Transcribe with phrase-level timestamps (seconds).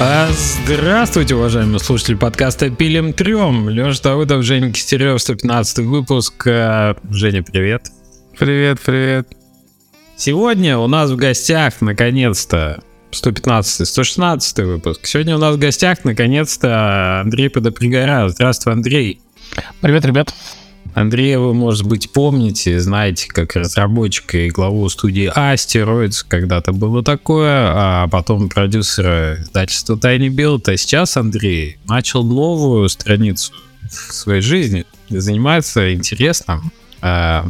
[0.00, 0.28] А,
[0.64, 3.68] Здравствуйте, уважаемые слушатели подкаста «Пилим трем».
[3.68, 6.46] Леша Давыдов, Женя Кистерев, 115 выпуск.
[6.46, 7.88] А, Женя, привет.
[8.38, 9.26] Привет, привет.
[10.16, 12.80] Сегодня у нас в гостях, наконец-то,
[13.10, 15.04] 115 116 выпуск.
[15.04, 18.28] Сегодня у нас в гостях, наконец-то, Андрей Подопригора.
[18.28, 19.20] Здравствуй, Андрей.
[19.80, 20.32] Привет, ребят.
[20.94, 27.72] Андрея вы, может быть, помните, знаете, как разработчика и главу студии Asteroids, когда-то было такое,
[27.74, 33.52] а потом продюсера издательства Tiny Build, а сейчас Андрей начал новую страницу
[33.88, 37.46] в своей жизни, занимается интересным, а,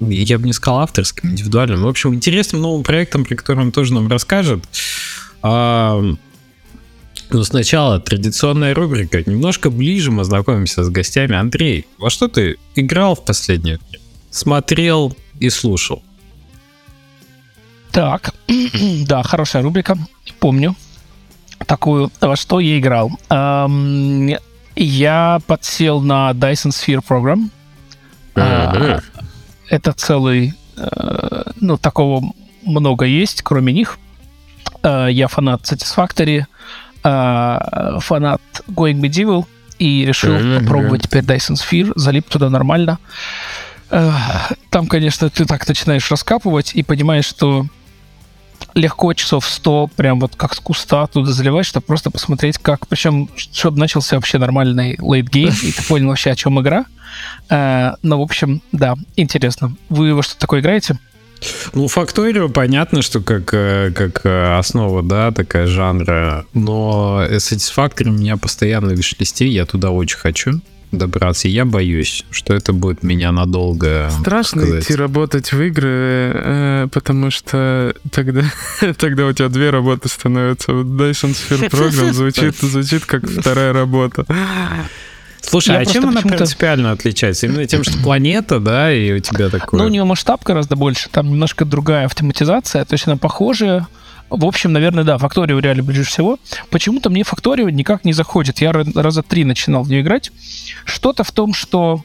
[0.00, 3.94] я бы не сказал авторским, индивидуальным, в общем, интересным новым проектом, про который он тоже
[3.94, 4.62] нам расскажет.
[5.42, 6.02] А,
[7.34, 9.22] но сначала традиционная рубрика.
[9.28, 11.34] Немножко ближе мы знакомимся с гостями.
[11.34, 14.04] Андрей, во что ты играл в последнее время?
[14.30, 16.02] Смотрел и слушал.
[17.90, 18.34] Так,
[19.06, 19.98] да, хорошая рубрика.
[20.40, 20.74] Помню
[21.66, 22.10] такую.
[22.20, 23.10] Во что я играл?
[23.30, 24.36] Эм,
[24.76, 27.50] я подсел на Dyson Sphere Program.
[28.36, 29.00] А,
[29.68, 30.54] это целый...
[30.76, 32.32] э, ну, такого
[32.62, 33.98] много есть, кроме них.
[34.82, 36.44] Э, я фанат Satisfactory,
[37.04, 39.44] э, фанат Going Medieval,
[39.78, 42.98] и решил попробовать теперь Dyson Sphere, залип туда нормально.
[43.90, 44.10] Э,
[44.70, 47.66] Там, конечно, ты так начинаешь раскапывать и понимаешь, что
[48.74, 52.86] легко часов 100, прям вот как с куста туда заливать, чтобы просто посмотреть, как...
[52.88, 56.84] Причем, чтобы начался вообще нормальный late game, и ты понял вообще, о чем игра.
[57.50, 59.74] Э, Ну, в общем, да, интересно.
[59.88, 60.98] Вы во что такое играете?
[61.72, 68.12] Ну, Факторио понятно, что как, э, как э, основа, да, такая жанра, но Satisfactory у
[68.12, 70.60] меня постоянно в виш-листе, я туда очень хочу
[70.94, 74.10] добраться, и я боюсь, что это будет меня надолго...
[74.20, 74.84] Страшно сказать.
[74.84, 78.44] идти работать в игры, э, потому что тогда,
[78.98, 80.72] тогда у тебя две работы становятся.
[80.72, 84.24] Вот Dyson Sphere Program звучит, звучит как вторая работа.
[85.46, 87.46] Слушай, Я а чем она принципиально отличается?
[87.46, 89.80] Именно тем, что планета, да, и у тебя такое...
[89.80, 93.86] Ну, у нее масштаб гораздо больше, там немножко другая автоматизация, то есть она похожая.
[94.30, 96.38] В общем, наверное, да, Факторио реально ближе всего.
[96.70, 98.60] Почему-то мне Факторио никак не заходит.
[98.60, 100.32] Я ра- раза три начинал в нее играть.
[100.84, 102.02] Что-то в том, что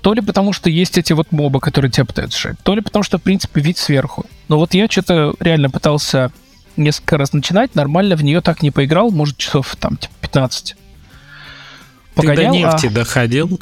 [0.00, 3.02] то ли потому, что есть эти вот мобы, которые тебя пытаются сжать, то ли потому,
[3.02, 4.24] что, в принципе, вид сверху.
[4.48, 6.32] Но вот я что-то реально пытался
[6.76, 10.76] несколько раз начинать, нормально в нее так не поиграл, может, часов там типа 15.
[12.20, 13.60] Ты до Погонял, а- нефти доходил?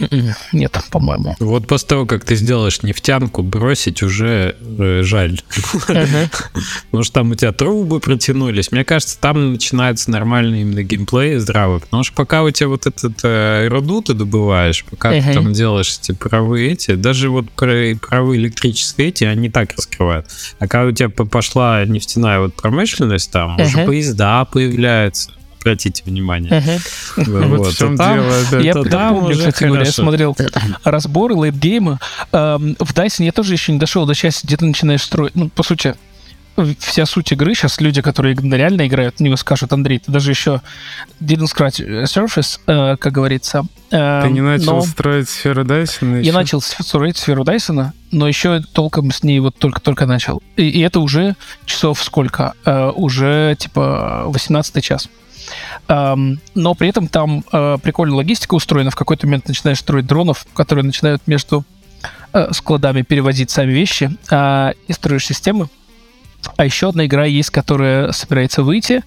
[0.00, 1.34] М-м, Нет, по-моему.
[1.40, 5.40] Вот после того, как ты сделаешь нефтянку, бросить уже э, жаль.
[5.88, 8.70] Потому что там у тебя трубы протянулись.
[8.70, 11.80] Мне кажется, там начинается нормальный именно геймплей здравый.
[11.80, 15.98] Потому что пока у тебя вот этот э, руду ты добываешь, пока ты там делаешь
[16.00, 20.26] эти правы эти, даже вот про- правы электрические эти, они так раскрывают.
[20.60, 25.32] А когда у тебя по- пошла нефтяная вот промышленность, там уже поезда появляются.
[25.68, 26.80] Обратите внимание.
[27.16, 28.60] Вот в чем дело.
[28.60, 30.02] Я помню, уже кстати говоря, я хорошо.
[30.02, 30.36] смотрел
[30.84, 32.00] разборы лейтгейма.
[32.32, 35.34] Эм, в Dyson я тоже еще не дошел до части, где ты начинаешь строить.
[35.34, 35.94] Ну, по сути,
[36.78, 40.60] вся суть игры, сейчас люди, которые реально играют, они скажут, Андрей, ты даже еще
[41.20, 43.64] didn't scratch surface, э, как говорится.
[43.90, 46.32] Эм, Ты не начал но строить сферу Дайсона Я еще?
[46.32, 50.42] начал с- строить сферу Дайсона, но еще толком с ней вот только-только начал.
[50.56, 52.54] И, и это уже часов сколько?
[52.64, 55.08] Э, уже типа 18 час.
[55.88, 58.90] Эм, но при этом там э, прикольная логистика устроена.
[58.90, 61.64] В какой-то момент начинаешь строить дронов, которые начинают между
[62.34, 65.68] э, складами перевозить сами вещи, а, и строишь системы.
[66.56, 69.02] А еще одна игра есть, которая собирается выйти.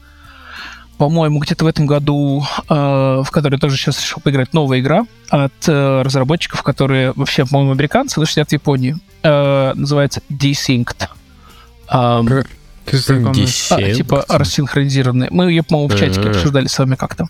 [0.98, 5.54] По-моему, где-то в этом году, э, в которой тоже сейчас решил поиграть, новая игра от
[5.68, 8.98] э, разработчиков, которые вообще, по-моему, американцы, но сидят в Японии.
[9.24, 11.08] Э, называется Desynced.
[12.92, 13.48] Знакомый?
[13.70, 15.30] а, типа рассинхронизированные.
[15.32, 17.26] Мы ее, по-моему, в чатике обсуждали с вами как-то.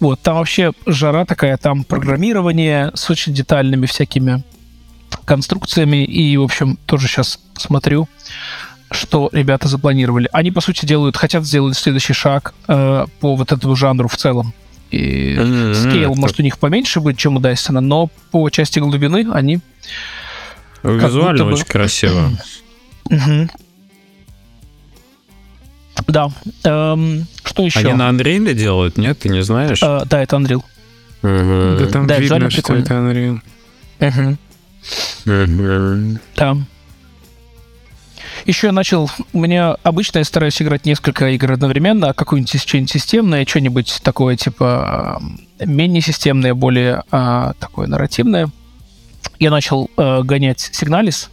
[0.00, 4.42] Вот, там вообще жара такая, там программирование с очень детальными всякими
[5.24, 6.04] конструкциями.
[6.04, 8.08] И, в общем, тоже сейчас смотрю,
[8.90, 10.28] что ребята запланировали.
[10.32, 14.52] Они, по сути, делают, хотят сделать следующий шаг э, по вот этому жанру в целом.
[14.90, 15.74] И М-м-м.
[15.74, 19.60] скейл, может, у них поменьше будет, чем у Дайсона, но по части глубины они...
[20.82, 22.30] Визуально бы- очень красиво.
[26.06, 26.30] Да.
[26.64, 27.80] Эм, что еще?
[27.80, 29.18] Они на Unreal делают, нет?
[29.18, 29.82] Ты не знаешь?
[29.82, 30.62] Э, да, это Unreal.
[31.22, 31.78] Мгм.
[31.78, 32.82] Да там Да, видно, что прикольно.
[32.82, 33.40] это Unreal.
[33.98, 34.38] Мгм.
[35.24, 36.20] Мгм.
[36.36, 36.56] Да.
[38.46, 39.10] Еще я начал...
[39.32, 44.36] У меня обычно я стараюсь играть несколько игр одновременно, а какое-нибудь что-нибудь системное, что-нибудь такое,
[44.36, 45.20] типа,
[45.60, 48.48] менее системное, более а, такое нарративное.
[49.38, 51.30] Я начал э, гонять Сигналис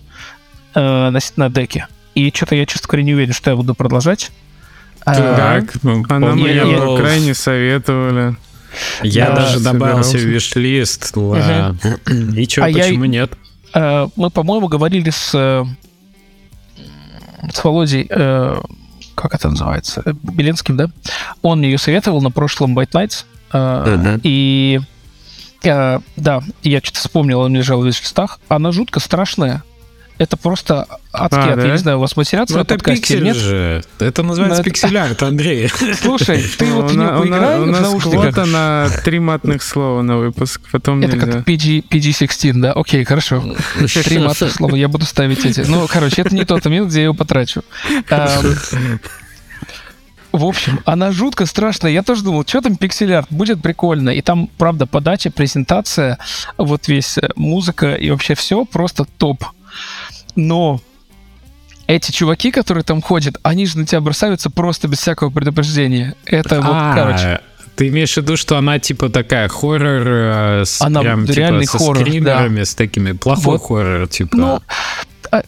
[0.73, 0.79] э,
[1.09, 1.87] на, на деке.
[2.15, 4.31] И что-то я, честно говоря, не уверен, что я буду продолжать.
[5.03, 8.35] Так, ну, а нам помню, ее я крайне советовали.
[9.03, 11.15] Я Да, даже добавил себе виш-лист.
[11.15, 11.75] ла-
[12.35, 13.31] И чё, А я- почему нет?
[13.73, 15.63] Э, Мы, по-моему, говорили с, э,
[17.53, 18.61] с Володей, э,
[19.15, 20.89] как это называется, Беленским, да?
[21.41, 23.25] Он мне ее советовал на прошлом White Nights.
[23.51, 24.19] э.
[24.23, 24.79] И
[25.63, 28.39] э, да, я что-то вспомнил, он лежал в листах.
[28.47, 29.63] Она жутко страшная.
[30.17, 31.57] Это просто адский А, ад.
[31.57, 31.71] Я да?
[31.73, 33.35] не знаю, у вас матерятся Ну, это подкасте пиксель нет?
[33.35, 33.83] же.
[33.99, 35.69] Это называется Ну, это- пиксель-арт, Андрей.
[36.01, 38.21] Слушай, ты вот на- поиграй в нас наушниках.
[38.33, 42.71] квота на три матных слова на выпуск, потом Это как PG, PG-16, да?
[42.71, 43.43] Окей, хорошо.
[44.05, 45.61] Три матных слова, я буду ставить эти.
[45.67, 47.63] Ну, короче, это не тот момент, где я его потрачу.
[50.31, 51.91] В общем, она жутко страшная.
[51.91, 54.09] Я тоже думал, что там пиксель-арт, будет прикольно.
[54.09, 56.17] И там, правда, подача, презентация,
[56.57, 59.45] вот весь э, музыка и вообще все просто топ.
[60.35, 60.81] Но
[61.87, 66.15] эти чуваки, которые там ходят, они же на тебя бросаются просто без всякого предупреждения.
[66.25, 67.41] Это вот, А, короче.
[67.75, 71.77] Ты имеешь в виду, что она типа такая хоррор э, с Она прям типа со
[71.77, 73.63] хоррор, скримерами, с такими плохой Вот.
[73.67, 74.37] хоррор, типа.
[74.37, 74.61] Ну,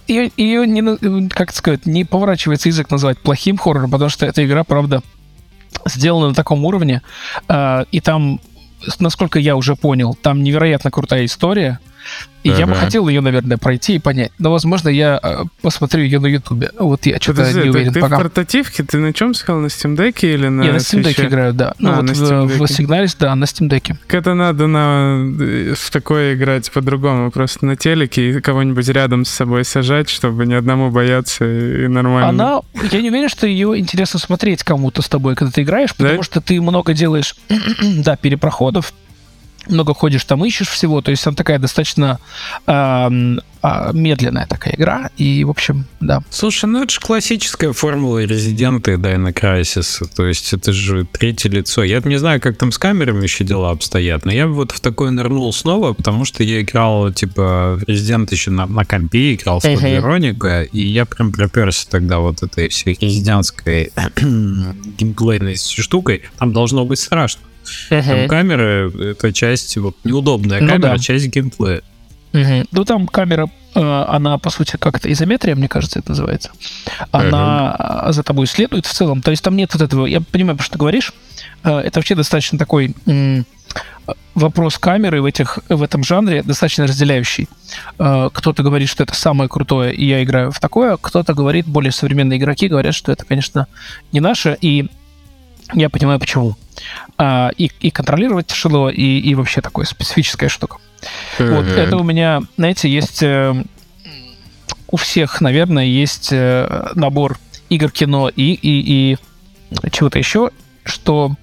[0.08, 4.46] ее, ее не, на- как сказать, не поворачивается язык назвать плохим хоррором, потому что эта
[4.46, 5.02] игра, правда,
[5.86, 7.02] сделана на таком уровне,
[7.48, 8.42] а, и там,
[9.00, 11.80] насколько я уже понял, там невероятно крутая история,
[12.44, 12.82] и я бы Ага.
[12.86, 14.32] хотел ее, наверное, пройти и понять.
[14.40, 16.72] Но, возможно, я а, посмотрю ее на Ютубе.
[16.80, 18.18] Вот я что-то Подожди, не ты, уверен ты в пока.
[18.18, 21.54] портативке, ты на чем сказал, на Steam Deck или на я на Steam Deck играю,
[21.54, 21.74] да.
[21.80, 22.62] Ну, А, вот на в, Steam в.
[22.62, 23.96] Signalis, да, на Steam Deck.
[24.08, 29.30] Это надо на, э, в такое играть по-другому, просто на телеке и кого-нибудь рядом с
[29.30, 32.30] собой сажать, чтобы ни одному бояться и, нормально.
[32.30, 32.62] Она,
[32.92, 36.06] я не уверен, что ее интересно смотреть кому-то с тобой, когда ты играешь, Да?
[36.06, 37.36] потому что ты много делаешь,
[37.82, 38.94] да, перепроходов,
[39.70, 42.20] много ходишь там, ищешь всего, то есть она такая достаточно
[42.66, 46.22] ам, а, медленная такая игра, и, в общем, да.
[46.30, 50.08] Слушай, ну это же классическая формула резидента и Dino Crisis.
[50.16, 51.84] То есть это же третье лицо.
[51.84, 55.12] Я не знаю, как там с камерами еще дела обстоят, но я вот в такое
[55.12, 59.66] нырнул снова, потому что я играл, типа, в Resident еще на, на компе, играл с.
[59.66, 63.92] Code Veronica, и я прям проперся тогда вот этой всей резидентской
[64.98, 66.22] геймплейной штукой.
[66.38, 67.42] Там должно быть страшно.
[67.90, 70.98] Там камеры, это часть, вот неудобная Ну камера, да.
[70.98, 71.82] часть геймплея.
[72.34, 72.68] Мгм.
[72.72, 76.52] Ну, там камера, э, она, по сути, как это, изометрия, мне кажется, это называется.
[77.12, 79.22] Она а, за тобой следует в целом.
[79.22, 80.06] То есть там нет вот этого...
[80.06, 81.14] Я понимаю, про что ты говоришь.
[81.64, 82.94] Э, Это вообще достаточно такой
[84.36, 87.50] вопрос камеры в, этих, в этом жанре достаточно разделяющий.
[88.00, 90.98] Э, Кто-то говорит, что это самое крутое, и я играю в такое.
[90.98, 93.68] Кто-то говорит, более современные игроки говорят, что это, конечно,
[94.12, 94.90] не наше, и
[95.74, 96.56] я понимаю, почему.
[97.18, 100.78] А, И, и контролировать тяжело, и, и вообще такая специфическая штука.
[101.40, 103.54] Вот это у меня, знаете, есть э,
[104.90, 107.38] у всех, наверное, есть э, набор
[107.70, 109.18] игр, кино и, и, и
[109.92, 110.52] чего-то еще,
[110.84, 111.36] что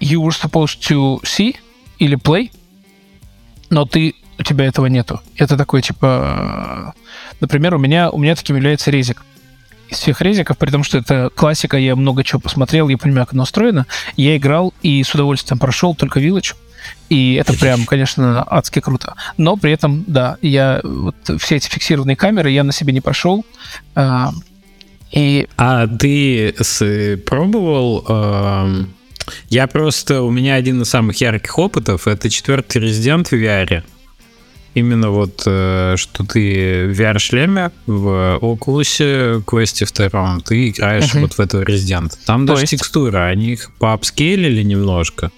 [0.00, 1.56] you were supposed to see
[1.98, 2.50] или play,
[3.70, 5.20] но ты у тебя этого нету.
[5.36, 7.00] Это такой типа, э,
[7.40, 9.24] например, у меня у меня таким является резик.
[9.88, 13.34] Из всех резиков, при том, что это классика, я много чего посмотрел, я понимаю, как
[13.34, 13.86] оно устроено.
[14.16, 16.54] Я играл и с удовольствием прошел только Village.
[17.08, 19.14] И это прям, конечно, адски круто.
[19.36, 23.44] Но при этом, да, я вот все эти фиксированные камеры я на себе не прошел.
[23.94, 24.30] А,
[25.12, 28.04] и А ты с- пробовал?
[28.08, 28.92] эм,
[29.48, 33.82] я просто у меня один из самых ярких опытов это четвертый резидент в VR.
[34.76, 41.22] Именно вот, э, что ты в VR-шлеме в Oculus квесте втором, ты играешь Мгм.
[41.22, 42.16] вот в этого резидента.
[42.26, 45.30] Там То даже есть- текстуры, они их поапскейлили немножко.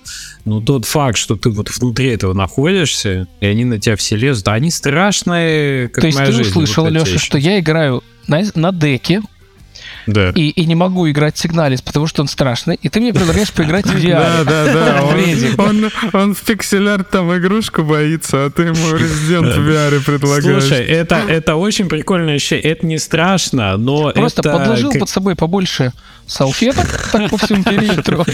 [0.44, 4.48] Но тот факт, что ты вот внутри этого находишься, и они на тебя все лезут,
[4.48, 7.18] они страшные, как то есть ты жизнь, услышал, вот Леша, еще.
[7.18, 9.22] что я играю на, на деке
[10.08, 10.30] Да.
[10.30, 13.52] и, и не могу играть в Сигналис, потому что он страшный, и ты мне предлагаешь
[13.52, 14.44] поиграть в Да, VR.
[14.44, 15.02] да, да.
[15.08, 15.58] Он, Резик.
[15.58, 20.62] он, он в пиксель-арт там игрушку боится, а ты ему резидент в VR предлагаешь.
[20.64, 22.72] Слушай, это, это очень прикольное ощущение.
[22.72, 24.52] Это не страшно, но Просто это...
[24.52, 25.92] подложил под собой побольше
[26.28, 28.24] салфеток так по всему периметру.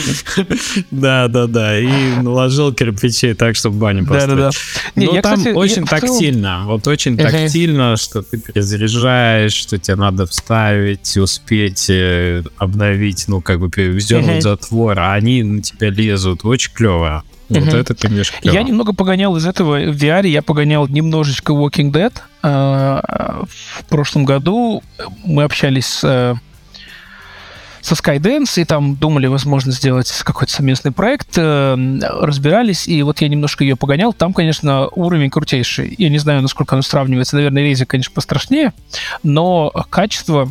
[0.91, 1.79] Да, да, да.
[1.79, 1.87] И
[2.21, 4.47] наложил кирпичей так, чтобы баню Да, да, да.
[4.49, 4.57] построить.
[4.97, 6.63] Не, Но я, там кстати, очень я в целом- тактильно.
[6.67, 13.61] Вот очень тактильно, что ты перезаряжаешь, что тебе надо вставить, успеть э, обновить, ну, как
[13.61, 14.41] бы вздернуть Мгм.
[14.43, 16.45] затвор, а они на тебя лезут.
[16.45, 17.23] Очень клево.
[17.51, 17.77] Вот Мгм.
[17.77, 18.55] это, конечно, клево.
[18.55, 22.13] Я немного погонял из этого в VR, я погонял немножечко Walking Dead.
[22.43, 23.45] А,
[23.79, 24.83] В прошлом году
[25.25, 26.35] мы общались с, э,
[27.85, 31.76] со Skydance, и там думали, возможно, сделать какой-то совместный проект, э,
[32.21, 34.14] разбирались, и вот я немножко ее погонял.
[34.14, 35.95] Там, конечно, уровень крутейший.
[35.99, 37.37] Я не знаю, насколько оно сравнивается.
[37.37, 38.73] Наверное, резик, конечно, пострашнее,
[39.23, 40.50] но качество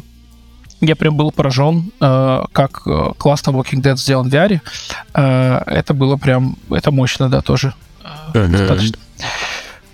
[0.79, 4.61] я прям был поражен, э, как э, классно Walking Dead сделан в VR.
[5.15, 7.73] Э, это было прям, это мощно, да, тоже.
[8.35, 8.97] Э, достаточно.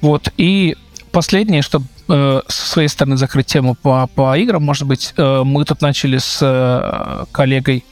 [0.02, 0.76] Вот, и
[1.12, 5.64] последнее, чтобы э, со своей стороны закрыть тему по, по играм, может быть, э, мы
[5.66, 7.86] тут начали с э, коллегой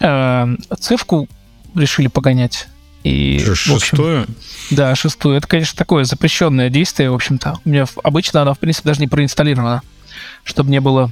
[0.00, 1.28] э, цифку
[1.74, 2.68] решили погонять.
[3.04, 4.22] И, шестую?
[4.22, 4.34] Общем,
[4.70, 5.36] да, шестую.
[5.36, 7.58] Это, конечно, такое запрещенное действие, в общем-то.
[7.64, 9.82] У меня обычно она, в принципе, даже не проинсталлирована,
[10.44, 11.10] чтобы не было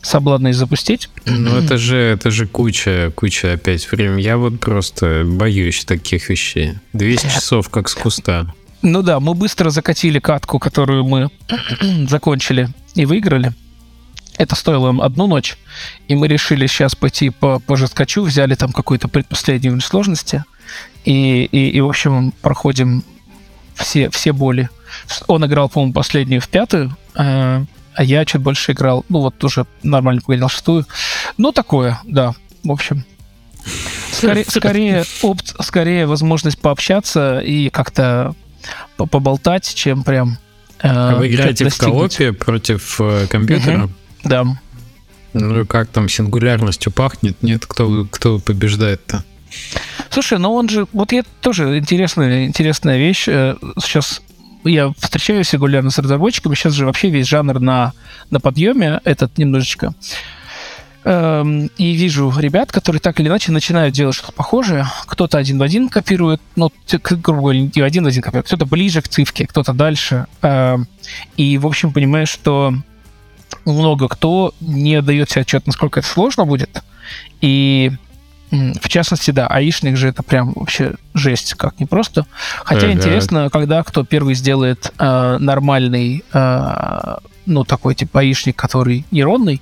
[0.00, 1.08] соблазна и запустить.
[1.24, 4.22] Ну, это же, это же куча, куча опять времени.
[4.22, 6.74] Я вот просто боюсь таких вещей.
[6.92, 8.54] 200 часов как с куста.
[8.84, 11.30] Ну да, мы быстро закатили катку, которую мы
[12.06, 13.52] закончили и выиграли.
[14.36, 15.56] Это стоило им одну ночь,
[16.06, 20.44] и мы решили сейчас пойти по, по жесткачу, взяли там какую-то предпоследнюю сложности,
[21.06, 23.04] и, и, и в общем, проходим
[23.74, 24.68] все, все боли.
[25.28, 27.64] Он играл, по-моему, последнюю в пятую, э,
[27.94, 30.84] а я чуть больше играл, ну вот уже нормально погонял шестую.
[31.38, 33.04] Ну, такое, да, в общем.
[34.12, 38.34] Скорее, скорее, опт, скорее возможность пообщаться и как-то
[38.96, 40.38] поболтать, чем прям...
[40.80, 43.84] Э, а вы играете в коопе против э, компьютера?
[43.84, 43.92] Угу.
[44.24, 44.44] Да.
[45.32, 47.42] Ну как там сингулярностью пахнет?
[47.42, 49.24] Нет, кто, кто побеждает-то?
[50.10, 50.86] Слушай, ну он же...
[50.92, 53.28] Вот я тоже интересная, интересная вещь.
[53.28, 54.22] Э, сейчас
[54.64, 56.54] я встречаюсь регулярно с разработчиками.
[56.54, 57.92] Сейчас же вообще весь жанр на,
[58.30, 59.94] на подъеме, этот немножечко.
[61.06, 64.86] Эм, и вижу ребят, которые так или иначе начинают делать что-то похожее.
[65.06, 69.02] Кто-то один в один копирует, ну, грубо говоря, не один в один копирует, кто-то ближе
[69.02, 70.26] к цифке, кто-то дальше.
[70.40, 70.88] Эм,
[71.36, 72.72] и, в общем, понимаешь, что
[73.66, 76.82] много кто не дает себе отчет, насколько это сложно будет.
[77.42, 77.92] И
[78.50, 82.24] в частности, да, аишник же это прям вообще жесть, как не просто.
[82.64, 82.92] Хотя ага.
[82.92, 89.60] интересно, когда кто первый сделает э, нормальный, э, ну, такой типа аишник, который нейронный.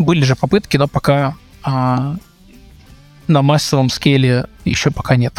[0.00, 2.16] Были же попытки, но пока э,
[3.28, 5.34] на массовом скейле еще пока нет.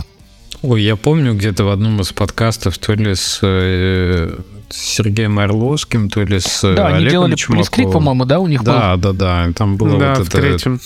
[0.61, 4.37] Ой, я помню где-то в одном из подкастов, то ли с э,
[4.69, 7.91] Сергеем Орловским, то ли с да, Олегом они делали Чумаковым.
[7.91, 9.01] по-моему, да, у них да, был?
[9.01, 9.53] Да, да, да.
[9.53, 10.37] Там было да, вот в это...
[10.39, 10.79] третьем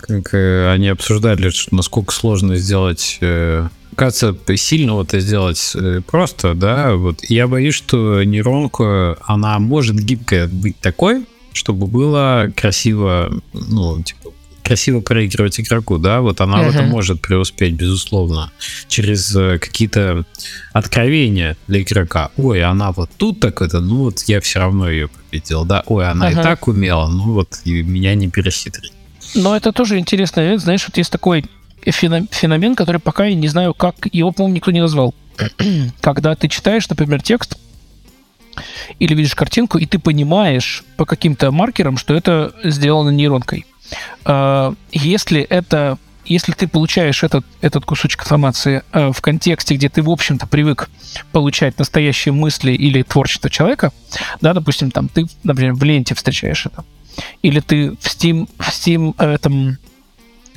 [0.00, 6.00] как э, они обсуждали, что насколько сложно сделать э, кажется, сильно вот это сделать э,
[6.06, 13.32] просто, да, вот я боюсь, что нейронка, она может гибкая быть такой, чтобы было красиво,
[13.52, 14.30] ну, типа,
[14.62, 16.70] красиво проигрывать игроку, да, вот она uh-huh.
[16.70, 18.52] в этом может преуспеть, безусловно,
[18.86, 20.24] через какие-то
[20.72, 22.30] откровения для игрока.
[22.36, 26.10] Ой, она вот тут так это, ну вот я все равно ее победил, да, ой,
[26.10, 26.40] она uh-huh.
[26.40, 28.92] и так умела, ну вот и меня не перехитрить.
[29.34, 30.58] Но это тоже интересно.
[30.58, 31.44] Знаешь, вот есть такой
[31.84, 35.14] феномен, который пока я не знаю, как его, по-моему, никто не назвал.
[36.00, 37.56] Когда ты читаешь, например, текст
[38.98, 43.66] или видишь картинку, и ты понимаешь по каким-то маркерам, что это сделано нейронкой.
[44.24, 45.98] А, если это
[46.28, 50.90] если ты получаешь этот, этот кусочек информации э, в контексте, где ты, в общем-то, привык
[51.32, 53.92] получать настоящие мысли или творчество человека,
[54.42, 56.84] да, допустим, там ты, например, в ленте встречаешь это,
[57.42, 59.78] или ты в Steam, в Steam э, этом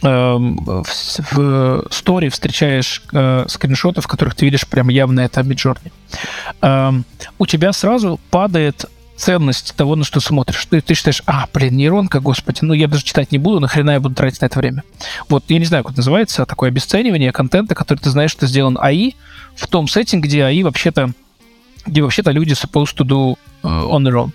[0.02, 0.84] в,
[1.32, 5.92] в story встречаешь э, скриншоты, в которых ты видишь прям явно это Midjourney,
[6.62, 6.92] э,
[7.38, 10.66] у тебя сразу падает ценность того, на что смотришь.
[10.66, 14.00] Ты, ты считаешь, а, блин, нейронка, господи, ну я даже читать не буду, нахрена я
[14.00, 14.84] буду тратить на это время.
[15.30, 18.78] Вот, я не знаю, как это называется, такое обесценивание контента, который ты знаешь, что сделан
[18.82, 19.14] АИ
[19.56, 21.12] в том сеттинге, где АИ вообще-то
[21.86, 24.32] где вообще-то люди supposed to do uh, on their own.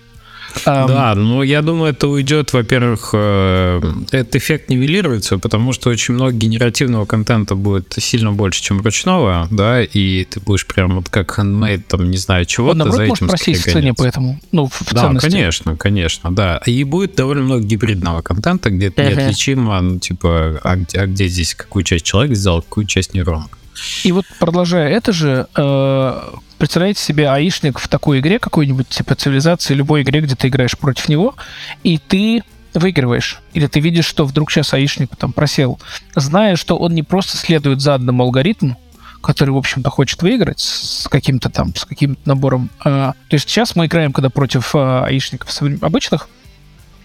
[0.65, 6.33] Да, ну я думаю, это уйдет, во-первых, э, этот эффект нивелируется, потому что очень много
[6.33, 11.83] генеративного контента будет сильно больше, чем ручного, да, и ты будешь прям вот как handmade,
[11.87, 15.29] там, не знаю, чего-то за этим просить в цене поэтому, ну, в Да, ценности.
[15.29, 16.61] конечно, конечно, да.
[16.65, 19.15] И будет довольно много гибридного контента, где uh-huh.
[19.15, 23.57] неотличимо, ну, типа, а где, а где здесь какую часть человек сделал, какую часть нейронка.
[24.03, 26.21] И вот продолжая это же, э,
[26.57, 31.09] представляете себе аишник в такой игре какой-нибудь, типа цивилизации, любой игре, где ты играешь против
[31.09, 31.35] него,
[31.83, 32.43] и ты
[32.73, 33.41] выигрываешь.
[33.53, 35.79] Или ты видишь, что вдруг сейчас аишник там просел,
[36.15, 38.79] зная, что он не просто следует заданному алгоритму,
[39.21, 42.69] который, в общем-то, хочет выиграть с каким-то там, с каким-то набором.
[42.79, 45.49] А, то есть сейчас мы играем, когда против а, аишников
[45.81, 46.29] обычных,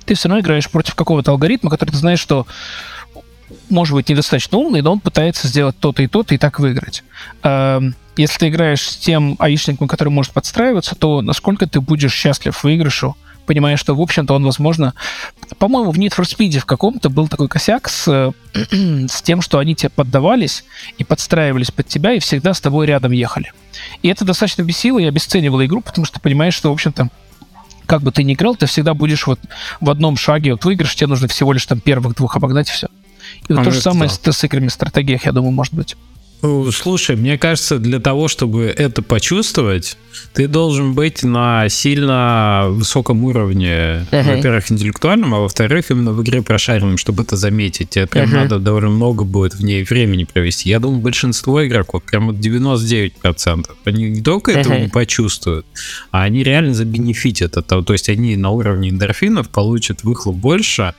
[0.05, 2.47] ты все равно играешь против какого-то алгоритма, который ты знаешь, что
[3.71, 7.05] может быть недостаточно умный, но он пытается сделать то-то и то-то и так выиграть.
[7.43, 12.57] Эм, если ты играешь с тем аишником, который может подстраиваться, то насколько ты будешь счастлив
[12.57, 13.17] в выигрышу,
[13.47, 14.95] понимая, что, в общем-то, он, возможно...
[15.59, 18.33] По-моему, в Need for Speed в каком-то был такой косяк с,
[18.71, 20.65] с тем, что они тебе поддавались
[20.99, 23.53] и подстраивались под тебя, и всегда с тобой рядом ехали.
[24.03, 27.09] И это достаточно бесило и обесценивало игру, потому что понимаешь, что, в общем-то,
[27.87, 29.41] как бы ты ни играл, ты всегда будешь вот
[29.81, 32.89] в одном шаге от выигрыша, тебе нужно всего лишь там первых двух обогнать и все.
[33.49, 35.97] А, то же это самое с, с играми стратегиях, я думаю, может быть.
[36.43, 39.97] Ну, Слушай, мне кажется, для того, чтобы это почувствовать,
[40.35, 44.27] ты должен быть на сильно высоком уровне, Мгм.
[44.27, 47.91] во-первых, интеллектуальном, а во-вторых, именно в игре прошаренном, чтобы это заметить.
[47.91, 48.39] Тебе прям Мгм.
[48.39, 50.69] надо довольно много будет в ней времени провести.
[50.69, 54.83] Я думаю, большинство игроков, прям вот 99%, они не только этого Мгм.
[54.83, 55.65] не почувствуют,
[56.11, 57.83] а они реально забенефитят того.
[57.83, 60.93] То есть они на уровне эндорфинов получат выхлоп больше,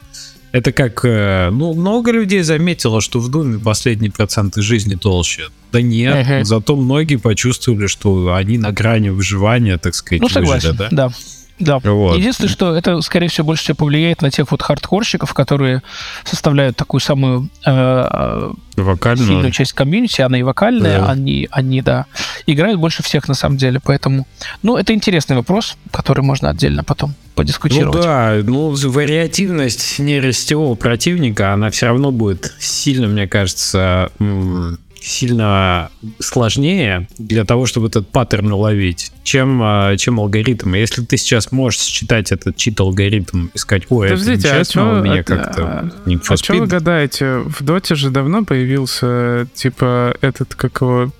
[0.53, 5.47] это как, э, ну, много людей заметило, что в Думе последние проценты жизни толще.
[5.71, 6.45] Да нет, Мгм.
[6.45, 11.07] зато многие почувствовали, что они на грани выживания, так сказать, Ну, согласен, выжили, да?
[11.09, 11.13] да.
[11.59, 11.79] Да.
[11.79, 12.17] Вот.
[12.17, 15.81] Единственное, что это, скорее всего, больше всего повлияет на тех вот хардкорщиков, которые
[16.25, 19.25] составляют такую самую э, Вокально.
[19.25, 21.11] сильную часть комьюнити, она и вокальная, Да.
[21.11, 22.05] они, они, да,
[22.47, 24.25] играют больше всех на самом деле, поэтому,
[24.63, 28.01] ну, это интересный вопрос, который можно отдельно потом Ну подискутировать.
[28.03, 37.07] да, ну вариативность нерестевого противника, она все равно будет сильно, мне кажется, м, сильно сложнее
[37.17, 40.73] для того, чтобы этот паттерн уловить, чем, а, чем алгоритм.
[40.75, 44.99] Если ты сейчас можешь считать этот чит-алгоритм и сказать, ой, это Подождите, а нечестно, чё-
[44.99, 47.39] у меня а- как-то не А что вы гадаете?
[47.39, 51.11] В Доте же давно появился, типа, этот, как его,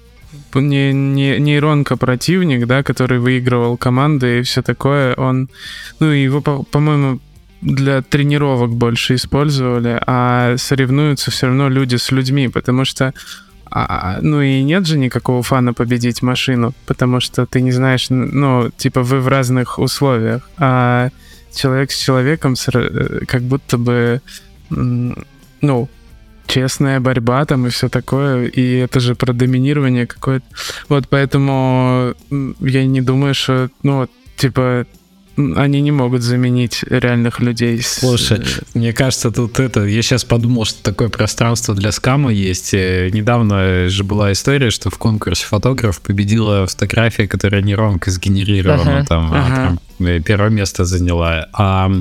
[0.55, 5.13] не, не, нейронка противник, да, который выигрывал команды и все такое.
[5.15, 5.49] Он,
[5.99, 7.19] ну, его, по- по-моему,
[7.61, 13.13] для тренировок больше использовали, а соревнуются все равно люди с людьми, потому что
[13.69, 18.69] а, ну и нет же никакого фана победить машину, потому что ты не знаешь, ну,
[18.69, 21.09] типа вы в разных условиях, а
[21.55, 24.21] человек с человеком э, как будто бы,
[24.69, 25.89] ну,
[26.47, 30.45] честная борьба там и все такое, и это же про доминирование какое-то.
[30.89, 32.13] Вот поэтому
[32.59, 34.85] я не думаю, что, ну, типа,
[35.35, 37.81] они не могут заменить реальных людей.
[37.81, 38.41] с- Слушай,
[38.73, 39.83] Мне кажется, тут это...
[39.85, 42.73] Я сейчас подумал, что такое пространство для скама есть.
[42.73, 48.97] Э, Недавно же была история, что в конкурсе фотограф победила фотография, которая нейронка сгенерирована.
[48.99, 49.77] Ага, там, а, ага.
[49.97, 51.47] прям, э, первое место заняла.
[51.53, 51.91] А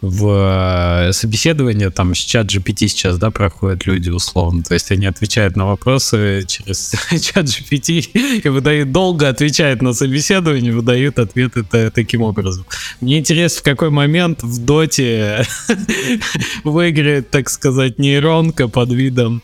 [0.00, 4.62] в э, собеседование там с чат GPT сейчас, да, проходят люди условно.
[4.62, 10.72] То есть они отвечают на вопросы через чат GPT и выдают долго, отвечают на собеседование,
[10.72, 12.64] выдают ответы та- таким образом.
[13.00, 15.46] Мне интересно, в какой момент в доте
[16.64, 19.42] выиграет, так сказать, нейронка под видом,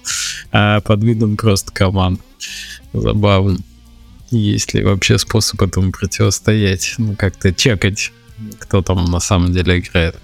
[0.52, 2.20] а, под видом просто команд.
[2.94, 3.58] Забавно.
[4.30, 6.94] Есть ли вообще способ этому противостоять?
[6.98, 8.10] Ну, как-то чекать,
[8.58, 10.16] кто там на самом деле играет.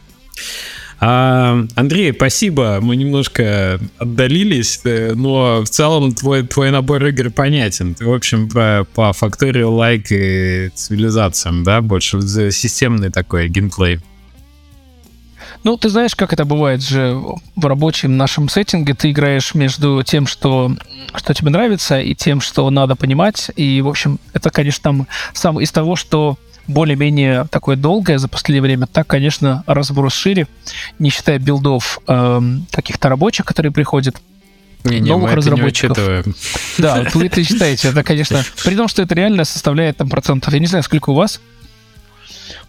[1.04, 2.78] А, Андрей, спасибо.
[2.80, 7.96] Мы немножко отдалились, э, но в целом твой, твой набор игр понятен.
[7.96, 12.20] Ты, в общем, по, по факторию лайк и цивилизациям, да, больше
[12.52, 13.98] системный такой геймплей.
[15.64, 17.20] Ну, ты знаешь, как это бывает же
[17.56, 18.94] в рабочем нашем сеттинге.
[18.94, 20.72] Ты играешь между тем, что,
[21.14, 23.50] что тебе нравится, и тем, что надо понимать.
[23.56, 28.62] И, в общем, это, конечно, там сам из того, что более-менее такое долгое за последнее
[28.62, 30.46] время, так, конечно, разброс шире,
[30.98, 34.20] не считая билдов эм, каких-то рабочих, которые приходят.
[34.84, 35.98] Не-не, Новых мы это не разработчиков.
[36.78, 40.58] Да, вы это считаете, это, конечно, при том, что это реально составляет там процентов, я
[40.58, 41.40] не знаю, сколько у вас,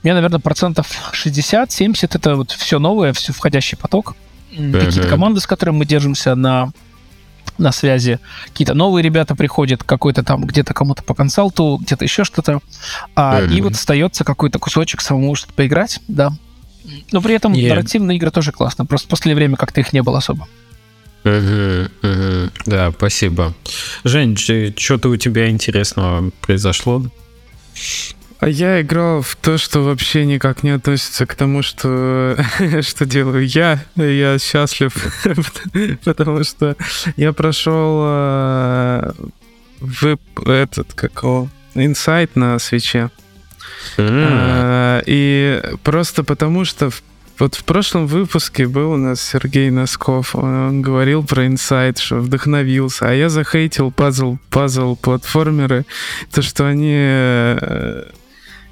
[0.03, 4.15] у меня, наверное, процентов 60-70 это вот все новое, все входящий поток.
[4.51, 6.71] Какие-то команды, с которыми мы держимся на,
[7.57, 8.19] на связи.
[8.47, 12.59] Какие-то новые ребята приходят, какой-то там где-то кому-то по консалту, где-то еще что-то.
[13.15, 16.31] А, и вот остается какой-то кусочек самому что-то поиграть, да.
[17.11, 18.85] Но при этом Я- нарративные игры тоже классно.
[18.85, 20.47] Просто последнее время как-то их не было особо.
[22.65, 23.53] Да, спасибо.
[24.03, 27.03] Жень, что-то у тебя интересного произошло?
[28.39, 32.37] А я играл в то, что вообще никак не относится к тому, что,
[32.81, 33.79] что делаю я.
[33.95, 34.93] Я счастлив,
[36.03, 36.75] потому что
[37.15, 39.11] я прошел э,
[39.79, 43.09] вып- этот, как его, инсайт на свече.
[43.97, 47.01] А, И просто потому, что в-
[47.39, 52.17] вот в прошлом выпуске был у нас Сергей Носков, он, он говорил про инсайт, что
[52.17, 55.85] вдохновился, а я захейтил пазл, пазл платформеры,
[56.31, 58.03] то, что они, э,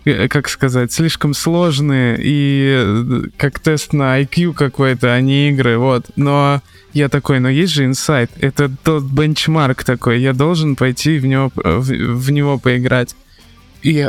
[0.03, 6.05] как сказать, слишком сложные и э, как тест на IQ какой-то, а не игры, вот.
[6.15, 6.61] Но
[6.93, 11.51] я такой, но есть же инсайт, это тот бенчмарк такой, я должен пойти в него,
[11.55, 13.15] в, в него поиграть.
[13.81, 14.07] И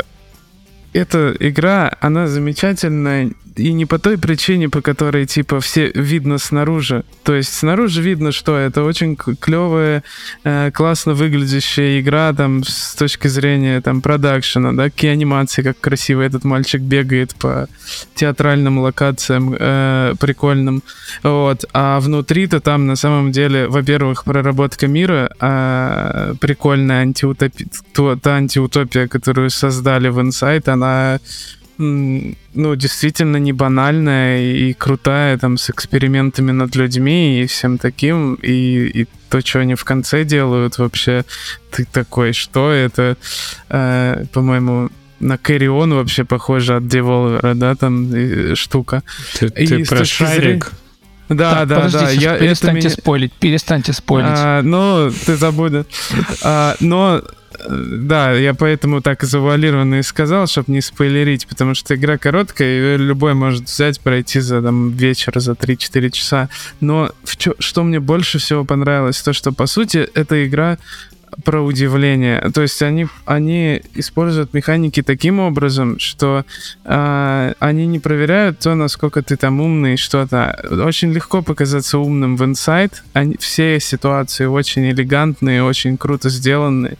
[0.93, 7.05] эта игра, она замечательная и не по той причине, по которой, типа, все видно снаружи.
[7.23, 10.03] То есть снаружи видно, что это очень клевая,
[10.45, 16.23] э, классно выглядящая игра, там, с точки зрения, там, продакшена, да, какие анимации, как красиво
[16.23, 17.69] этот мальчик бегает по
[18.15, 20.83] театральным локациям э, прикольным.
[21.23, 21.65] Вот.
[21.73, 27.69] А внутри-то там, на самом деле, во-первых, проработка мира, э, прикольная антиутопия,
[28.23, 31.19] та антиутопия, которую создали в Insight, она
[31.79, 39.03] ну, действительно не банальная и крутая, там, с экспериментами над людьми и всем таким, и,
[39.03, 41.25] и то, что они в конце делают, вообще,
[41.71, 43.17] ты такой, что это,
[43.69, 49.03] э, по-моему, на Кэрион вообще похоже от Devolver, да, там и, штука.
[49.39, 50.41] Ты, и ты про шарик?
[50.41, 50.65] Зрения...
[51.29, 52.11] Да, так, да, да.
[52.11, 52.91] Я, перестаньте меня...
[52.91, 54.31] спойлить, перестаньте спойлить.
[54.35, 55.87] А, ну, ты забудешь.
[56.43, 57.23] А, но
[57.69, 62.97] да, я поэтому так завуалированно и сказал, чтобы не спойлерить, потому что игра короткая, и
[62.97, 66.49] любой может взять, пройти за там, вечер, за 3-4 часа.
[66.81, 70.79] Но в чё, что мне больше всего понравилось, то, что, по сути, эта игра
[71.45, 72.41] про удивление.
[72.55, 76.45] То есть они, они используют механики таким образом, что
[76.85, 80.62] э, они не проверяют то, насколько ты там умный, что-то.
[80.71, 82.93] Очень легко показаться умным в Inside.
[83.12, 86.99] Они, все ситуации очень элегантные, очень круто сделаны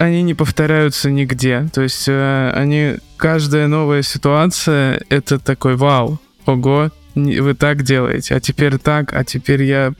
[0.00, 1.68] они не повторяются нигде.
[1.72, 8.40] То есть э, они каждая новая ситуация это такой вау, ого, вы так делаете, а
[8.40, 9.92] теперь так, а теперь я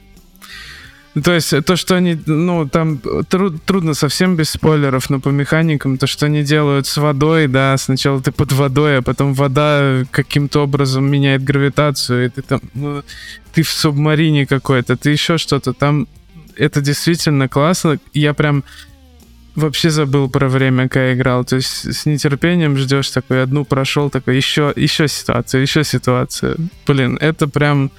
[1.23, 5.99] то есть то, что они, ну, там труд, трудно совсем без спойлеров, но по механикам,
[5.99, 10.61] то, что они делают с водой, да, сначала ты под водой, а потом вода каким-то
[10.61, 13.03] образом меняет гравитацию, и ты там, ну,
[13.53, 16.09] ты в субмарине какой-то, ты еще что-то, там.
[16.55, 18.63] Это действительно классно, я прям
[19.55, 21.45] вообще забыл про время, когда играл.
[21.45, 26.57] То есть с нетерпением ждешь такой, одну прошел, такой, еще, еще ситуацию, еще ситуацию.
[26.87, 27.91] Блин, это прям,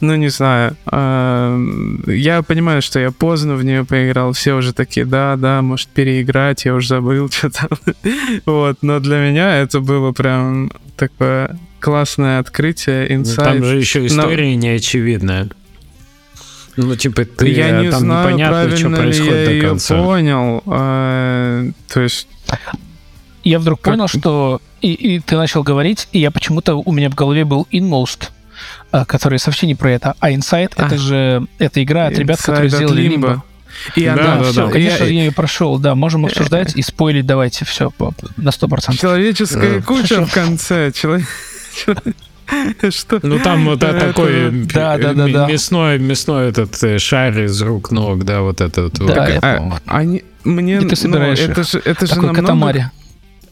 [0.00, 0.76] ну не знаю.
[0.90, 1.58] Э,
[2.06, 4.32] я понимаю, что я поздно в нее поиграл.
[4.32, 7.68] Все уже такие, да, да, может переиграть, я уже забыл, что там.
[8.46, 13.48] вот, но для меня это было прям такое классное открытие, инсайт.
[13.48, 14.60] Там же еще история но...
[14.60, 15.48] неочевидная.
[16.82, 19.96] Ну, типа, ты я не там знаю, непонятно, что происходит я до конца.
[19.96, 20.62] Ее понял.
[20.66, 22.26] А, то есть.
[23.44, 23.94] Я вдруг как...
[23.94, 27.66] понял, что и, и ты начал говорить, и я почему-то у меня в голове был
[27.70, 28.30] Inmost,
[28.90, 30.86] а, который совсем не про это, а Inside а.
[30.86, 33.40] это же это игра от ребят, которые сделали Limbo.
[33.94, 34.72] И да, она, да, все, да.
[34.72, 35.10] конечно, я...
[35.10, 37.92] я ее прошел, да, можем обсуждать и спойлить, давайте, все,
[38.36, 39.00] на сто процентов.
[39.00, 41.26] Человеческая куча в конце, человек...
[42.90, 43.20] Что?
[43.22, 45.46] Ну там вот такой да, да, да, да.
[45.48, 48.94] мясной, мясной этот э, шар из рук ног, да, вот этот.
[48.94, 49.28] Да, вот.
[49.28, 52.40] я а, они, мне, И ты собираешь ну, это же, это же намного...
[52.40, 52.90] Катамари.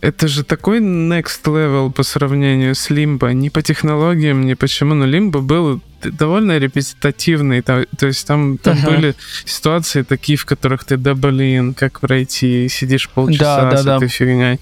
[0.01, 3.33] Это же такой next level по сравнению с Limbo.
[3.33, 7.63] Не по технологиям, не почему, но Limbo был довольно репетитивный.
[7.63, 8.87] То, то есть там, там uh-huh.
[8.87, 13.85] были ситуации такие, в которых ты, да блин, как пройти, сидишь полчаса да, да, с
[13.85, 13.97] да.
[13.97, 14.61] этой фигней.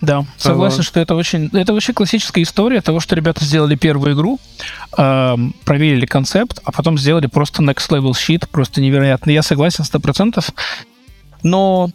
[0.00, 4.38] Да, согласен, что это очень, это вообще классическая история того, что ребята сделали первую игру,
[4.96, 9.30] э, проверили концепт, а потом сделали просто next level sheet, просто невероятно.
[9.30, 10.50] Я согласен сто процентов,
[11.42, 11.90] но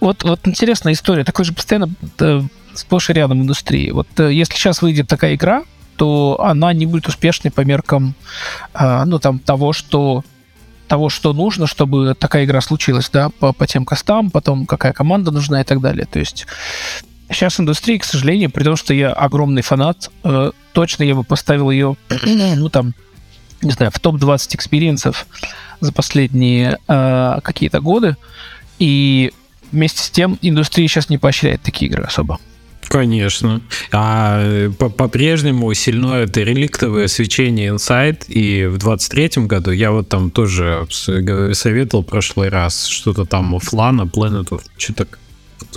[0.00, 2.42] вот, вот интересная история, такой же постоянно да,
[2.74, 3.90] сплошь и рядом индустрии.
[3.90, 5.64] Вот э, если сейчас выйдет такая игра,
[5.96, 8.14] то она не будет успешной по меркам,
[8.74, 10.22] э, ну там того, что
[10.90, 15.30] того, что нужно, чтобы такая игра случилась, да, по, по тем костам, потом какая команда
[15.30, 16.04] нужна и так далее.
[16.04, 16.48] То есть
[17.28, 21.70] сейчас индустрия, к сожалению, при том, что я огромный фанат, э, точно я бы поставил
[21.70, 21.96] ее,
[22.56, 22.94] ну там,
[23.62, 25.28] не знаю, в топ-20 experience ов
[25.78, 28.16] за последние э, какие-то годы.
[28.80, 29.32] И
[29.70, 32.40] вместе с тем индустрия сейчас не поощряет такие игры особо.
[32.90, 33.62] Конечно.
[33.92, 40.32] А э, по-прежнему сильно это реликтовое свечение Inside, и в 23-м году я вот там
[40.32, 45.06] тоже советовал в прошлый раз что-то там of Lana, Planet, что-то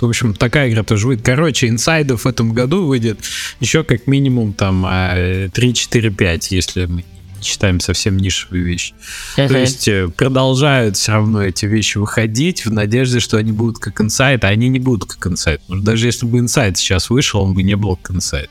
[0.00, 1.24] в общем, такая игра тоже выйдет.
[1.24, 3.20] Короче, инсайдов в этом году выйдет
[3.60, 7.04] еще как минимум там 3-4-5, а, если мы
[7.44, 8.94] считаем совсем нишевые вещи.
[9.36, 9.48] Uh-huh.
[9.48, 14.00] То есть э, продолжают все равно эти вещи выходить в надежде, что они будут как
[14.00, 15.60] инсайт, а они не будут как инсайт.
[15.68, 18.50] даже если бы инсайт сейчас вышел, он бы не был как инсайт.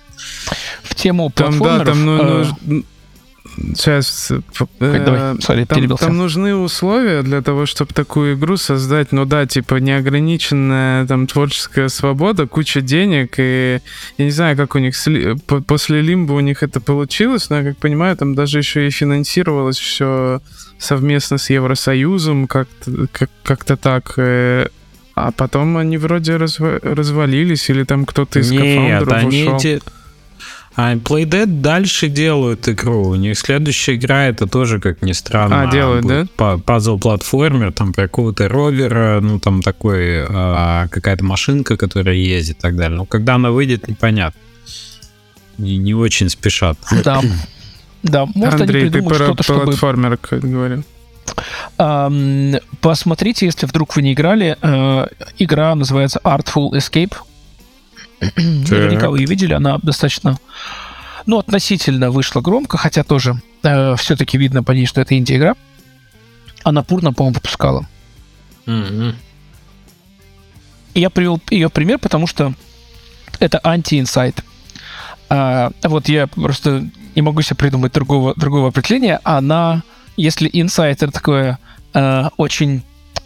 [0.83, 2.45] В тему там, да, там, ну, э...
[2.61, 2.83] ну,
[3.55, 4.31] Сейчас.
[4.31, 4.39] Э,
[4.79, 9.11] Давай, sorry, там, там нужны условия для того, чтобы такую игру создать.
[9.11, 13.35] Ну да, типа неограниченная там творческая свобода, куча денег.
[13.37, 13.79] И
[14.17, 14.95] я не знаю, как у них
[15.67, 19.77] после Лимба у них это получилось, но я как понимаю, там даже еще и финансировалось
[19.77, 20.41] все
[20.77, 24.13] совместно с Евросоюзом, как-то как, как так.
[24.17, 24.67] Э,
[25.15, 29.59] А потом они вроде разва- развалились, или там кто-то из Нет, кофаундеров они ушел.
[29.59, 29.79] те-
[30.75, 33.09] А Playdead дальше делают игру.
[33.09, 37.93] У них следующая игра это тоже, как ни странно, А, делают, будет па- пазл-платформер, там
[37.93, 42.97] про какого-то ровера, ну там такой, а, какая-то машинка, которая ездит и так далее.
[42.97, 44.39] Но когда она выйдет, непонятно.
[45.59, 46.77] Не, не очень спешат.
[47.03, 47.21] Да.
[48.01, 49.63] Да, может, Андрей, они ты придумают про что-то, чтобы...
[49.65, 50.83] платформер как говорил.
[52.81, 55.07] Посмотрите, если вдруг вы не играли, э,
[55.37, 57.13] игра называется Artful Escape.
[58.35, 60.37] Наверняка вы ее видели, она достаточно,
[61.25, 65.55] ну, относительно вышла громко, хотя тоже все-таки видно по ней, что это инди-игра.
[66.63, 67.87] Она Пурна, по-моему, выпускала.
[70.93, 72.53] И я привел ее пример, потому что
[73.39, 74.43] это анти-инсайт.
[75.29, 79.19] А, вот я просто не могу себе придумать другого, другого определения.
[79.23, 79.83] Она,
[80.17, 81.59] если инсайт это такое
[81.93, 82.83] а, очень,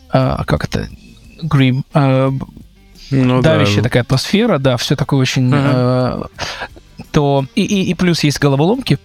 [0.10, 0.88] а, как это,
[1.42, 2.32] грим, а,
[3.12, 3.54] Ну да.
[3.54, 5.52] давящая такая атмосфера, да, все такое очень...
[5.54, 6.30] Ага.
[7.00, 9.00] э, то и, и, и плюс есть головоломки,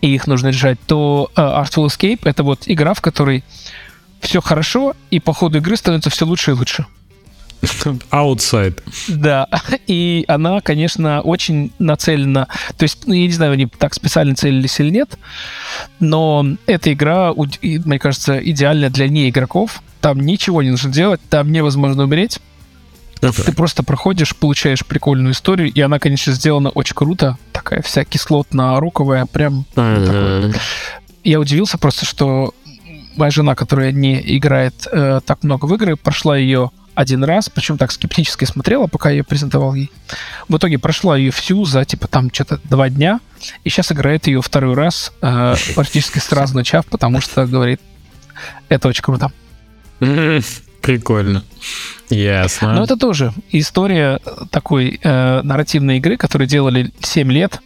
[0.00, 3.44] и их нужно решать, то э, Artful Escape— это вот игра, в которой
[4.20, 6.86] все хорошо, и по ходу игры становится все лучше и лучше.
[8.10, 8.80] Outside.
[9.08, 9.46] Да,
[9.86, 12.48] и она, конечно, очень нацелена.
[12.76, 15.18] То есть, ну, я не знаю, они так специально целились или нет,
[15.98, 19.82] но эта игра, мне кажется, идеальная для неигроков.
[20.00, 22.40] Там ничего не нужно делать, там невозможно умереть.
[23.20, 27.36] Ты просто проходишь, получаешь прикольную историю, и она, конечно, сделана очень круто.
[27.52, 30.54] Такая вся кислотно-руковая, прям такой.
[31.22, 32.54] Я удивился просто, что
[33.16, 37.78] моя жена, которая не играет э, так много в игры, прошла ее один раз, причем
[37.78, 39.90] так скептически смотрела, пока я ее презентовал ей.
[40.48, 43.20] В итоге прошла ее всю за, типа, там, что-то два дня,
[43.64, 47.80] и сейчас играет ее второй раз, э, практически сразу начав, потому что, говорит,
[48.68, 49.30] это очень круто.
[50.82, 51.44] Прикольно.
[52.08, 52.74] Ясно.
[52.74, 54.18] Но это тоже история
[54.50, 57.60] такой э, нарративной игры, которую делали 7 лет.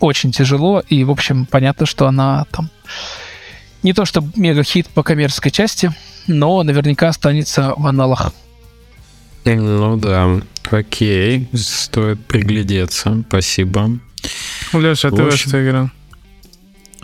[0.00, 2.70] Очень тяжело, и, в общем, понятно, что она там
[3.82, 5.92] не то что мега-хит по коммерческой части,
[6.26, 8.32] но наверняка останется в аналах.
[9.44, 10.40] Ну да.
[10.70, 11.48] Окей.
[11.54, 13.24] Стоит приглядеться.
[13.28, 13.98] Спасибо.
[14.72, 15.90] Леша, а ты во что играл?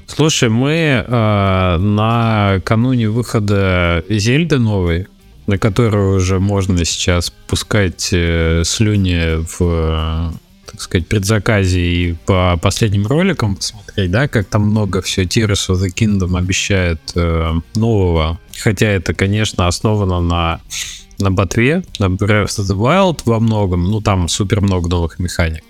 [0.07, 5.07] Слушай, мы э, накануне выхода Зельды новой,
[5.47, 10.31] на которую уже можно сейчас пускать э, слюни в, э,
[10.71, 15.85] так сказать, предзаказе и по последним роликам посмотреть, да, как там много все Tears of
[15.85, 18.39] the Kingdom обещает э, нового.
[18.63, 20.61] Хотя это, конечно, основано на
[21.19, 25.63] на ботве, на Breath of the Wild во многом, ну там супер много новых механик.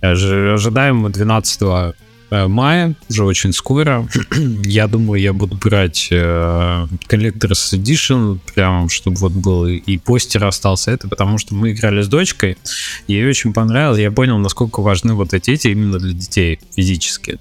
[0.00, 1.92] Ожи- Ожидаем 12 э,
[2.30, 4.06] мая, уже очень скоро.
[4.64, 10.90] я думаю, я буду брать э, Collector's Edition, прям, чтобы вот был и- постер остался
[10.90, 12.56] это, потому что мы играли с дочкой,
[13.06, 17.38] ей очень понравилось, я понял, насколько важны вот эти эти именно для детей физически.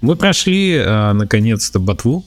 [0.00, 2.24] Мы прошли, э, наконец-то, ботву,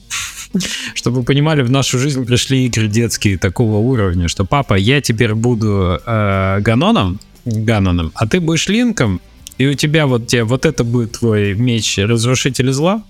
[0.94, 5.34] чтобы вы понимали, в нашу жизнь пришли игры детские такого уровня, что папа, я теперь
[5.34, 9.20] буду э, Ганоном, Ганоном, а ты будешь Линком,
[9.60, 13.04] и у тебя вот тебе вот это будет твой меч разрушитель зла,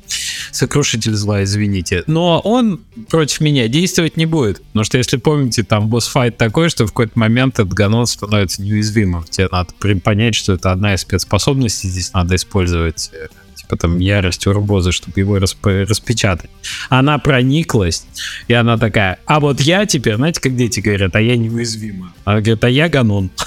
[0.51, 2.03] сокрушитель зла, извините.
[2.09, 4.61] Но он против меня действовать не будет.
[4.61, 9.23] Потому что, если помните, там босс-файт такой, что в какой-то момент этот ганон становится неуязвимым.
[9.31, 13.29] Тебе надо понять, что это одна из спецспособностей, здесь надо использовать э,
[13.71, 16.51] типа там ярость урбозы, чтобы его расп- распечатать.
[16.89, 18.07] Она прониклась,
[18.49, 22.13] и она такая, а вот я теперь, знаете, как дети говорят, а я неуязвима.
[22.25, 23.31] Она говорит, а я ганон.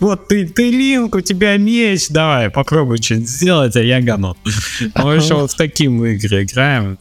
[0.00, 4.36] Вот ты, ты Линк, у тебя меч, давай, попробуй что-нибудь сделать, а я ганон.
[4.94, 6.98] Мы еще вот в такие мы игры играем.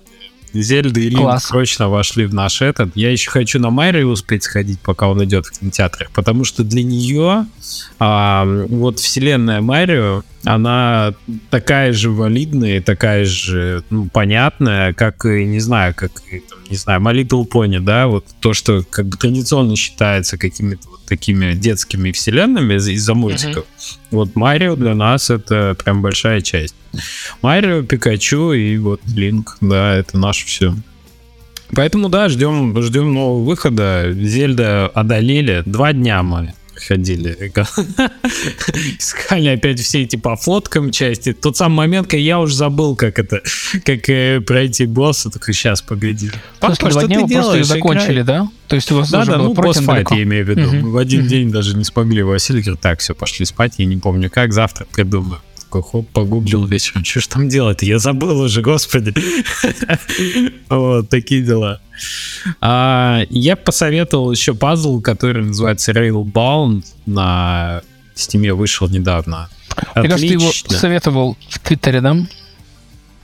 [0.54, 1.46] Зельда и Линк Класс.
[1.46, 2.96] срочно вошли в наш этот.
[2.96, 6.84] Я еще хочу на Марио успеть сходить, пока он идет в кинотеатрах, потому что для
[6.84, 7.48] нее
[8.00, 11.14] а, вот вселенная Марио, она
[11.50, 17.02] такая же валидная, такая же ну, понятная, как и, не знаю, как там, не знаю,
[17.02, 22.12] My Little Pony, да, вот то, что как бы традиционно считается какими-то вот такими детскими
[22.12, 23.66] вселенными из- из-за мультиков.
[24.12, 26.76] Вот Марио для нас это прям большая часть.
[27.42, 30.76] Марио, Пикачу и вот Линк, да, это наше все.
[31.76, 34.12] Поэтому да, ждем, ждем нового выхода.
[34.14, 35.64] Зельда одолели.
[35.66, 36.54] Два дня мы
[36.88, 37.52] ходили.
[39.00, 41.34] Искали опять все эти по фоткам части.
[41.34, 43.42] Тот самый момент, когда я уже забыл, как это,
[43.86, 45.30] как э, пройти босса.
[45.30, 46.32] Только сейчас, погоди.
[46.60, 47.68] Папа, После два что дня ты вы просто ее делаешь?
[47.68, 48.24] закончили, Играй.
[48.26, 48.50] да?
[48.68, 50.72] То есть у вас Да, уже да, было ну босс-файт, я имею в виду.
[50.72, 51.30] Мы в один Мгм.
[51.30, 52.24] день даже не смогли.
[52.24, 53.74] Василий говорит, так, все, пошли спать.
[53.78, 55.40] Я не помню как, завтра придумаю.
[55.74, 59.14] Такой, хоп, погуглил вечером, что ж там делать Я забыл уже, господи.
[60.70, 61.80] Вот, такие дела.
[62.62, 67.82] А, я посоветовал еще пазл, который называется Railbound, на
[68.16, 69.50] Steam вышел недавно.
[69.96, 72.16] Ты, кажется, ты его советовал в Твиттере, да?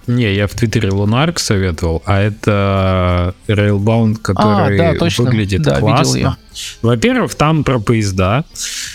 [0.10, 5.26] Не, я в Твиттере Лунарк советовал, а это Railbound, который а, да, точно.
[5.26, 6.36] выглядит да, классно.
[6.82, 8.44] Во-первых, там про поезда.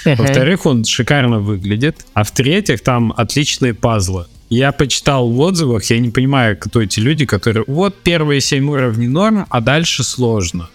[0.04, 0.16] Uh-huh.
[0.16, 2.04] Во-вторых, он шикарно выглядит.
[2.14, 4.26] А в-третьих, там отличные пазлы.
[4.50, 9.08] Я почитал в отзывах, я не понимаю, кто эти люди, которые вот первые семь уровней
[9.08, 10.68] норм, а дальше сложно.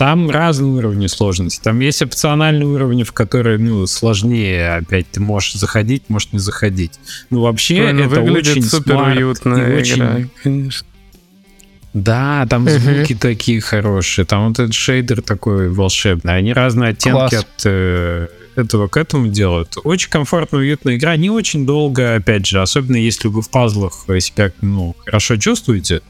[0.00, 1.60] Там разные уровни сложности.
[1.62, 4.76] Там есть опциональные уровни, в которые ну, сложнее.
[4.76, 6.98] Опять ты можешь заходить, можешь не заходить.
[7.28, 9.56] Ну, вообще, Ой, ну, это очень супер уютно.
[9.76, 10.30] Очень...
[10.42, 10.86] конечно.
[11.92, 16.34] Да, там звуки такие хорошие, там вот этот шейдер такой волшебный.
[16.34, 17.34] Они разные оттенки Класс.
[17.34, 19.76] от э, этого к этому делают.
[19.84, 24.50] Очень комфортная, уютная игра, не очень долго, опять же, особенно если вы в пазлах себя
[24.62, 26.00] ну, хорошо чувствуете.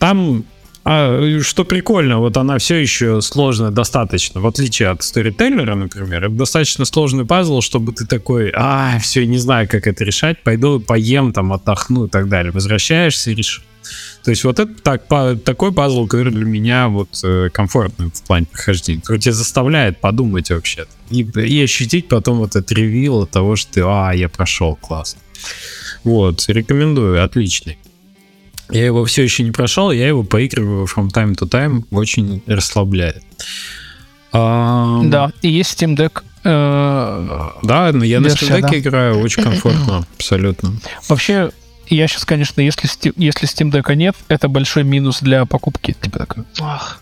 [0.00, 0.44] Там
[0.84, 6.24] а что прикольно, вот она все еще сложная достаточно, в отличие от сторителлера, например.
[6.24, 10.80] Это достаточно сложный пазл, чтобы ты такой, а, все, не знаю, как это решать, пойду
[10.80, 12.52] поем, там, отдохну и так далее.
[12.52, 13.64] Возвращаешься и решишь.
[14.22, 18.22] То есть вот это так, по, такой пазл, который для меня вот э, комфортный в
[18.22, 23.56] плане прохождения, который тебя заставляет подумать вообще и, и ощутить потом вот этот ревил того,
[23.56, 25.20] что ты, а, я прошел, классно.
[26.04, 27.78] Вот, рекомендую, отличный.
[28.74, 33.22] Я его все еще не прошел, я его поигрываю from time to time, очень расслабляет.
[34.32, 35.00] А...
[35.04, 36.24] Да, и есть Steam Deck.
[36.42, 37.50] Э...
[37.62, 38.78] Да, но я на Steam Deck да.
[38.78, 40.72] играю очень комфортно, абсолютно.
[41.08, 41.52] Вообще,
[41.86, 45.94] я сейчас, конечно, если, если Steam Deck нет, это большой минус для покупки.
[46.00, 47.00] Типа такой, ах,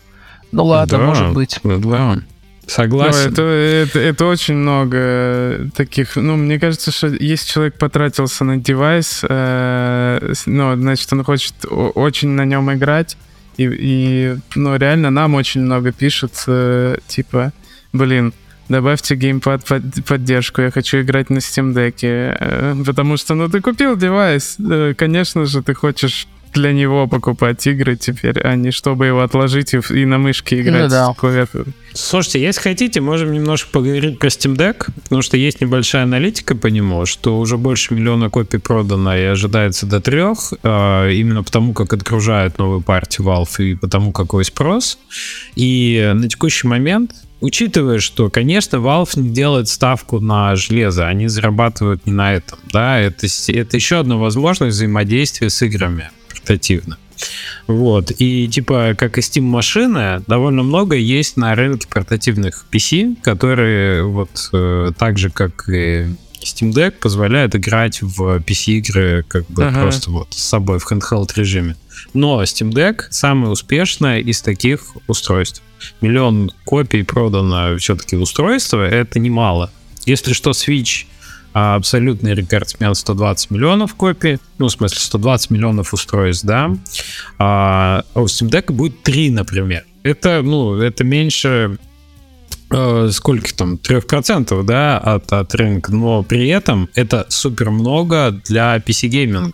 [0.51, 1.59] ну ладно, да, может быть.
[1.63, 2.19] Да.
[2.67, 3.19] Согласен.
[3.25, 6.15] Ну, это, это, это очень много таких.
[6.15, 12.29] Ну, мне кажется, что если человек потратился на девайс, э, ну, значит, он хочет очень
[12.29, 13.17] на нем играть.
[13.57, 17.51] И, и ну, реально нам очень много пишут, э, типа,
[17.91, 18.33] блин,
[18.69, 21.99] добавьте геймпад под поддержку, я хочу играть на Steam Deck.
[22.01, 27.65] Э, потому что, ну, ты купил девайс, э, конечно же, ты хочешь для него покупать
[27.67, 31.13] игры теперь, а не чтобы его отложить и, и на мышке играть ну, да.
[31.17, 31.73] клавиатурой.
[31.93, 36.67] Слушайте, если хотите, можем немножко поговорить про Steam Deck, потому что есть небольшая аналитика по
[36.67, 41.93] нему, что уже больше миллиона копий продано и ожидается до трех, а, именно потому, как
[41.93, 44.97] отгружают новую партию Valve и потому, какой спрос.
[45.55, 47.11] И на текущий момент
[47.41, 52.97] учитывая, что, конечно, Valve не делает ставку на железо, они зарабатывают не на этом, да,
[52.99, 56.09] это, это еще одна возможность взаимодействия с играми
[56.43, 56.97] портативно.
[57.67, 58.11] Вот.
[58.19, 64.49] И типа, как и Steam машины, довольно много есть на рынке портативных PC, которые вот
[64.51, 66.07] э, так же, как и
[66.41, 69.81] Steam Deck, позволяют играть в PC-игры как бы ага.
[69.81, 71.77] просто вот с собой в handheld режиме.
[72.13, 75.61] Но Steam Deck самое успешное из таких устройств.
[76.01, 79.71] Миллион копий продано все-таки устройства, это немало.
[80.05, 81.05] Если что, Switch
[81.53, 86.75] а абсолютный рекордсмен 120 миллионов копий, ну, в смысле, 120 миллионов устройств, да,
[87.37, 89.85] а у Steam Deck будет 3, например.
[90.03, 91.77] Это, ну, это меньше
[92.71, 98.75] э, сколько там, 3%, да, от, от рынка, но при этом это супер много для
[98.77, 99.53] PC-гейминга.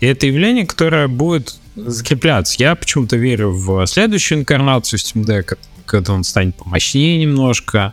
[0.00, 2.56] И это явление, которое будет закрепляться.
[2.58, 5.56] Я почему-то верю в следующую инкарнацию Steam Deck,
[5.88, 7.92] когда он станет помощнее немножко.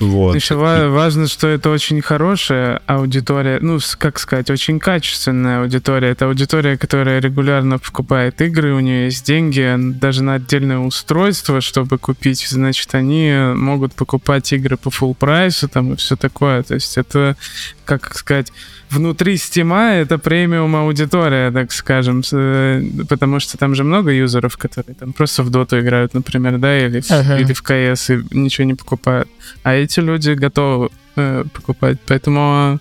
[0.00, 0.34] Вот.
[0.34, 0.56] Еще и...
[0.56, 6.10] важно, что это очень хорошая аудитория, ну, как сказать, очень качественная аудитория.
[6.10, 11.98] Это аудитория, которая регулярно покупает игры, у нее есть деньги, даже на отдельное устройство, чтобы
[11.98, 16.62] купить, значит, они могут покупать игры по full прайсу там и все такое.
[16.62, 17.36] То есть это,
[17.84, 18.52] как сказать,
[18.90, 24.94] внутри стима это премиум аудитория, так скажем, э, потому что там же много юзеров, которые
[24.94, 27.38] там просто в доту играют, например, да, или, ага.
[27.38, 29.28] или в КС и ничего не покупают.
[29.62, 32.80] А эти люди готовы э, покупать, поэтому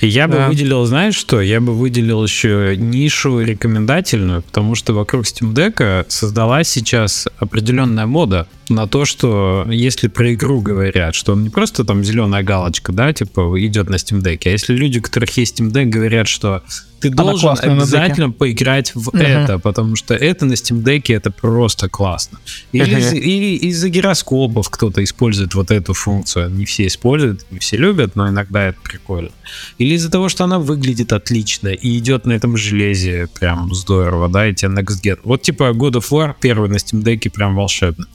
[0.00, 0.36] я да.
[0.36, 1.40] бы выделил, знаешь что?
[1.40, 8.46] Я бы выделил еще нишу рекомендательную, потому что вокруг Steam Deck создалась сейчас определенная мода
[8.68, 13.12] на то, что если про игру говорят, что он не просто там зеленая галочка, да,
[13.12, 16.62] типа идет на Steam Deck, а если люди, у которых есть Steam Deck, говорят, что
[17.00, 19.22] ты Она должен обязательно поиграть в uh-huh.
[19.22, 22.38] это, потому что это на Steam Deck это просто классно.
[22.72, 23.18] Или, uh-huh.
[23.18, 26.50] или из-за гироскопов кто-то использует вот эту функцию.
[26.50, 29.30] Не все используют, не все любят, но иногда это прикольно.
[29.78, 34.48] Или из-за того, что она выглядит отлично и идет на этом железе прям здорово, да,
[34.48, 35.18] и тебе Next Gen.
[35.22, 38.06] Вот типа God of War первый на Steam Deck прям волшебный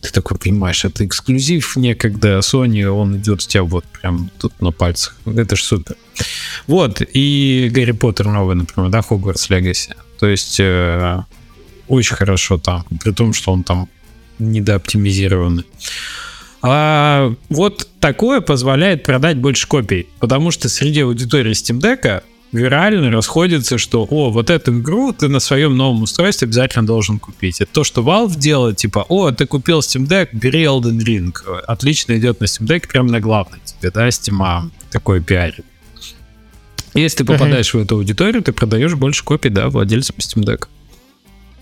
[0.00, 4.72] ты такой понимаешь, это эксклюзив некогда Sony, он идет у тебя вот прям тут на
[4.72, 5.16] пальцах.
[5.26, 5.96] Это ж супер.
[6.66, 9.94] Вот, и Гарри Поттер новый, например, да, Хогвартс Легаси.
[10.18, 11.22] То есть э,
[11.88, 13.88] очень хорошо там, при том, что он там
[14.38, 15.64] недооптимизированный.
[16.62, 22.22] А вот такое позволяет продать больше копий, потому что среди аудитории Steam Deck
[22.52, 27.60] вирально расходится, что о, вот эту игру ты на своем новом устройстве обязательно должен купить.
[27.60, 31.34] Это то, что Valve делает, типа, о, ты купил Steam Deck, бери Elden Ring.
[31.66, 35.64] Отлично идет на Steam Deck, прям на главной тебе, да, Steam такой пиарит.
[36.94, 37.78] Если ты попадаешь uh-huh.
[37.78, 40.66] в эту аудиторию, ты продаешь больше копий, да, владельцам Steam Deck.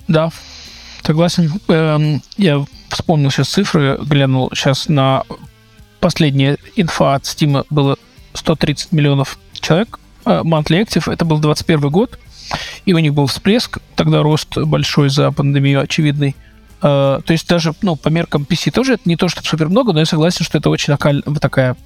[0.07, 0.31] Да,
[1.03, 1.53] согласен.
[1.69, 5.25] Эм, я вспомнил сейчас цифры, глянул сейчас на
[6.01, 7.99] последняя инфа от Steam было
[8.33, 9.99] 130 миллионов человек.
[10.29, 12.19] Э, monthly Active, это был 21 год,
[12.85, 16.37] и у них был всплеск, тогда рост большой за пандемию очевидный.
[16.81, 19.93] Uh, то есть даже, ну, по меркам PC тоже это не то, что супер много,
[19.93, 21.25] но я согласен, что это очень вокаль...
[21.41, 21.77] такая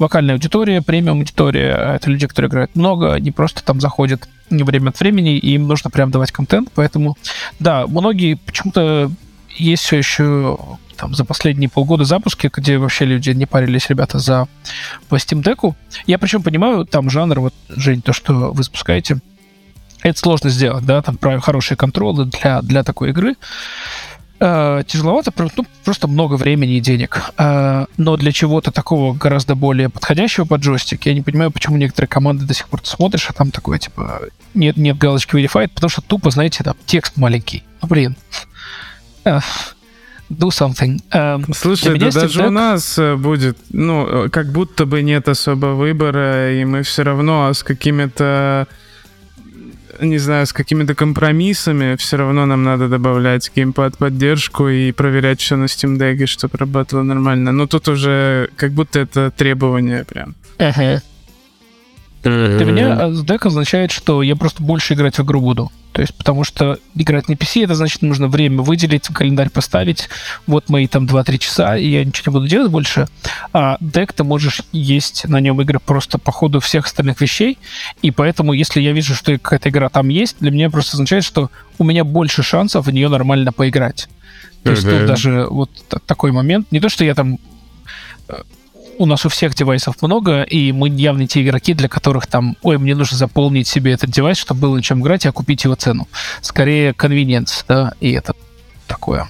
[0.00, 1.94] вокальная аудитория, премиум аудитория.
[1.94, 5.88] Это люди, которые играют много, не просто там заходят время от времени, и им нужно
[5.88, 6.68] прям давать контент.
[6.74, 7.16] Поэтому,
[7.60, 9.08] да, многие почему-то
[9.56, 10.58] есть все еще
[10.94, 14.48] там за последние полгода запуски, где вообще люди не парились, ребята, за
[15.08, 15.74] по Steam Deck.
[16.06, 19.20] Я причем понимаю, там жанр, вот, Жень, то, что вы запускаете,
[20.02, 23.36] это сложно сделать, да, там хорошие контролы для, для такой игры.
[24.40, 27.22] Э, тяжеловато, ну, просто много времени и денег.
[27.38, 32.08] Э, но для чего-то такого гораздо более подходящего под джойстик, я не понимаю, почему некоторые
[32.08, 34.22] команды до сих пор смотришь, а там такое, типа,
[34.52, 37.62] нет, нет галочки Verified, потому что тупо, знаете, там текст маленький.
[37.80, 38.16] Ну, блин.
[40.30, 41.00] Do something.
[41.12, 42.48] Uh, Слушай, да даже так...
[42.48, 47.62] у нас будет, ну, как будто бы нет особо выбора, и мы все равно с
[47.62, 48.66] какими-то
[50.00, 55.56] не знаю, с какими-то компромиссами, все равно нам надо добавлять геймпад поддержку и проверять все
[55.56, 57.52] на Steam Deck, чтобы работало нормально.
[57.52, 60.34] Но тут уже как будто это требование прям.
[60.58, 61.00] Uh-huh.
[62.24, 65.70] Для меня дек означает, что я просто больше играть в игру буду.
[65.92, 70.08] То есть, потому что играть на PC, это значит, нужно время выделить, календарь поставить.
[70.48, 73.06] Вот мои там 2-3 часа, и я ничего не буду делать больше.
[73.52, 77.58] А дек ты можешь есть на нем игры просто по ходу всех остальных вещей.
[78.02, 81.50] И поэтому, если я вижу, что какая-то игра там есть, для меня просто означает, что
[81.78, 84.08] у меня больше шансов в нее нормально поиграть.
[84.64, 85.70] То есть тут даже вот
[86.06, 86.72] такой момент.
[86.72, 87.38] Не то, что я там
[88.28, 88.42] э,
[88.98, 92.78] у нас у всех девайсов много, и мы явно те игроки, для которых там, ой,
[92.78, 96.08] мне нужно заполнить себе этот девайс, чтобы было на чем играть, и окупить его цену.
[96.40, 98.34] Скорее, convenience, да, и это
[98.86, 99.28] такое.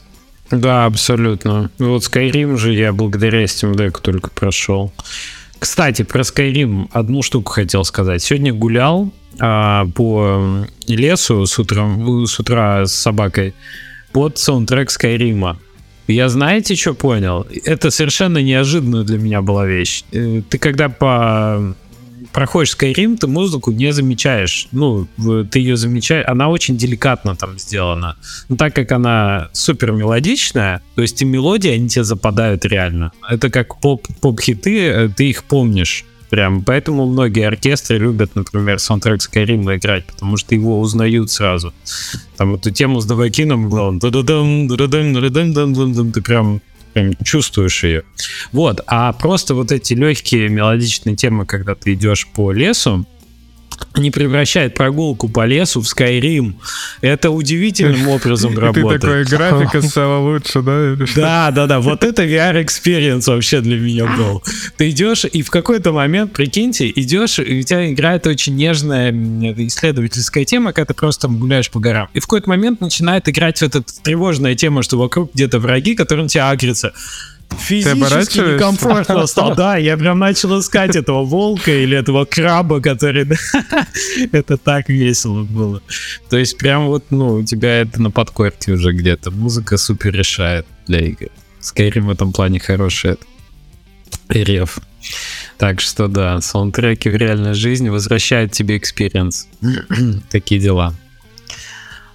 [0.51, 1.71] Да, абсолютно.
[1.79, 4.93] Вот Skyrim же я благодаря Steam Deck только прошел.
[5.59, 8.23] Кстати, про Skyrim одну штуку хотел сказать.
[8.23, 9.11] Сегодня гулял
[9.41, 13.55] а, по лесу с, утром, с утра с собакой
[14.13, 15.59] под саундтрек Скайрима.
[16.07, 17.47] Я знаете, что понял?
[17.65, 20.05] Это совершенно неожиданная для меня была вещь.
[20.13, 21.75] Э, ты когда по
[22.33, 24.69] проходишь Skyrim, ты музыку не замечаешь.
[24.73, 25.07] Ну,
[25.51, 28.17] ты ее замечаешь, она очень деликатно там сделана.
[28.49, 33.13] Но так как она супер мелодичная, то есть и мелодии, они тебе западают реально.
[33.31, 36.05] Это как поп- поп-хиты, э, ты их помнишь.
[36.35, 41.73] Прям поэтому многие оркестры любят, например, саундтрек Skyrim играть, потому что его узнают сразу.
[42.37, 43.69] Там эту тему с Довакином,
[46.11, 46.61] ты прям
[46.93, 48.03] прям чувствуешь ее.
[48.51, 53.07] Вот, а просто вот эти легкие мелодичные темы, когда ты идешь по лесу,
[53.97, 56.55] не превращает прогулку по лесу в Skyrim.
[57.01, 59.01] Это удивительным образом работает.
[59.01, 60.97] Ты такой, графика стала лучше, да?
[61.17, 61.81] Да, да, да.
[61.81, 64.43] Вот это VR-experience вообще для меня был.
[64.77, 70.45] Ты идешь, и в какой-то момент, прикиньте, идешь, и у тебя играет очень нежная исследовательская
[70.45, 72.09] тема, когда ты просто гуляешь по горам.
[72.15, 76.25] И в какой-то момент начинает играть вот эта тревожная тема, что вокруг где-то враги, которые
[76.25, 76.93] на тебя агрятся
[77.59, 79.55] физически некомфортно стал.
[79.55, 83.27] Да, я прям начал искать этого волка или этого краба, который...
[84.33, 85.83] это так весело было.
[86.31, 89.31] То есть прям вот, ну, у тебя это на подкорке уже где-то.
[89.31, 91.29] Музыка супер решает для игр.
[91.61, 93.17] Skyrim в этом плане хороший
[94.29, 94.79] реф.
[95.59, 99.49] Так что да, саундтреки в реальной жизни возвращают тебе experience.
[100.31, 100.95] Такие дела.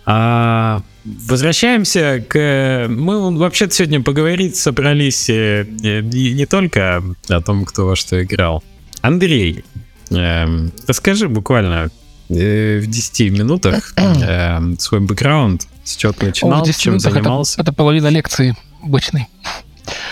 [0.06, 2.88] А, возвращаемся к...
[2.90, 8.64] Мы вообще-то сегодня поговорить собрались э, не, не только о том, кто во что играл.
[9.02, 9.64] Андрей,
[10.10, 11.90] э, расскажи буквально
[12.30, 17.62] э, в 10 минутах э, свой бэкграунд, с чего ты начинал, О, чем занимался.
[17.62, 19.28] Это, это половина лекции обычной.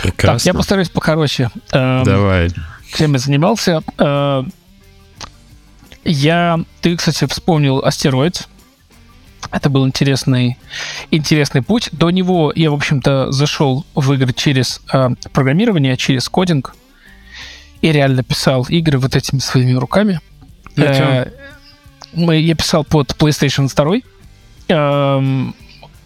[0.02, 0.40] Прекрасно.
[0.40, 1.50] Так, я постараюсь покороче.
[1.72, 2.50] Эм, Давай.
[2.96, 3.82] Чем я занимался?
[3.98, 4.44] Э,
[6.04, 6.60] я...
[6.82, 8.48] Ты, кстати, вспомнил астероид
[9.52, 10.58] это был интересный,
[11.12, 11.90] интересный путь.
[11.92, 16.76] До него я, в общем-то, зашел в игры через э, программирование, через кодинг.
[17.82, 20.20] И реально писал игры вот этими своими руками.
[20.76, 21.28] Э,
[22.14, 24.02] мы, я писал под PlayStation 2.
[24.70, 25.56] Эм,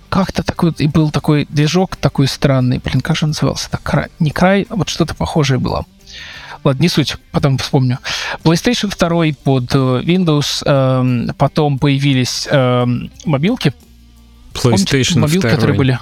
[0.10, 2.80] как-то такой, и был такой движок такой странный.
[2.84, 3.70] Блин, как же он назывался?
[3.72, 5.86] Так, край, не край, а вот что-то похожее было.
[6.64, 7.98] Ладно, не суть, потом вспомню.
[8.44, 13.74] PlayStation 2 под э, Windows, эм, потом появились эм, мобилки.
[14.54, 15.50] Помните, PlayStation мобилки, 2.
[15.50, 16.00] которые были.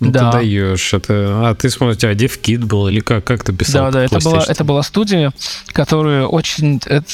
[0.00, 0.30] Ну, Да.
[0.30, 0.94] ты даешь.
[0.94, 1.48] Это...
[1.48, 3.86] А, ты смотришь, а DevKit был или как, как ты писал?
[3.86, 5.32] Да, да, это была, это была студия,
[5.68, 6.80] которая очень...
[6.86, 7.06] это,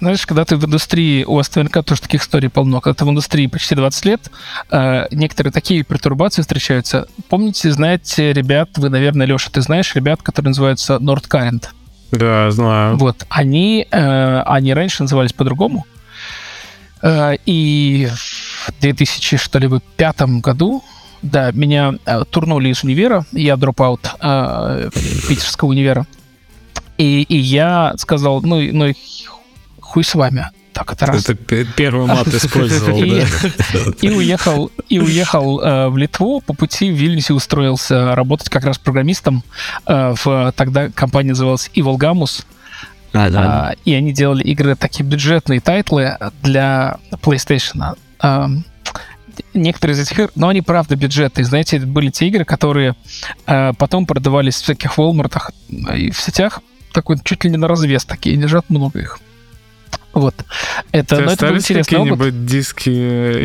[0.00, 3.10] знаешь, когда ты в индустрии, у вас наверняка тоже таких историй полно, когда ты в
[3.10, 4.30] индустрии почти 20 лет,
[4.70, 7.08] э, некоторые такие пертурбации встречаются.
[7.28, 11.64] Помните, знаете, ребят, вы, наверное, Леша, ты знаешь ребят, которые называются Nord Current?
[12.10, 12.96] Да, знаю.
[12.96, 15.86] Вот, они, э, они раньше назывались по-другому.
[17.02, 20.82] Э, и в 2000, что ли, бы, пятом году,
[21.22, 24.90] да, меня э, турнули из универа, я дропаут э,
[25.28, 26.06] питерского универа.
[26.96, 28.92] И, и я сказал, ну, ну
[29.80, 30.48] хуй с вами.
[30.78, 31.28] Так, это раз.
[31.28, 33.26] Это первый мат использовал, И- да.
[34.00, 36.40] И уехал, и уехал э, в Литву.
[36.40, 39.42] По пути в Вильнюсе устроился работать как раз программистом.
[39.86, 42.44] э, в, тогда компания называлась Ivolgamus.
[43.42, 47.96] А, и они делали игры, такие бюджетные title ы для PlayStation.
[48.20, 48.48] А,
[49.54, 51.44] некоторые из этих игр, но они правда бюджетные.
[51.44, 52.94] Знаете, это были те игры, которые
[53.46, 55.36] а, потом продавались в всяких Walmart
[55.96, 56.60] и в сетях.
[56.92, 59.18] Такой чуть ли не на развес такие, лежат много их.
[60.14, 60.34] Вот.
[60.90, 62.10] Это, У тебя но это был интересный опыт.
[62.18, 62.90] какие-нибудь диски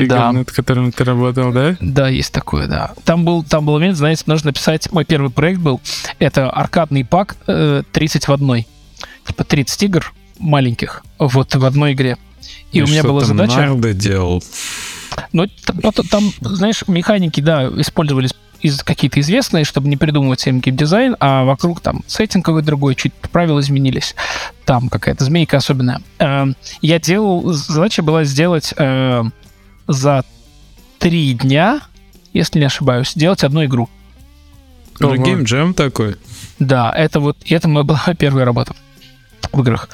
[0.04, 0.32] игр, Да.
[0.32, 1.76] над которыми ты работал, да?
[1.80, 2.94] Да, есть такое, да.
[3.04, 5.82] Там был, там был момент, знаете, нужно написать, мой первый проект был,
[6.20, 8.68] это аркадный пак э, 30 в одной.
[9.28, 12.18] Типа 30 игр маленьких вот в одной игре.
[12.72, 13.58] И у меня была там задача...
[13.58, 14.44] Нарды делал.
[15.32, 15.48] Ну,
[15.82, 18.34] потом там, знаешь, механики, да, использовались
[18.64, 23.14] из какие-то известные, чтобы не придумывать всем геймдизайн, а вокруг там сеттинг какой-то другой, чуть
[23.14, 24.16] правила изменились.
[24.66, 26.02] Там какая-то змейка особенная.
[26.18, 27.52] Эм, Я делал...
[27.52, 29.24] Задача была сделать э,
[29.88, 30.24] за
[30.98, 31.82] три дня,
[32.32, 33.90] если не ошибаюсь, сделать одну игру.
[35.00, 36.16] Ну, геймджем такой.
[36.60, 38.74] Да, это вот, это моя была первая работа
[39.52, 39.90] в играх.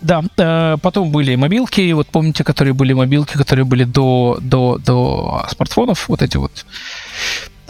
[0.00, 5.46] Да, э, потом были мобилки, вот помните, которые были мобилки, которые были до, до, до
[5.50, 6.64] смартфонов, вот эти вот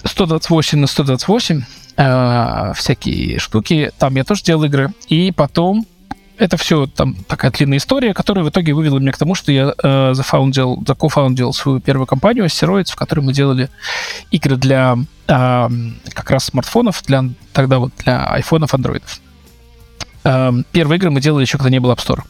[0.05, 1.63] 128 на 128,
[1.97, 5.87] э, всякие штуки, там я тоже делал игры, и потом
[6.39, 9.75] это все там такая длинная история, которая в итоге вывела меня к тому, что я
[9.81, 13.69] э, зафаундил, закофаундил свою первую компанию Asteroids, в которой мы делали
[14.31, 14.97] игры для
[15.29, 15.69] э,
[16.13, 19.21] как раз смартфонов, для тогда вот для айфонов, андроидов.
[20.25, 22.23] Э, первые игры мы делали еще, когда не было App Store.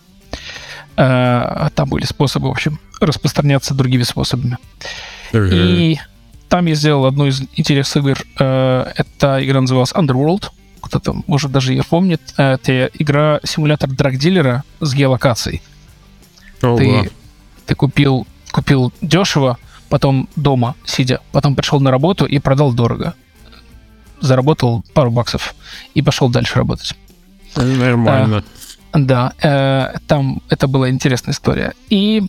[0.97, 4.59] Э, там были способы, в общем, распространяться другими способами.
[5.33, 5.99] И
[6.53, 8.19] там я сделал одну из интересных игр.
[8.39, 10.51] Э, Эта игра называлась Underworld.
[10.83, 12.21] Кто-то, может, даже ее помнит.
[12.37, 15.63] Э, Это игра симулятор драгдилера с геолокацией.
[16.63, 16.77] Ого.
[16.77, 17.11] Ты,
[17.65, 19.57] ты купил, купил дешево,
[19.89, 23.15] потом дома сидя, потом пришел на работу и продал дорого.
[24.21, 25.55] Заработал пару баксов
[25.95, 26.95] и пошел дальше работать.
[27.57, 28.45] Нормально.
[28.93, 31.73] Да, э, там это была интересная история.
[31.89, 32.25] И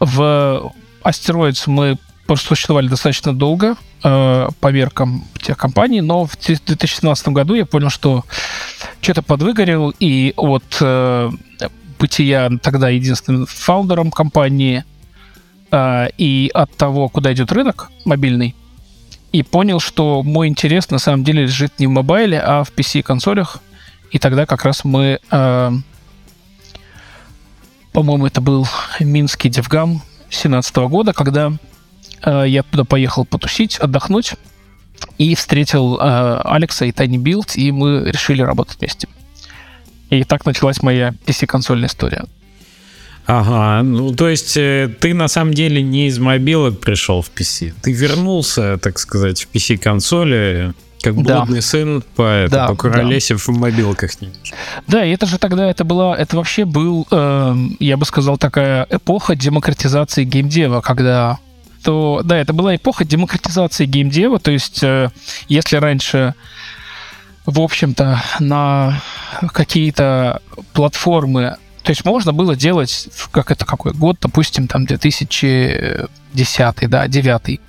[0.00, 0.70] в
[1.02, 1.96] Asteroids мы
[2.36, 8.24] существовали достаточно долго э, по меркам тех компаний, но в 2017 году я понял, что
[9.00, 11.30] что-то подвыгорел, и вот э,
[11.98, 14.84] бытия тогда единственным фаундером компании
[15.70, 18.54] э, и от того, куда идет рынок мобильный,
[19.32, 22.72] и понял, что мой интерес на самом деле лежит не в mobile е, а в
[22.72, 23.60] PC-консолях.
[24.10, 25.70] И тогда как раз мы, э,
[27.92, 28.66] по-моему, это был
[28.98, 31.52] Минский DevGAMM 17 года, когда
[32.24, 34.34] я туда поехал потусить, отдохнуть,
[35.18, 39.08] и встретил э, Алекса и tinyBuild, и мы решили работать вместе.
[40.10, 42.24] И так началась моя PC-консольная история.
[43.26, 47.72] Ага, ну то есть э, ты на самом деле не из мобилок пришел в PC.
[47.80, 51.38] Ты вернулся, так сказать, в PC-консоли, как Да.
[51.40, 54.56] блудный сын поэта, Да, покуролесив в мобилках немножко.
[54.86, 58.86] Да, и это же тогда, это была, это вообще был, эм, я бы сказал, такая
[58.90, 61.38] эпоха демократизации геймдева, когда
[61.82, 65.10] то, да, это была эпоха демократизации геймдева, то есть э,
[65.48, 66.34] если раньше,
[67.46, 69.00] в общем-то, на
[69.52, 77.08] какие-то платформы, то есть можно было делать, как это какой год, допустим, там 2010, да,
[77.08, 77.60] 9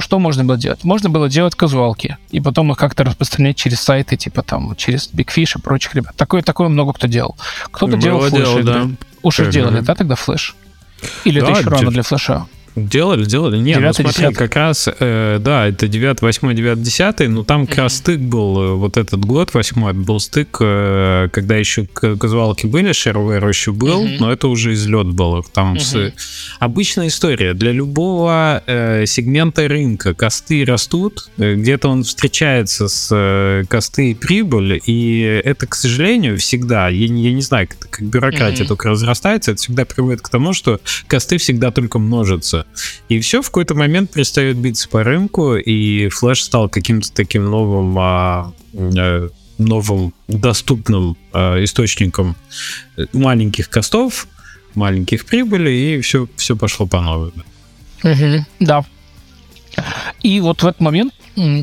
[0.00, 0.84] что можно было делать?
[0.84, 5.26] Можно было делать казуалки, и потом их как-то распространять через сайты, типа там, через Big
[5.26, 6.14] Fish и прочих ребят.
[6.16, 7.36] Такое, такое много кто делал.
[7.70, 8.88] Кто-то делал флеш да.
[9.22, 10.54] Уж делали, да, тогда флеш?
[11.24, 12.46] Или это Да, еще рано для флеша?
[12.86, 13.58] Делали, делали.
[13.58, 14.36] Нет, 9, ну смотри, 10.
[14.36, 18.62] как раз, э, да, это 9, 8, 9, 10, но там как раз стык был,
[18.62, 24.04] э, вот этот год, 8 был стык, э, когда еще казуалки были, Shareware еще был,
[24.04, 24.16] mm-hmm.
[24.20, 25.42] но это уже излет был.
[25.52, 26.12] Там mm-hmm.
[26.14, 26.14] с...
[26.58, 27.54] обычная история.
[27.54, 34.14] Для любого э, сегмента рынка косты растут, э, где-то он встречается с э, косты и
[34.14, 38.68] прибыль, и это, к сожалению, всегда, я, я не знаю, как, как бюрократия mm-hmm.
[38.68, 42.66] только разрастается, это всегда приводит к тому, что косты всегда только множатся.
[43.08, 47.98] И все в какой-то момент перестает биться по рынку, и Flash стал каким-то таким новым,
[47.98, 52.36] а, а, новым доступным а, источником
[53.12, 54.28] маленьких костов,
[54.74, 57.32] маленьких прибылей, и все, все пошло по новой.
[58.04, 58.84] Угу, да.
[60.22, 61.14] И вот в этот момент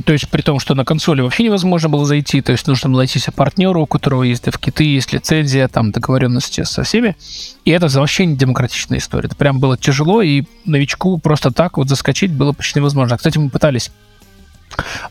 [0.06, 3.00] то есть при том, что на консоли вообще невозможно было зайти, то есть нужно было
[3.00, 7.18] найти себе партнера, у которого есть девкиты, есть лицензия, там договоренности со всеми.
[7.66, 9.28] И это вообще не демократичная история.
[9.28, 13.18] Это прям было тяжело, и новичку просто так вот заскочить было почти невозможно.
[13.18, 13.92] Кстати, мы пытались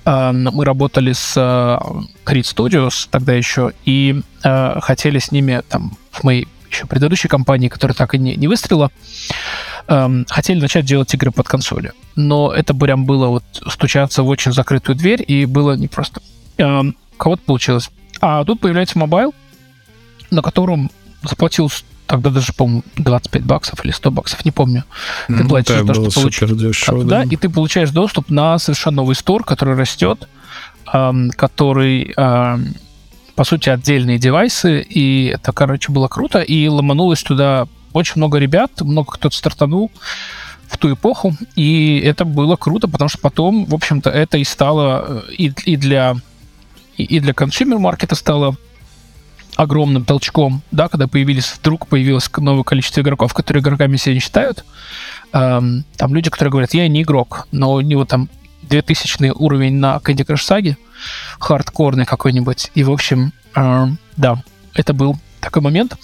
[0.04, 6.24] а, мы работали с Creed Studios тогда еще, и а, хотели с ними там в
[6.24, 8.90] моей еще предыдущей компании, которая так и не, не выстрелила,
[9.88, 11.92] эм, хотели начать делать игры под консоли.
[12.16, 16.20] Но это прям было вот стучаться в очень закрытую дверь, и было непросто.
[16.58, 17.90] Эм, кого-то получилось.
[18.20, 19.34] А тут появляется mobile,
[20.30, 20.90] на котором
[21.22, 21.70] заплатил
[22.06, 24.84] тогда даже, по-моему, 25 баксов или 100 баксов, не помню.
[25.26, 26.52] Ты ну, платишь за то, что получаешь.
[26.52, 30.28] Дешево, да, и ты получаешь доступ на совершенно новый store, который растет,
[30.92, 32.74] эм, который, эм,
[33.34, 38.80] по сути, отдельные девайсы, и это, короче, было круто, и ломанулось туда очень много ребят,
[38.80, 39.90] много кто-то стартанул
[40.68, 45.04] в ту эпоху, и это было круто, потому что потом, в общем-то, это и стало
[45.06, 46.16] э, и, и для
[46.96, 48.56] и для consumer market а стало
[49.56, 54.64] огромным толчком, да, когда появились, вдруг появилось новое количество игроков, которые игроками себя не считают.
[55.32, 58.28] Эм, там люди, которые говорят, я не игрок, но у него там
[58.68, 60.76] 2000 уровень на Candy Crush Saga,
[61.38, 62.70] хардкорный какой-нибудь.
[62.74, 63.86] И, в общем, э,
[64.16, 64.42] да,
[64.74, 65.96] это был такой момент.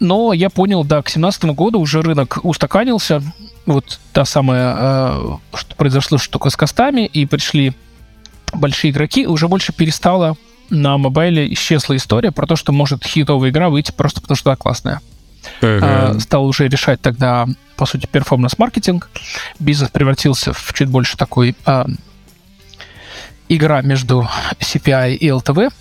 [0.00, 3.22] Но я понял, да, к 2017 году уже рынок устаканился.
[3.66, 7.72] Вот та самая, э, что произошло штука с костами, и пришли
[8.52, 10.36] большие игроки, уже больше перестала
[10.70, 14.56] на мобайле исчезла история про то, что может хитовая игра выйти просто потому, что она
[14.56, 15.00] классная.
[15.60, 16.20] Uh-huh.
[16.20, 19.10] стал уже решать тогда, по сути, перформанс-маркетинг.
[19.58, 21.86] Бизнес превратился в чуть больше такой а,
[23.48, 24.28] игра между
[24.60, 25.72] CPI и LTV.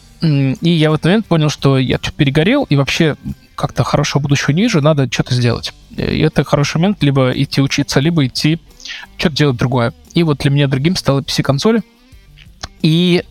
[0.61, 3.17] И я в этот момент понял, что я чуть перегорел, и вообще
[3.55, 5.73] как-то хорошего будущего не вижу, надо что-то сделать.
[5.91, 8.59] И это хороший момент либо идти учиться, либо идти
[9.17, 9.93] что-то делать другое.
[10.13, 11.83] И вот для меня другим стала PC-консоли
[12.81, 13.23] и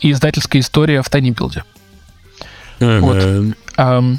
[0.00, 1.62] издательская история в Build.
[2.78, 3.00] Uh-huh.
[3.00, 3.54] Вот.
[3.76, 4.18] Um,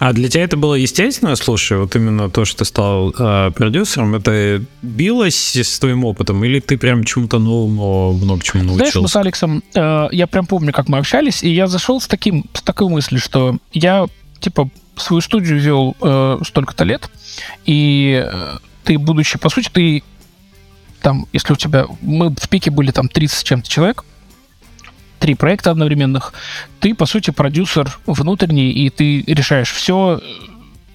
[0.00, 4.14] а для тебя это было естественно, слушай, вот именно то, что ты стал э, продюсером,
[4.14, 8.92] это билось с твоим опытом, или ты прям чему-то новому много чему научился?
[8.92, 12.06] Знаешь, мы с Алексом, э, я прям помню, как мы общались, и я зашел с,
[12.06, 14.06] таким, с такой мыслью, что я,
[14.40, 17.10] типа, свою студию вел э, столько-то лет,
[17.66, 20.02] и э, ты, будучи, по сути, ты
[21.02, 21.86] там, если у тебя...
[22.00, 24.04] Мы в пике были там 30 с чем-то человек,
[25.20, 26.32] три проекта одновременных,
[26.80, 30.20] ты, по сути, продюсер внутренний, и ты решаешь все,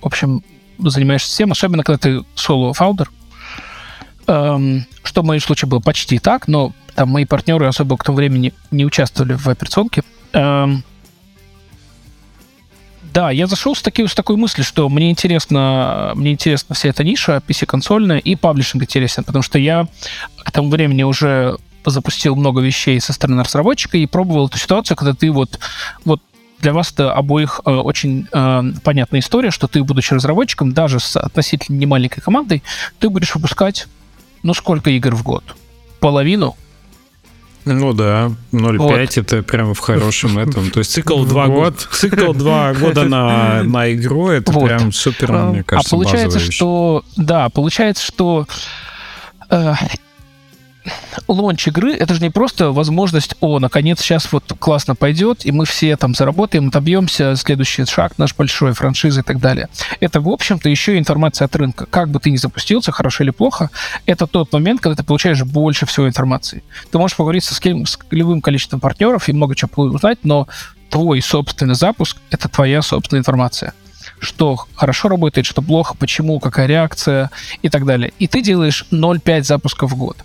[0.01, 0.43] в общем,
[0.80, 3.09] занимаешься всем, особенно когда ты соло-фаундер,
[4.28, 8.17] эм, что в моем случае было почти так, но там мои партнеры особо к тому
[8.17, 10.03] времени не участвовали в операционке.
[10.34, 10.84] Эм,
[13.13, 17.03] да, я зашел с, таки, с такой мыслью, что мне интересно, мне интересна вся эта
[17.03, 19.88] ниша PC-консольная и паблишинг интересен, потому что я
[20.43, 25.13] к тому времени уже запустил много вещей со стороны разработчика и пробовал эту ситуацию, когда
[25.13, 25.59] ты вот,
[26.03, 26.21] вот
[26.59, 31.15] для вас это обоих э, очень э, понятная история, что ты, будучи разработчиком, даже с
[31.17, 32.63] относительно немаленькой командой,
[32.99, 33.88] ты будешь выпускать,
[34.43, 35.43] ну, сколько игр в год?
[35.99, 36.55] Половину?
[37.65, 39.17] Ну да, 0,5 вот.
[39.17, 40.69] это прямо в хорошем этом.
[40.69, 44.65] То есть цикл 2 года, цикл 2 года на, на игру, это вот.
[44.67, 48.47] прям супер, мне а кажется, А получается, что, да, получается, что
[49.49, 49.73] э,
[51.27, 55.65] лонч игры это же не просто возможность, о, наконец, сейчас вот классно пойдет, и мы
[55.65, 59.67] все там заработаем, отобьемся, следующий шаг наш большой, франшиза и так далее.
[59.99, 61.86] Это, в общем-то, еще информация от рынка.
[61.86, 63.69] Как бы ты ни запустился, хорошо или плохо,
[64.05, 66.63] это тот момент, когда ты получаешь больше всего информации.
[66.91, 70.47] Ты можешь поговорить со с, с любым количеством партнеров и много чего узнать, но
[70.89, 73.73] твой собственный запуск— это твоя собственная информация
[74.19, 77.31] что хорошо работает, что плохо, почему, какая реакция
[77.61, 78.13] и так далее.
[78.19, 80.17] И ты делаешь 0,5 запусков в год.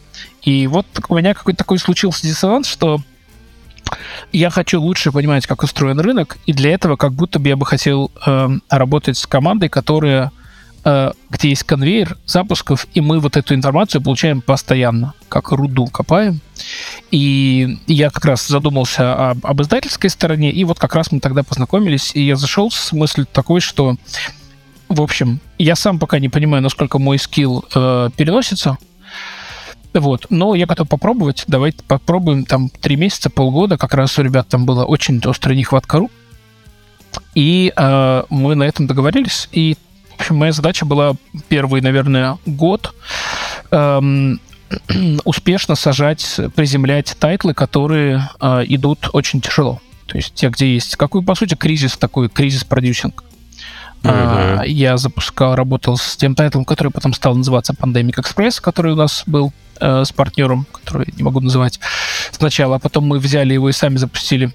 [0.42, 3.00] И вот у меня какой-то такой случился диссонанс, что
[4.32, 7.66] я хочу лучше понимать, как устроен рынок, и для этого как будто бы я бы
[7.66, 10.30] хотел э, работать с командой, которая
[10.84, 16.40] э, где есть конвейер запусков, и мы вот эту информацию получаем постоянно, как руду копаем.
[17.10, 21.42] И я как раз задумался об, об издательской стороне, и вот как раз мы тогда
[21.42, 23.96] познакомились, и я зашел с мыслью такой, что,
[24.88, 28.78] в общем, я сам пока не понимаю, насколько мой скилл э, переносится,
[29.98, 31.44] вот, но я готов попробовать.
[31.46, 33.76] Давайте попробуем там три месяца, полгода.
[33.76, 36.10] Как раз у ребят там была очень острая нехватка рук.
[37.34, 39.48] И э, мы на этом договорились.
[39.52, 39.76] И,
[40.16, 41.14] в общем, моя задача была
[41.48, 42.94] первый, наверное, год
[43.72, 44.40] эм,
[45.24, 49.80] успешно сажать, приземлять тайтлы, которые э, идут очень тяжело.
[50.06, 53.24] То есть те, где есть какой, по сути, кризис такой, кризис продюсинг.
[54.02, 54.66] Uh-huh.
[54.66, 59.24] Я запускал, работал с тем тайтлом, который потом стал называться Pandemic Express, который у нас
[59.26, 61.80] был э, с партнером, который не могу называть
[62.32, 64.52] сначала, а потом мы взяли его и сами запустили.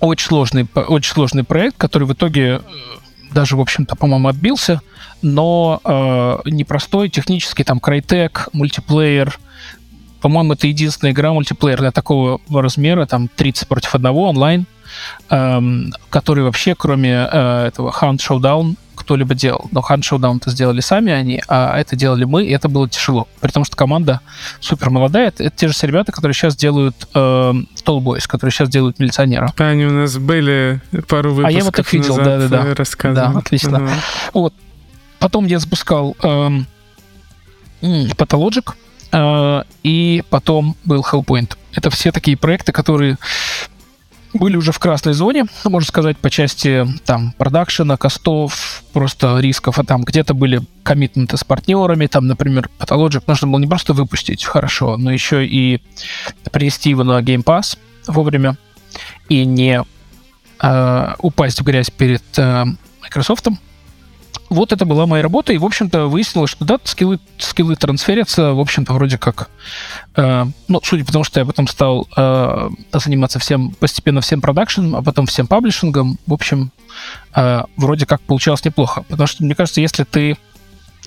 [0.00, 2.60] Очень сложный, очень сложный проект, который в итоге э,
[3.32, 4.80] даже, в общем-то, по-моему, отбился,
[5.22, 9.38] но э, непростой, технический, там, крайтек, мультиплеер.
[10.20, 14.66] По-моему, это единственная игра мультиплеерная такого размера, там, 30 против одного онлайн,
[15.30, 15.60] э,
[16.10, 19.68] который вообще, кроме э, этого Hunt Showdown, кто-либо делал.
[19.72, 23.26] Но Hunt Showdown это сделали сами они, а это делали мы, и это было тяжело.
[23.40, 24.20] При том, что команда
[24.60, 25.28] супер молодая.
[25.28, 27.18] Это, это те же ребята, которые сейчас делают э,
[27.84, 29.52] Tall которые сейчас делают милиционера.
[29.56, 32.74] Да, они у нас были пару выпусков А я вот их видел, да-да-да.
[33.12, 33.76] Да, отлично.
[33.76, 33.90] Uh-huh.
[34.34, 34.54] Вот.
[35.18, 36.48] Потом я запускал э,
[37.82, 38.72] Pathologic,
[39.12, 41.56] э, и потом был Hellpoint.
[41.74, 43.18] Это все такие проекты, которые
[44.32, 49.84] были уже в красной зоне, можно сказать, по части там продакшена, костов, просто рисков, а
[49.84, 54.96] там где-то были коммитменты с партнерами, там, например, Pathologic нужно было не просто выпустить хорошо,
[54.96, 55.82] но еще и
[56.50, 58.56] принести его на Game Pass вовремя
[59.28, 59.82] и не
[60.60, 62.64] э, упасть в грязь перед э,
[63.02, 63.48] Microsoft
[64.52, 68.60] вот это была моя работа, и, в общем-то, выяснилось, что да, скиллы, скиллы трансферятся, в
[68.60, 69.48] общем-то, вроде как,
[70.16, 74.96] э, ну, судя по тому, что я потом стал э, заниматься всем, постепенно всем продакшеном,
[74.96, 76.72] а потом всем паблишингом, в общем,
[77.34, 79.04] э, вроде как получалось неплохо.
[79.08, 80.36] Потому что, мне кажется, если ты...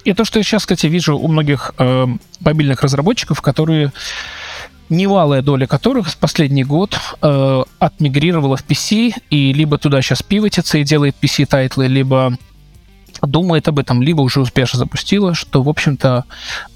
[0.03, 2.07] И то, что я сейчас, кстати, вижу у многих э,
[2.39, 3.91] мобильных разработчиков, которые
[4.89, 10.77] немалая доля которых в последний год э, отмигрировала в PC, и либо туда сейчас пивотится
[10.77, 12.37] и делает PC-тайтлы, либо
[13.21, 16.25] думает об этом, либо уже успешно запустила, что, в общем-то,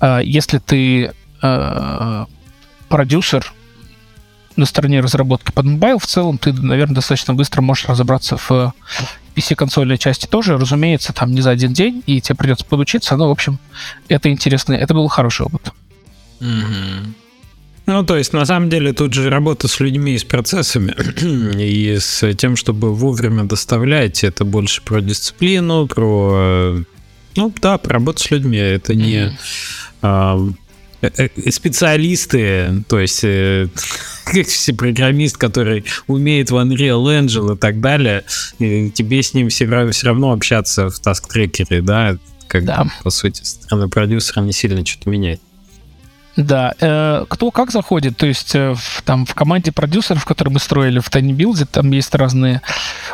[0.02, 2.26] э, если ты э,
[2.88, 3.54] продюсер
[4.56, 8.74] на стороне разработки под мобайл, в целом ты, наверное, достаточно быстро можешь разобраться в
[9.36, 10.58] PC-консольной части тоже.
[10.58, 13.60] Разумеется, там не за один день, и тебе придется подучиться, но, в общем,
[14.10, 14.74] это интересно.
[14.74, 15.72] Это был хороший опыт.
[16.42, 17.14] Mm-hmm.
[17.90, 20.94] Ну, то есть, на самом деле, тут же работа с людьми и с процессами,
[21.60, 26.84] и с тем, чтобы вовремя доставлять, это больше про дисциплину, про...
[27.36, 29.36] Ну, да, про работу с людьми, это не...
[30.04, 30.38] А,
[31.02, 33.68] э, э, специалисты, то есть э,
[34.46, 38.24] все программист, который умеет в Unreal Engine и так далее,
[38.60, 42.86] и тебе с ним все, все равно общаться в таск-трекере, да, как да.
[43.02, 45.42] по сути, стороны продюсера не сильно что-то меняет.
[46.40, 50.62] Да, э, кто как заходит, то есть э, в, там в команде продюсеров, которые мы
[50.62, 52.62] строили в Tiny Build, там есть разные,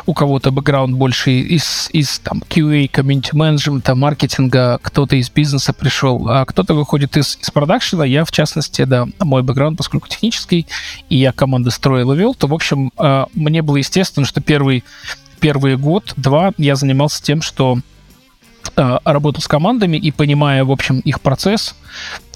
[0.06, 6.28] у кого-то бэкграунд больше из, из там QA, комьюнити менеджмента, маркетинга, кто-то из бизнеса пришел,
[6.28, 10.68] а кто-то выходит из, из продакшена, я в частности, да, мой бэкграунд, поскольку технический,
[11.08, 14.84] и я команды строил и вел, то, в общем, э, мне было естественно, что первый,
[15.40, 17.80] первый год-два я занимался тем, что
[18.74, 21.74] работал с командами и, понимая, в общем, их процесс,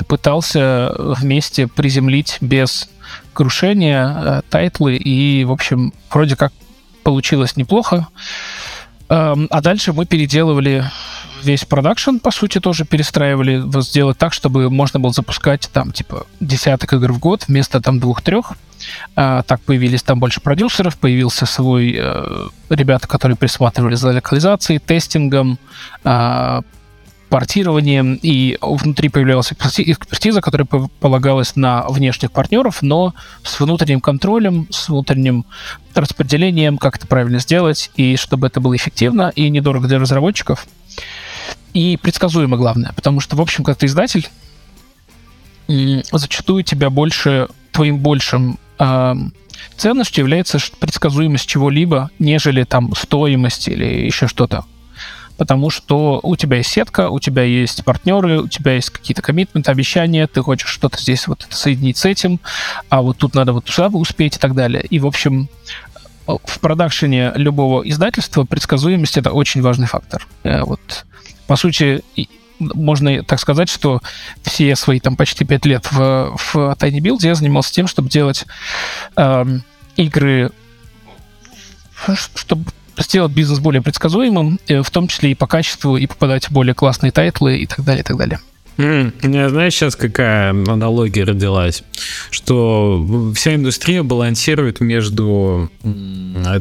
[0.06, 2.88] пытался вместе приземлить без
[3.32, 6.52] крушения э, тайтлы, и, в общем, вроде как
[7.02, 8.06] получилось неплохо.
[9.08, 10.84] Эм, а дальше мы переделывали
[11.42, 16.92] весь продакшн, по сути, тоже перестраивали, сделать так, чтобы можно было запускать там, типа, десяток
[16.92, 18.52] игр в год вместо там двух-трех.
[19.16, 25.58] А, так появились там больше продюсеров, появился свой э, ребята, которые присматривали за локализацией, тестингом,
[26.04, 26.62] э,
[27.30, 33.14] портированием, и внутри появлялась экспертиза, которая полагалась на внешних партнеров, но
[33.44, 35.46] с внутренним контролем, с внутренним
[35.94, 40.66] распределением, как это правильно сделать, и чтобы это было эффективно и недорого для разработчиков.
[41.72, 44.28] И предсказуемо, главное, потому что, в общем, как ты издатель,
[46.12, 49.14] зачастую тебя больше, твоим большим э,
[49.76, 54.64] ценностью является предсказуемость чего-либо, нежели там стоимость или еще что-то.
[55.36, 59.70] Потому что у тебя есть сетка, у тебя есть партнеры, у тебя есть какие-то коммитменты,
[59.70, 62.40] обещания, ты хочешь что-то здесь вот соединить с этим,
[62.90, 64.84] а вот тут надо вот туда успеть и так далее.
[64.90, 65.48] И, в общем,
[66.26, 70.26] в продакшене любого издательства предсказуемость— это очень важный фактор.
[70.42, 71.06] Э, вот
[71.46, 72.04] по сути,
[72.60, 74.00] можно так сказать, что
[74.42, 78.46] все свои там почти пять лет в, в Tiny Build я занимался тем, чтобы делать
[79.16, 79.44] э,
[79.96, 80.50] игры,
[82.34, 82.64] чтобы
[82.98, 86.74] сделать бизнес более предсказуемым, э, в том числе и по качеству, и попадать в более
[86.74, 88.40] классные тайтлы и так далее, и так далее.
[88.76, 91.82] Mm, знаешь, сейчас какая аналогия родилась?
[92.30, 95.70] Что вся индустрия балансирует между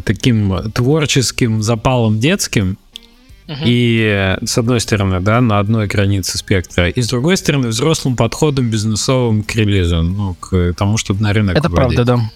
[0.03, 2.77] таким творческим запалом детским,
[3.65, 8.69] и с одной стороны, да, на одной границе спектра, и с другой стороны, взрослым подходом
[8.69, 11.95] бизнесовым к релизу, ну, к тому, чтобы на рынок Это вводить.
[11.95, 12.31] правда, да.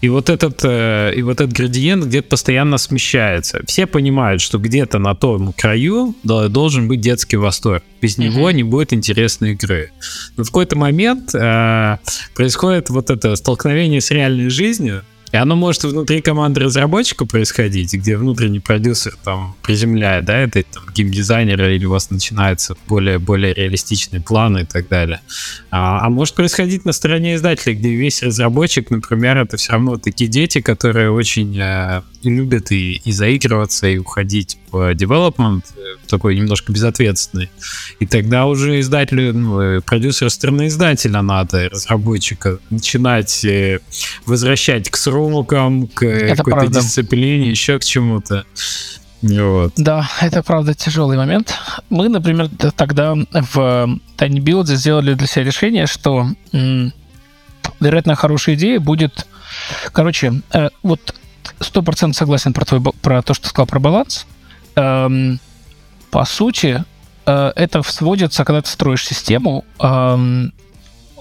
[0.00, 3.62] И вот этот, э, и вот этот градиент где-то постоянно смещается.
[3.66, 7.82] Все понимают, что где-то на том краю должен быть детский восторг.
[8.00, 8.24] Без mm-hmm.
[8.24, 9.90] него не будет интересной игры.
[10.36, 11.98] Но в какой-то момент э,
[12.34, 15.02] происходит вот это столкновение с реальной жизнью,
[15.32, 20.84] и оно может внутри команды разработчика происходить, где внутренний продюсер там приземляет, да, это там
[20.94, 25.20] геймдизайнера, или у вас начинаются более, более реалистичные планы и так далее.
[25.70, 30.28] А, а может происходить на стороне издателя, где весь разработчик, например, это все равно такие
[30.28, 36.72] дети, которые очень э, любят и, и заигрываться, и уходить в development, э, такой немножко
[36.72, 37.50] безответственный.
[38.00, 43.80] И тогда уже издателю, ну, э, продюсеру стороны издателя надо, разработчика, начинать э,
[44.26, 46.80] возвращать к срокам, к это какой-то правда.
[46.80, 48.44] дисциплине, еще к чему-то.
[49.22, 49.74] Вот.
[49.76, 51.54] Да, это правда тяжелый момент.
[51.90, 56.26] Мы, например, тогда в Tiny Build сделали для себя решение, что
[57.80, 59.26] вероятно хорошая идея будет...
[59.92, 61.14] Короче, э, вот
[61.62, 64.26] сто процентов согласен про, твой, про то, что ты сказал про баланс.
[64.76, 65.40] Эм,
[66.10, 66.84] по сути,
[67.26, 70.52] э, это сводится, когда ты строишь систему, эм,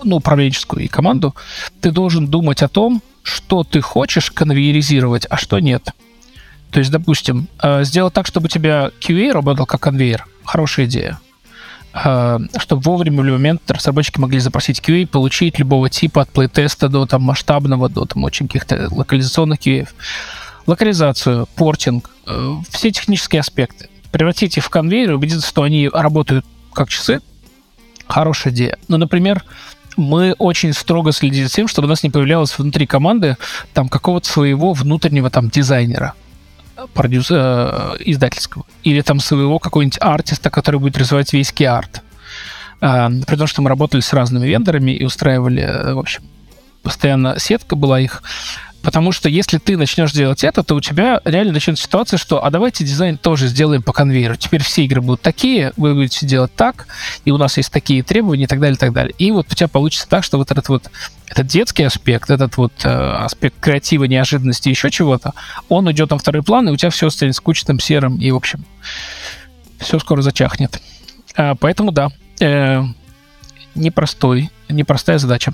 [0.04, 1.36] ну, управленческую и команду,
[1.80, 5.90] ты должен думать о том, что ты хочешь конвейеризировать, а что нет.
[6.72, 10.26] То есть, допустим, э, сделать так, чтобы у тебя QA работал как конвейер.
[10.44, 11.20] Хорошая идея.
[11.94, 16.88] Э, чтобы вовремя в любой момент разработчики могли запросить QA, получить любого типа от плейтеста
[16.88, 19.88] до там масштабного, до там очень каких-то локализационных QA.
[20.68, 23.90] Локализацию, портинг, э, все технические аспекты.
[24.12, 27.20] Превратить их в конвейер убедиться, что они работают как часы.
[28.08, 28.78] Хорошая идея.
[28.88, 29.44] Ну, например,
[29.98, 33.38] мы очень строго следили за тем, чтобы у нас не появлялось внутри команды
[33.74, 36.14] там какого-то своего внутреннего там дизайнера
[36.88, 38.66] продюс, э, издательского.
[38.84, 42.02] Или там своего какого-нибудь артиста, который будет развивать весь кей-арт.
[42.82, 46.24] Э, при том, что мы работали с разными вендорами и устраивали, э, в общем,
[46.84, 48.24] постоянно сетка была их.
[48.84, 52.50] Потому что если ты начнешь делать это, то у тебя реально начнется ситуация, что а
[52.50, 54.36] давайте дизайн тоже сделаем по конвейеру.
[54.36, 56.88] Теперь все игры будут такие, вы будете делать так,
[57.24, 59.14] и у нас есть такие требования и так далее, и так далее.
[59.18, 60.90] И вот у тебя получится так, что вот этот вот
[61.28, 65.34] этот детский аспект, этот вот э, аспект креатива, неожиданности, еще чего-то,
[65.70, 68.66] он идет на второй план, и у тебя все станет скучным, серым, и, в общем,
[69.80, 70.82] все скоро зачахнет.
[71.36, 72.10] А, поэтому, да,
[72.40, 72.84] э,
[73.76, 75.54] непростой, непростая задача.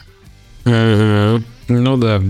[1.67, 2.21] Ну да.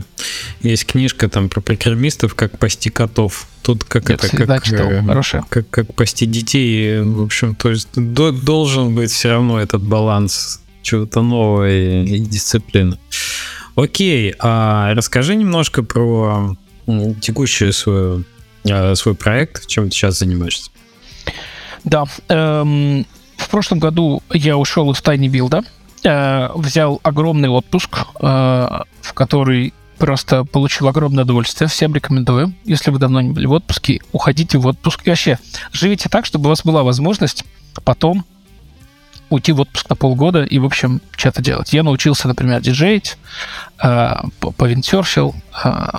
[0.62, 3.48] Есть книжка там про программистов, как пасти котов.
[3.62, 4.90] Тут как Я это, как, читал.
[4.92, 7.02] Э, как, как пасти детей.
[7.02, 12.20] В общем, то есть до, должен быть все равно этот баланс чего-то нового и, и
[12.20, 12.98] дисциплины.
[13.76, 16.58] Окей, а расскажи немножко про
[17.22, 18.24] текущий свой,
[18.64, 20.72] э, свой проект, чем ты сейчас занимаешься.
[21.84, 23.06] Да, эм,
[23.38, 25.66] в прошлом году я ушел из Tiny Build,
[26.08, 28.26] э, взял огромный отпуск, э,
[29.02, 31.68] в который просто получил огромное удовольствие.
[31.68, 32.54] Всем рекомендую.
[32.66, 35.02] Если вы давно не были в отпуске, уходите в отпуск.
[35.06, 35.40] И вообще,
[35.72, 37.46] живите так, чтобы у вас была возможность
[37.84, 38.26] потом
[39.30, 41.74] уйти в отпуск на полгода и, в общем, что-то делать.
[41.74, 43.18] Я научился, например, диджеить,
[43.84, 45.90] э, повинтерфил, э,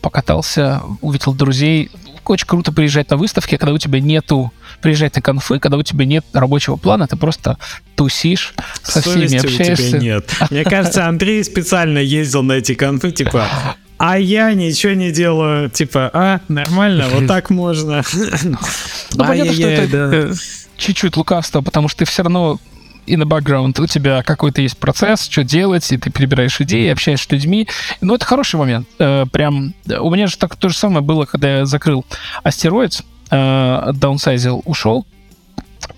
[0.00, 1.90] покатался, увидел друзей.
[2.28, 4.52] Очень круто приезжать на выставки, когда у тебя нету
[4.82, 7.58] приезжать на конфы, когда у тебя нет рабочего плана, ты просто
[7.96, 9.82] тусишь со Совести всеми, общаешься.
[9.82, 10.30] у тебя нет.
[10.50, 13.48] Мне кажется, Андрей специально ездил на эти конфы, типа,
[13.96, 15.70] а я ничего не делаю.
[15.70, 18.02] Типа, а, нормально, вот так можно.
[18.44, 20.34] Ну, понятно, что это
[20.76, 22.60] чуть-чуть лукавство, потому что ты все равно
[23.08, 27.26] и на бэкграунд у тебя какой-то есть процесс, что делать, и ты перебираешь идеи, общаешься
[27.26, 27.68] с людьми.
[28.00, 28.86] Ну, это хороший момент.
[28.98, 32.04] Э, прям у меня же так то же самое было, когда я закрыл
[32.42, 35.06] астероид, э, даунсайзил, ушел,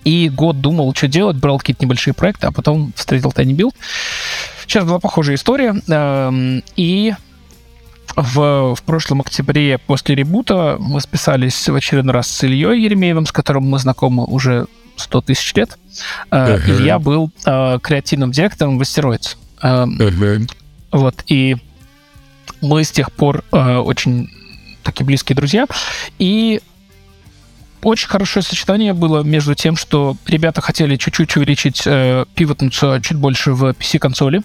[0.05, 3.75] и год думал, что делать, брал какие-то небольшие проекты, а потом встретил Tiny Build.
[4.65, 5.75] Сейчас была похожая история.
[5.87, 7.13] Э, и
[8.15, 13.31] в, в прошлом октябре после ребута мы списались в очередной раз с Ильей Еремеевым, с
[13.31, 15.77] которым мы знакомы уже 100 тысяч лет.
[16.29, 16.61] Uh-huh.
[16.69, 19.37] Илья был э, креативным директором в Астероидс.
[19.61, 20.49] Э, uh-huh.
[20.91, 21.57] Вот, и
[22.61, 24.29] мы с тех пор э, очень
[24.83, 25.65] такие близкие друзья.
[26.19, 26.61] И
[27.83, 33.53] очень хорошее сочетание было между тем, что ребята хотели чуть-чуть увеличить, э, пивотнуться чуть больше
[33.53, 34.43] в PC-консоли,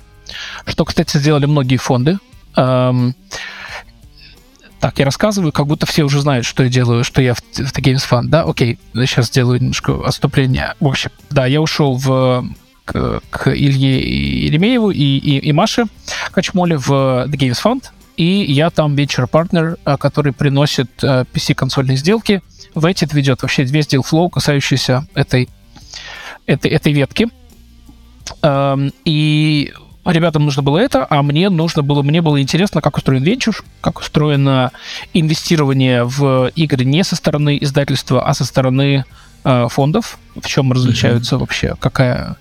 [0.67, 2.19] что, кстати, сделали многие фонды.
[2.57, 3.15] Эм,
[4.81, 7.59] так, я рассказываю, как будто все уже знают, что я делаю, что я в, в
[7.59, 8.43] The Games Fund, да?
[8.43, 10.75] Окей, сейчас сделаю немножко отступление.
[10.81, 12.47] В общем, да, я ушел в
[12.85, 15.87] к, к Илье Еремееву и, и, и Маше
[16.33, 17.85] Качмоле в The Games Fund,
[18.17, 22.43] и я там вечер партнер, э, который приносит PC-консольные э, сделки.
[22.75, 25.49] В эти ведет вообще весь deal flow, касающийся этой,
[26.47, 27.29] этой, этой ветки.
[28.43, 28.93] Эм,
[30.11, 33.65] и ребятам нужно было это, а мне нужно было, мне было интересно, как устроен венчур,
[33.81, 34.73] как устроено
[35.15, 39.05] инвестирование в игры не со стороны издательства, а со стороны
[39.45, 41.39] э, фондов, в чем различаются mm-hmm.
[41.39, 42.37] вообще, какая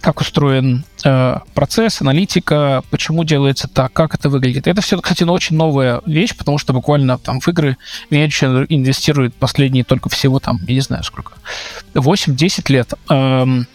[0.00, 4.66] как устроен э, процесс, аналитика, почему делается так, как это выглядит.
[4.66, 7.76] Это все, кстати, очень новая вещь, потому что буквально там в игры
[8.08, 11.34] венчур инвестирует последние только всего там, я не знаю сколько,
[11.94, 12.94] 8-10 лет.
[13.10, 13.66] Эм,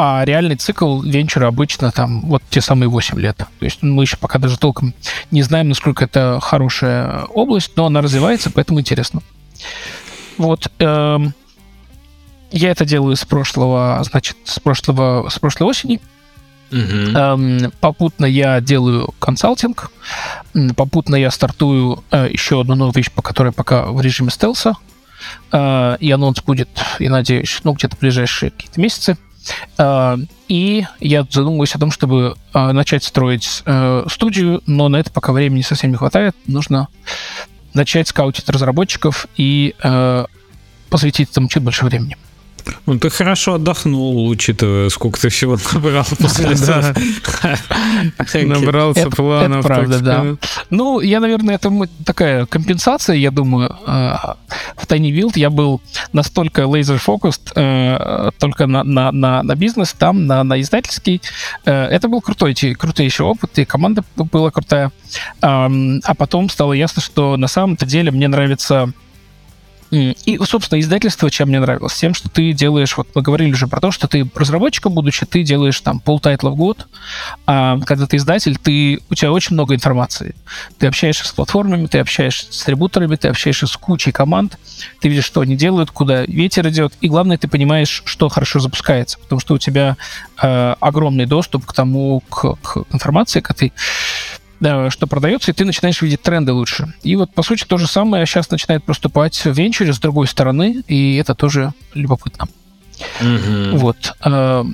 [0.00, 3.36] а реальный цикл венчура обычно там вот те самые 8 лет.
[3.36, 4.94] То есть мы еще пока даже толком
[5.32, 9.22] не знаем, насколько это хорошая область, но она развивается, поэтому интересно.
[10.36, 10.70] Вот.
[10.78, 11.34] Эм,
[12.52, 16.00] я это делаю с прошлого, значит, с прошлого, с прошлой осени.
[16.70, 19.90] Эм, попутно я делаю консалтинг.
[20.76, 24.74] Попутно я стартую э, еще одну новую вещь, по которой пока в режиме стелса.
[25.50, 26.68] Э, и анонс будет,
[27.00, 29.18] я надеюсь, ну, где-то в ближайшие какие-то месяцы.
[29.78, 30.16] Э,
[30.48, 35.32] и я задумываюсь о том, чтобы э, начать строить э, студию, но на это пока
[35.32, 36.34] времени совсем не хватает.
[36.46, 36.88] Нужно
[37.74, 40.24] начать скаутить разработчиков и э,
[40.88, 42.16] посвятить этому чуть больше времени.
[42.86, 46.94] Ну, ты хорошо отдохнул, учитывая, сколько ты всего набрал после этого.
[48.34, 49.64] Набрался планов.
[49.64, 50.24] Правда, да.
[50.70, 51.70] Ну, я, наверное, это
[52.04, 53.76] такая компенсация, я думаю.
[53.86, 54.16] Э,
[54.76, 55.80] в Tiny Build я был
[56.12, 61.20] настолько laser-focused э, только на, на, на, на бизнес, там, на, на издательский.
[61.64, 64.92] Э, это был крутой, еще опыт, и команда была крутая.
[65.40, 68.92] А потом стало ясно, что на самом-то деле мне нравится
[69.90, 71.94] и, собственно, издательство чем мне нравилось?
[71.94, 75.42] Тем, что ты делаешь, вот мы говорили уже про то, что ты разработчиком, будучи, ты
[75.42, 76.86] делаешь там полтайтла в год,
[77.46, 80.34] а когда ты издатель, ты, у тебя очень много информации.
[80.78, 84.58] Ты общаешься с платформами, ты общаешься с дистрибуторами, ты общаешься с кучей команд,
[85.00, 89.18] ты видишь, что они делают, куда ветер идет, и главное, ты понимаешь, что хорошо запускается,
[89.18, 89.96] потому что у тебя
[90.42, 93.72] э, огромный доступ к тому, к, к информации, к этой
[94.60, 96.92] что продается, и ты начинаешь видеть тренды лучше.
[97.02, 100.82] И вот, по сути, то же самое сейчас начинает проступать в венчуре с другой стороны,
[100.88, 102.48] и это тоже любопытно.
[103.20, 103.76] Mm-hmm.
[103.76, 104.14] Вот.
[104.24, 104.64] Э,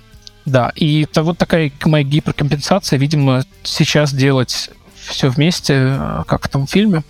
[0.47, 6.49] да, и это вот такая моя гиперкомпенсация, видимо, сейчас делать все вместе, э, как в
[6.49, 7.03] том фильме.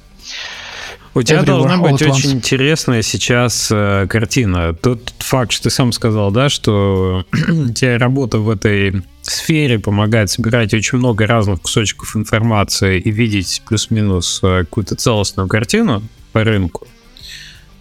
[1.15, 4.75] У тебя должна быть очень интересная сейчас э, картина.
[4.75, 10.75] Тот факт, что ты сам сказал, да, что тебе работа в этой сфере помогает собирать
[10.75, 16.03] очень много разных кусочков информации и видеть плюс-минус э, какую-то целостную картину
[16.33, 16.87] по рынку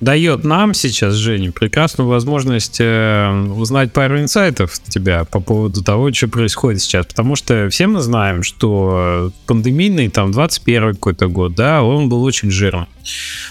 [0.04, 6.12] дает нам сейчас, Женя, прекрасную возможность э, узнать пару инсайтов от тебя по поводу того,
[6.14, 7.06] что происходит сейчас.
[7.06, 12.52] Потому что все мы знаем, что пандемийный, там, 21 какой-то год, да, он был очень
[12.52, 12.88] жирным.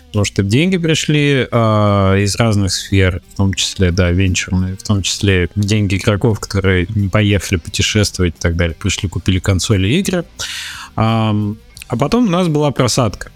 [0.09, 1.57] Потому что деньги пришли э,
[2.20, 7.09] из разных сфер, в том числе, да, венчурные, в том числе деньги игроков, которые не
[7.09, 10.24] поехали путешествовать и так далее, пришли, купили консоли игры.
[10.96, 11.34] А,
[11.88, 13.32] а потом у нас была просадка.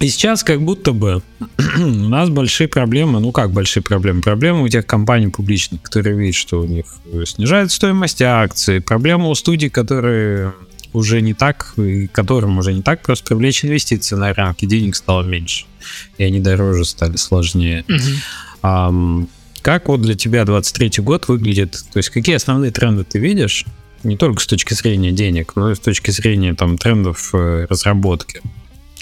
[0.00, 1.22] И сейчас как будто бы
[1.78, 4.22] у нас большие проблемы, ну как большие проблемы?
[4.22, 6.86] Проблемы у тех компаний публичных, которые видят, что у них
[7.26, 10.54] снижает стоимость акций, проблемы у студий, которые
[10.94, 15.22] уже не так, и которым уже не так просто привлечь инвестиции на рынке, денег стало
[15.22, 15.66] меньше,
[16.16, 17.84] и они дороже стали, сложнее.
[17.86, 18.16] Mm-hmm.
[18.62, 18.92] А,
[19.60, 21.72] как вот для тебя 23 год выглядит?
[21.92, 23.66] То есть какие основные тренды ты видишь?
[24.02, 28.40] Не только с точки зрения денег, но и с точки зрения там трендов э, разработки.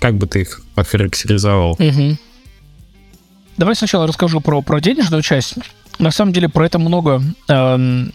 [0.00, 1.72] Как бы ты их охарактеризовал?
[1.72, 2.16] Угу.
[3.56, 5.54] Давай сначала расскажу про, про денежную часть.
[5.98, 7.20] На самом деле про это много.
[7.48, 8.12] Эм,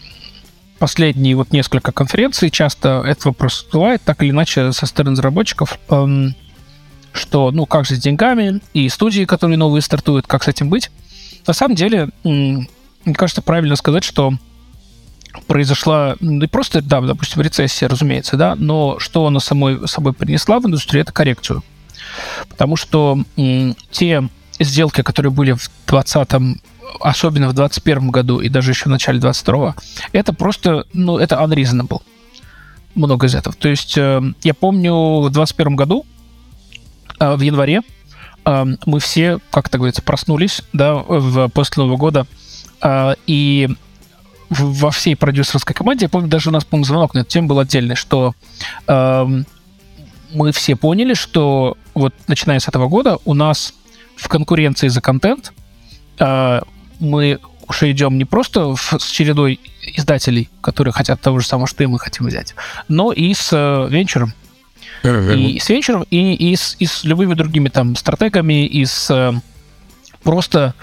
[0.78, 6.34] последние вот несколько конференций часто этот вопрос всплывает, так или иначе, со стороны разработчиков, эм,
[7.12, 10.90] что, ну, как же с деньгами, и студии, которые новые стартуют, как с этим быть.
[11.46, 12.66] На самом деле, мне
[13.14, 14.32] кажется, правильно сказать, что
[15.46, 20.66] произошла не просто, да, допустим, рецессия, разумеется, да, но что она самой собой принесла в
[20.66, 21.62] индустрию, это коррекцию.
[22.48, 23.18] Потому что
[23.90, 26.28] те сделки, которые были в 20
[27.00, 29.74] особенно в 21 году и даже еще в начале 22
[30.12, 32.02] это просто, ну, это unreasonable.
[32.94, 33.56] Много из этого.
[33.56, 36.06] То есть э, я помню в 21 году,
[37.18, 37.80] э, в январе,
[38.44, 42.26] э, мы все, как это говорится, проснулись, да, в, после Нового года,
[42.80, 43.68] э, и
[44.50, 47.58] во всей продюсерской команде, я помню, даже у нас, по-моему, звонок на эту тему был
[47.58, 48.34] отдельный, что
[48.86, 49.42] э,
[50.34, 53.74] мы все поняли, что вот начиная с этого года у нас
[54.16, 55.52] в конкуренции за контент
[56.18, 56.60] э,
[57.00, 61.82] мы уже идем не просто в, с чередой издателей, которые хотят того же самого, что
[61.82, 62.54] и мы хотим взять,
[62.88, 64.34] но и с э, венчуром.
[65.34, 69.32] И с венчуром, и, и, с, и с любыми другими там стратегами, и с э,
[70.22, 70.74] просто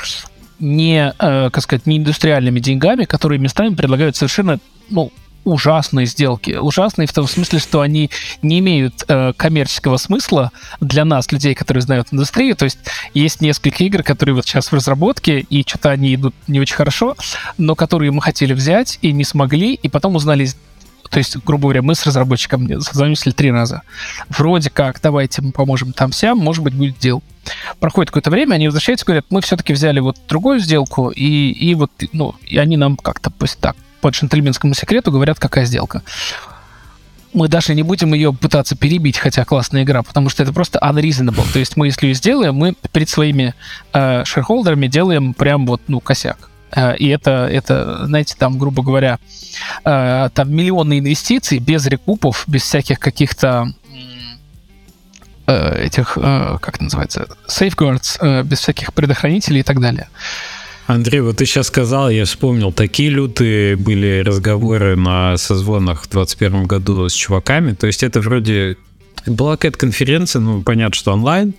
[0.60, 5.12] не, э, как сказать, не индустриальными деньгами, которые местами предлагают совершенно, ну,
[5.44, 6.52] ужасные сделки.
[6.52, 8.10] Ужасные в том смысле, что они
[8.42, 12.56] не имеют э, коммерческого смысла для нас, людей, которые знают индустрию.
[12.56, 12.80] То есть
[13.14, 17.16] есть несколько игр, которые вот сейчас в разработке, и что-то они идут не очень хорошо,
[17.58, 20.50] но которые мы хотели взять и не смогли, и потом узнали
[21.10, 23.82] то есть, грубо говоря, мы с разработчиком созвонились три раза.
[24.30, 27.22] Вроде как, давайте мы поможем там всем, может быть, будет дел.
[27.82, 31.92] Проходит какое-то время, они возвращаются, говорят, мы все-таки взяли вот другую сделку, и, и вот,
[32.14, 36.02] ну, и они нам как-то пусть так по джентльменскому секрету говорят, какая сделка.
[37.34, 41.49] Мы даже не будем ее пытаться перебить, хотя классная игра, потому что это просто unreasonable.
[41.54, 43.54] То есть мы, если ее сделаем, мы перед своими
[43.93, 46.52] э, шерхолдерами делаем прям вот, ну, косяк.
[46.76, 49.20] Э, и это, это, знаете, там, грубо говоря,
[49.84, 53.74] э, там миллионы инвестиций без рекупов, без всяких каких-то
[55.47, 60.08] э, этих, как это называется, safeguards, без всяких предохранителей и так далее.
[60.88, 66.65] Андрей, вот ты сейчас сказал, я вспомнил, такие лютые были разговоры на созвонах в 2021
[66.65, 67.73] году с чуваками.
[67.73, 68.77] То есть это вроде
[69.25, 71.53] была какая-то конференция, ну, понятно, что онлайн,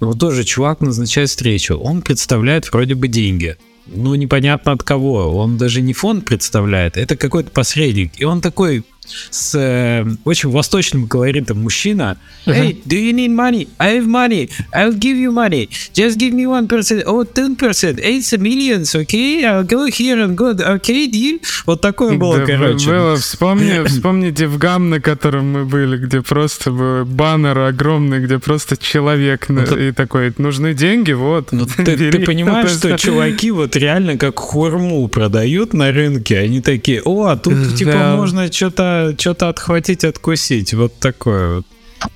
[0.00, 1.76] но тоже чувак назначает встречу.
[1.76, 3.56] Он представляет вроде бы деньги.
[3.86, 5.36] Ну, непонятно от кого.
[5.36, 8.12] Он даже не фонд представляет, это какой-то посредник.
[8.18, 8.84] И он такой,
[9.30, 12.16] с э, очень восточным колоритом мужчина.
[12.46, 13.68] Hey, do you need money?
[13.78, 14.50] I have money.
[14.72, 15.68] I'll give you money.
[15.92, 17.04] Just give me one percent.
[17.06, 17.98] Oh, ten percent.
[17.98, 19.44] It's a millions, okay?
[19.44, 20.50] I'll go here and go.
[20.50, 21.40] Okay, deal?
[21.66, 22.90] Вот такое было, да, короче.
[22.90, 23.16] Было.
[23.16, 29.48] Вспомни, вспомни Девгам, на котором мы были, где просто был баннер огромный, где просто человек
[29.48, 31.52] ну, и такой, нужны деньги, вот.
[31.52, 37.02] Ну, ты, ты понимаешь, что чуваки вот реально как хурму продают на рынке, они такие,
[37.04, 38.16] о, а тут типа да.
[38.16, 40.74] можно что-то что-то отхватить, откусить.
[40.74, 41.66] Вот такое вот.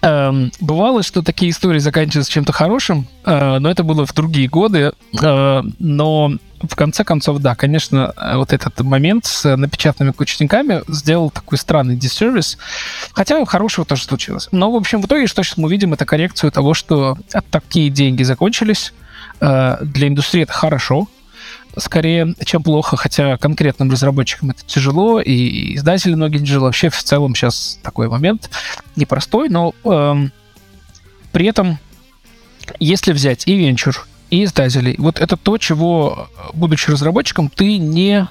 [0.03, 4.93] Эм, бывало, что такие истории заканчиваются чем-то хорошим, э, но это было в другие годы.
[5.20, 11.59] Э, но в конце концов, да, конечно, вот этот момент с напечатанными кучниками сделал такой
[11.59, 12.59] странный диссервис,
[13.12, 14.49] хотя хорошего тоже случилось.
[14.53, 17.18] Но, в общем, в итоге, что сейчас мы видим, это коррекцию того, что
[17.51, 18.93] такие деньги закончились.
[19.41, 21.09] Э, для индустрии это хорошо,
[21.77, 26.66] скорее, чем плохо, хотя конкретным разработчикам это тяжело, и издатели многие тяжело.
[26.66, 28.51] Вообще, в целом, сейчас такой момент
[28.97, 30.29] непростой, но э,
[31.33, 31.79] при этом,
[32.79, 38.29] если взять и венчур, и издателей, вот это то, чего, будучи разработчиком, ты не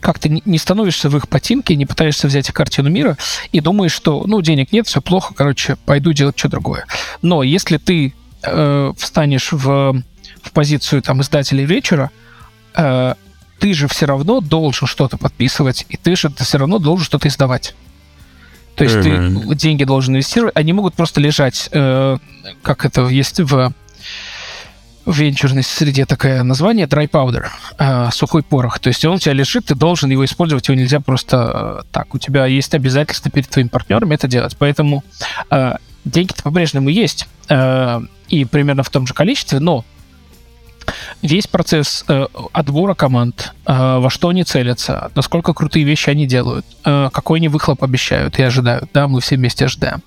[0.00, 3.16] как-то не становишься в их потинке, не пытаешься взять их картину мира
[3.50, 6.86] и думаешь, что, ну, денег нет, все плохо, короче, пойду делать что другое.
[7.22, 10.02] Но если ты э, встанешь в,
[10.42, 12.10] в позицию там издателей вечера,
[12.76, 13.14] э,
[13.58, 17.28] ты же все равно должен что-то подписывать, и ты же ты все равно должен что-то
[17.28, 17.74] издавать.
[18.74, 19.48] То есть mm-hmm.
[19.48, 22.18] ты деньги должен инвестировать, они могут просто лежать, э,
[22.62, 23.72] как это есть в,
[25.06, 27.46] в венчурной среде такое название, dry powder,
[27.78, 28.78] э, сухой порох.
[28.78, 32.14] То есть он у тебя лежит, ты должен его использовать, его нельзя просто э, так.
[32.14, 34.54] У тебя есть обязательства перед твоим партнером это делать.
[34.58, 35.02] Поэтому
[35.50, 39.86] э, деньги-то по-прежнему есть, э, и примерно в том же количестве, но
[41.22, 46.66] весь процесс э, отбора команд, э, во что они целятся, насколько крутые вещи они делают,
[46.84, 50.02] э, какой они выхлоп обещают и ожидают, да, мы все вместе ожидаем.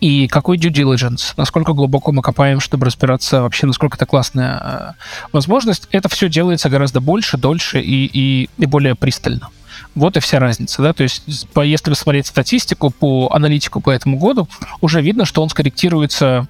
[0.00, 5.28] И какой due diligence, насколько глубоко мы копаем, чтобы разбираться вообще, насколько это классная э,
[5.32, 9.50] возможность, это все делается гораздо больше, дольше и, и, и более пристально.
[9.94, 14.18] Вот и вся разница, да, то есть по, если посмотреть статистику по аналитику по этому
[14.18, 14.48] году,
[14.80, 16.46] уже видно, что он скорректируется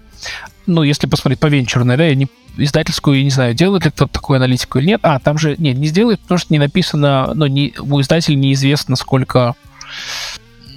[0.66, 4.12] ну, если посмотреть по венчурной, да, я не издательскую, я не знаю, делает ли кто-то
[4.12, 5.00] такую аналитику или нет.
[5.02, 8.96] А, там же, нет, не сделает, потому что не написано, ну, не, у издателя неизвестно,
[8.96, 9.54] сколько,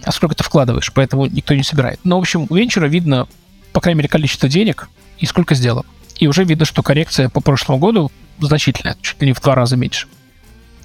[0.04, 2.00] а сколько ты вкладываешь, поэтому никто не собирает.
[2.04, 3.28] Но, в общем, у венчура видно,
[3.72, 5.86] по крайней мере, количество денег и сколько сделано.
[6.18, 9.78] И уже видно, что коррекция по прошлому году значительная, чуть ли не в два раза
[9.78, 10.08] меньше.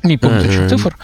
[0.03, 0.97] Не помню точно цифр.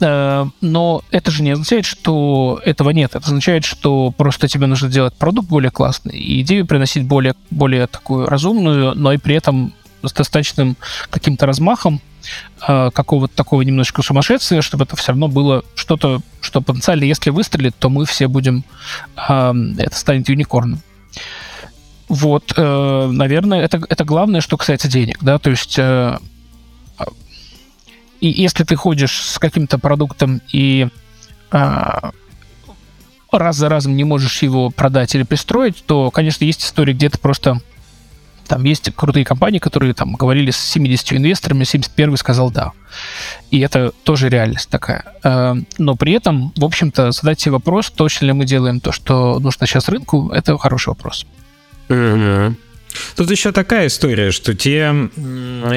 [0.00, 3.14] Э, но это же не означает, что этого нет.
[3.14, 7.86] Это означает, что просто тебе нужно делать продукт более классный и идею приносить более, более
[7.86, 9.72] такую разумную, но и при этом
[10.02, 10.76] с достаточным
[11.10, 12.00] каким-то размахом
[12.66, 17.74] э, какого-то такого немножечко сумасшествия, чтобы это все равно было что-то, что потенциально, если выстрелит,
[17.76, 18.64] то мы все будем,
[19.16, 20.80] э, это станет юникорном.
[22.08, 25.78] Вот, э, наверное, это, это главное, что касается денег, да, то есть
[28.20, 30.88] и если ты ходишь с каким-то продуктом и
[31.52, 32.10] э,
[33.32, 37.18] раз за разом не можешь его продать или пристроить, то, конечно, есть истории, где ты
[37.18, 37.60] просто
[38.48, 42.72] там есть крутые компании, которые там говорили с 70 инвесторами, 71 сказал да.
[43.50, 45.04] И это тоже реальность такая.
[45.22, 49.38] Э, но при этом, в общем-то, задать себе вопрос, точно ли мы делаем то, что
[49.38, 51.26] нужно сейчас рынку, это хороший вопрос.
[51.88, 52.54] Uh-huh.
[53.16, 54.92] Тут еще такая история, что те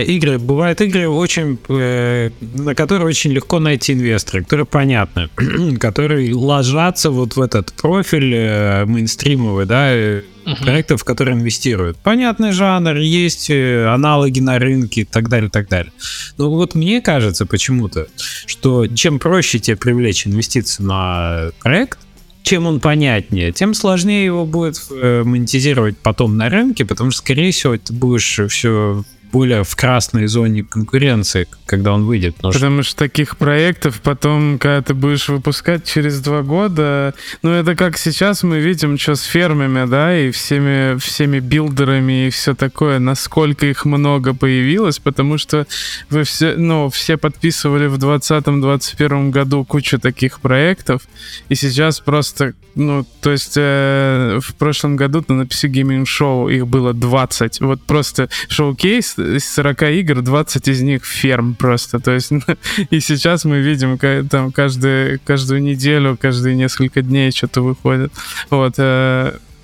[0.08, 5.30] игры, бывают игры, очень, э, на которые очень легко найти инвесторы, которые понятны,
[5.80, 10.64] которые ложатся вот в этот профиль э, мейнстримовый, да, uh-huh.
[10.64, 11.98] проектов, в которые инвестируют.
[11.98, 15.92] Понятный жанр, есть аналоги на рынке и так далее, так далее.
[16.38, 18.08] Но вот мне кажется почему-то,
[18.46, 22.00] что чем проще тебе привлечь инвестиции на проект,
[22.43, 27.51] чем он понятнее, тем сложнее его будет э, монетизировать потом на рынке, потому что, скорее
[27.51, 32.36] всего, ты будешь все более в красной зоне конкуренции, когда он выйдет.
[32.36, 32.91] Потому, потому что...
[32.91, 38.44] что таких проектов потом, когда ты будешь выпускать через два года, ну это как сейчас
[38.44, 43.86] мы видим, что с фермами, да, и всеми, всеми билдерами и все такое, насколько их
[43.86, 45.66] много появилось, потому что
[46.10, 51.03] вы все, ну, все подписывали в 2020-2021 году кучу таких проектов,
[51.49, 56.68] и сейчас просто, ну, то есть э, в прошлом году на PC Gaming Show их
[56.68, 61.99] было 20, вот просто шоу-кейс из 40 игр 20 из них ферм просто.
[61.99, 62.31] То есть
[62.89, 68.11] и сейчас мы видим там каждую, каждую неделю, каждые несколько дней что-то выходит.
[68.49, 68.76] Вот.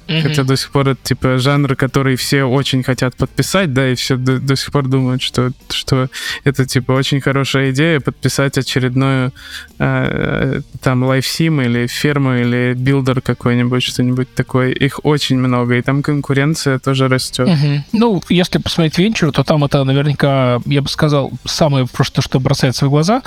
[0.08, 0.22] Э, Mm-hmm.
[0.22, 4.16] Хотя до сих пор это типа жанр, который все очень хотят подписать, да, и все
[4.16, 6.08] до, до сих пор думают, что, что
[6.44, 9.32] это типа очень хорошая идея подписать очередную
[9.80, 14.72] э, там life sim или ферму или билдер какой-нибудь, что-нибудь такое.
[14.72, 17.48] Их очень много, и там конкуренция тоже растет.
[17.48, 17.82] Mm-hmm.
[17.92, 22.86] Ну, если посмотреть венчур, то там это наверняка, я бы сказал, самое просто, что бросается
[22.86, 23.22] в глаза.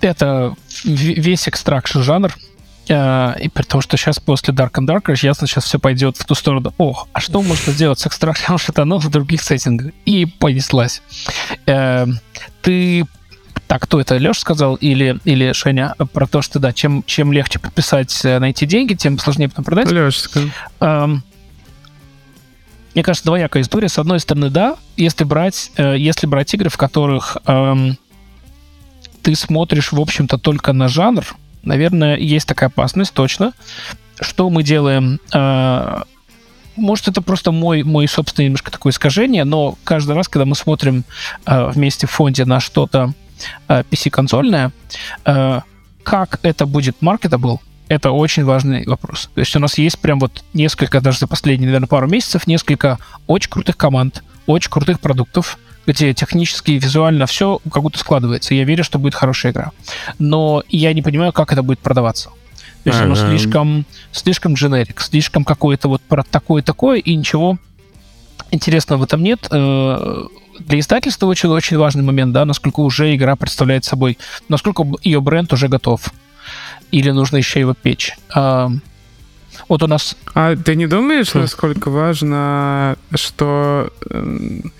[0.00, 0.54] Это
[0.84, 2.34] весь extraction жанр,
[2.86, 6.34] и при том, что сейчас после Dark and Darker ясно, сейчас все пойдет в ту
[6.34, 6.74] сторону.
[6.78, 9.92] Ох, а что можно сделать с extraction ом шутанов в других сеттингах?
[10.04, 11.02] И понеслась.
[11.66, 12.12] Uh,
[12.62, 13.06] ты
[13.66, 17.58] так, кто это, Леш сказал или, или Шеня, про то, что, да, чем, чем легче
[17.58, 19.90] подписать, э, найти деньги, тем сложнее потом продать.
[19.90, 20.50] Леш сказал.
[20.80, 21.18] Uh,
[22.94, 23.88] мне кажется, двоякая история.
[23.88, 27.98] С одной стороны, да, если брать, э, если брать игры, в которых эм,
[29.22, 31.24] ты смотришь, в общем-то, только на жанр,
[31.64, 33.52] наверное, есть такая опасность, точно.
[34.20, 35.20] Что мы делаем?
[35.32, 36.04] А,
[36.76, 41.04] может, это просто мой, мой собственный немножко такое искажение, но каждый раз, когда мы смотрим
[41.44, 43.12] а, вместе в фонде на что-то
[43.68, 44.72] а, PC-консольное,
[46.02, 47.58] как это будет marketable,
[47.88, 49.30] это очень важный вопрос.
[49.34, 52.98] То есть у нас есть прям вот несколько, даже за последние, наверное, пару месяцев, несколько
[53.26, 58.54] очень крутых команд, очень крутых продуктов, где технически и визуально все как будто складывается.
[58.54, 59.72] Я верю, что будет хорошая игра.
[60.18, 62.30] Но я не понимаю, как это будет продаваться.
[62.84, 67.58] То есть оно слишком, слишком дженерик, слишком какое-то вот про такое-такое, и ничего
[68.50, 69.48] интересного в этом нет.
[69.50, 70.24] Э,
[70.58, 74.18] для издательства очень, очень важный момент, да, насколько уже игра представляет собой,
[74.48, 76.12] насколько ее бренд уже готов.
[76.90, 78.16] Или нужно еще его печь.
[79.68, 80.16] Вот у нас...
[80.34, 84.72] А ты не думаешь, насколько важно, что эм,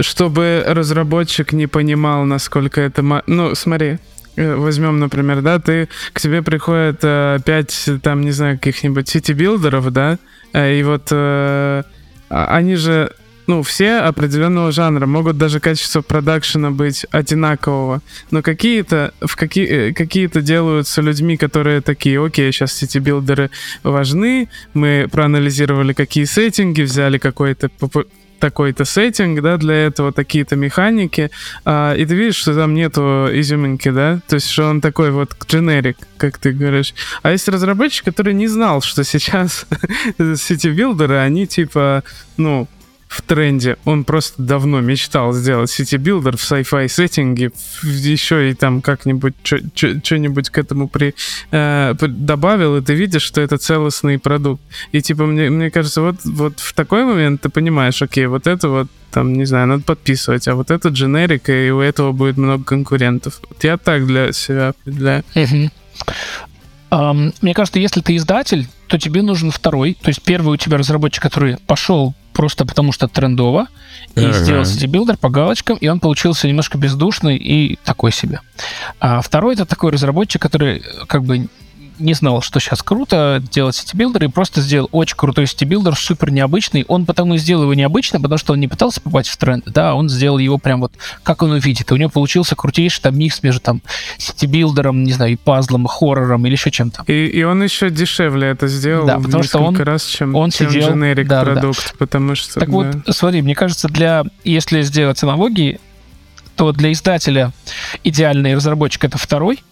[0.00, 3.02] чтобы разработчик не понимал, насколько это...
[3.26, 3.98] Ну, смотри,
[4.36, 9.90] э, возьмем, например, да, ты, к тебе приходят э, пять, там, не знаю, каких-нибудь сити-билдеров,
[9.92, 10.18] да,
[10.52, 11.82] э, и вот э,
[12.30, 13.12] а, они же,
[13.48, 20.42] ну, все определенного жанра, могут даже качество продакшена быть одинакового, но какие-то, в какие, какие-то
[20.42, 23.50] делаются людьми, которые такие, окей, сейчас сити-билдеры
[23.82, 27.70] важны, мы проанализировали, какие сеттинги, взяли какой-то
[28.38, 31.30] такой-то сеттинг, да, для этого такие-то механики,
[31.64, 35.30] а, и ты видишь, что там нету изюминки, да, то есть, что он такой вот
[35.48, 36.94] generic, как ты говоришь.
[37.22, 39.66] А есть разработчик, который не знал, что сейчас
[40.18, 42.04] сити-билдеры, они типа,
[42.36, 42.68] ну,
[43.08, 43.76] в тренде.
[43.84, 47.50] Он просто давно мечтал сделать сити-билдер в sci-fi сеттинге,
[47.82, 51.14] еще и там как-нибудь что-нибудь к этому при,
[51.50, 54.62] э, добавил, и ты видишь, что это целостный продукт.
[54.92, 58.68] И типа, мне, мне кажется, вот, вот в такой момент ты понимаешь, окей, вот это
[58.68, 62.62] вот там, не знаю, надо подписывать, а вот это дженерик, и у этого будет много
[62.62, 63.40] конкурентов.
[63.48, 65.24] Вот я так для себя определяю.
[66.90, 69.94] Эм, мне кажется, если ты издатель, то тебе нужен второй.
[70.00, 73.66] То есть первый у тебя разработчик, который пошел просто потому что трендово,
[74.14, 74.32] и ага.
[74.32, 78.42] сделал сити-билдер по галочкам, и он получился немножко бездушный и такой себе.
[79.00, 81.48] А второй это такой разработчик, который как бы
[81.98, 86.84] не знал, что сейчас круто делать сити-билдер, и просто сделал очень крутой сити-билдер, супер необычный.
[86.88, 89.94] Он потому и сделал его необычно, потому что он не пытался попасть в тренд, да,
[89.94, 90.92] он сделал его прям вот,
[91.22, 91.90] как он увидит.
[91.90, 93.82] И у него получился крутейший там микс между там
[94.18, 97.04] сетибилдером, не знаю, и пазлом, и хоррором, или еще чем-то.
[97.06, 100.70] И, и он еще дешевле это сделал да, потому что он, раз, чем, он чем
[100.70, 101.94] сидел, generic да, продукт, да.
[101.98, 102.60] потому что...
[102.60, 102.74] Так да.
[102.74, 105.80] вот, смотри, мне кажется, для, если сделать аналогии,
[106.56, 107.52] то для издателя
[108.02, 109.62] идеальный разработчик это второй,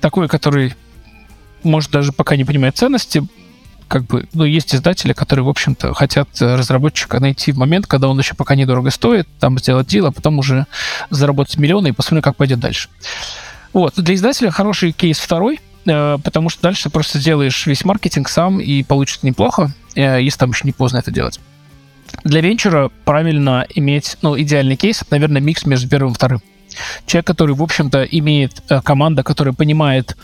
[0.00, 0.74] такой, который
[1.66, 3.26] может даже пока не понимает ценности,
[3.88, 8.18] как бы, ну, есть издатели, которые, в общем-то, хотят разработчика найти в момент, когда он
[8.18, 10.66] еще пока недорого стоит, там сделать дел, а потом уже
[11.10, 12.88] заработать миллионы и посмотрим, как пойдет дальше.
[13.72, 18.28] Вот, для издателя хороший кейс второй, э, потому что дальше ты просто сделаешь весь маркетинг
[18.28, 21.38] сам и получится неплохо, э, если там еще не поздно это делать.
[22.24, 26.40] Для венчура правильно иметь, ну, идеальный кейс, это, наверное, микс между первым и вторым.
[27.06, 30.16] Человек, который, в общем-то, имеет э, команда, которая понимает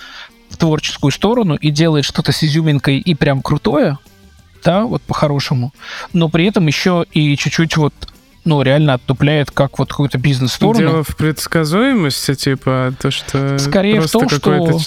[0.52, 3.98] в творческую сторону и делает что-то с изюминкой и прям крутое,
[4.64, 5.72] да, вот по-хорошему,
[6.12, 7.94] но при этом еще и чуть-чуть вот
[8.44, 10.78] ну, реально оттупляет как вот какую-то бизнес-сторону.
[10.78, 14.80] Дело в предсказуемости, типа, то, что Скорее в том, что...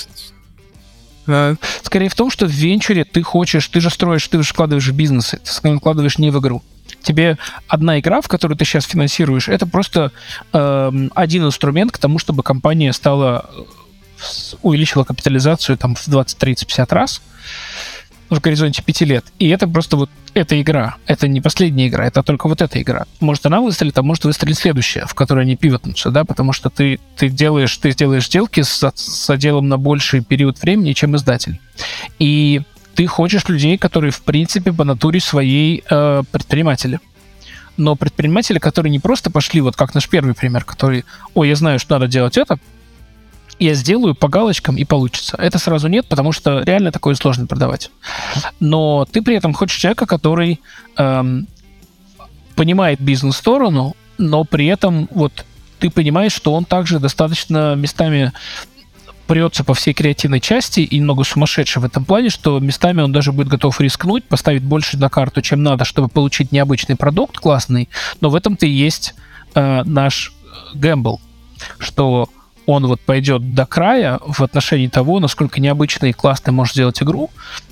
[1.25, 1.55] Да.
[1.81, 4.95] Скорее в том, что в венчуре ты хочешь, ты же строишь, ты же вкладываешь в
[4.95, 6.61] бизнесы, ты вкладываешь не в игру.
[7.01, 7.37] Тебе
[7.67, 10.11] одна игра, в которую ты сейчас финансируешь, это просто
[10.53, 13.49] э, один инструмент к тому, чтобы компания стала
[14.61, 17.21] увеличила капитализацию там в 20, 30, 50 раз
[18.29, 19.25] в горизонте 5 лет.
[19.39, 20.95] И это просто вот эта игра.
[21.05, 23.05] Это не последняя игра, это только вот эта игра.
[23.19, 26.99] Может, она выстрелит, а может выстрелить следующая, в которой они пивотнутся, да, потому что ты,
[27.15, 31.59] ты делаешь, ты сделаешь сделки с, с отделом на больший период времени, чем издатель.
[32.19, 32.61] И
[32.95, 36.99] ты хочешь людей, которые, в принципе, по натуре своей э, предприниматели.
[37.77, 41.77] Но предприниматели, которые не просто пошли, вот как наш первый пример, который, ой, я знаю,
[41.77, 42.57] что надо делать это,
[43.60, 45.38] я сделаю по галочкам и получится.
[45.38, 47.91] Это сразу нет, потому что реально такое сложно продавать.
[48.60, 50.60] Но ты при этом хочешь человека, который
[50.98, 51.48] эм,
[52.56, 55.45] понимает бизнес-сторону, но при этом вот
[55.80, 58.32] ты понимаешь, что он также достаточно местами
[59.27, 63.32] прется по всей креативной части и немного сумасшедший в этом плане, что местами он даже
[63.32, 67.90] будет готов рискнуть, поставить больше на карту, чем надо, чтобы получить необычный продукт классный,
[68.22, 69.15] но в этом-то и есть
[69.56, 70.34] э, наш
[70.76, 71.19] гэмбл,
[71.80, 72.30] что
[72.65, 77.29] он вот пойдет до края в отношении того, насколько необычно и классно может сделать игру,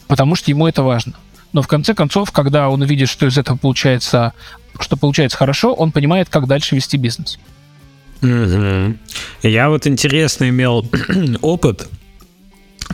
[0.07, 1.13] потому что ему это важно.
[1.51, 4.33] Но в конце концов, когда он увидит, что из этого получается,
[4.79, 7.39] что получается хорошо, он понимает, как дальше вести бизнес.
[8.21, 10.89] Я вот интересно имел
[11.41, 11.89] опыт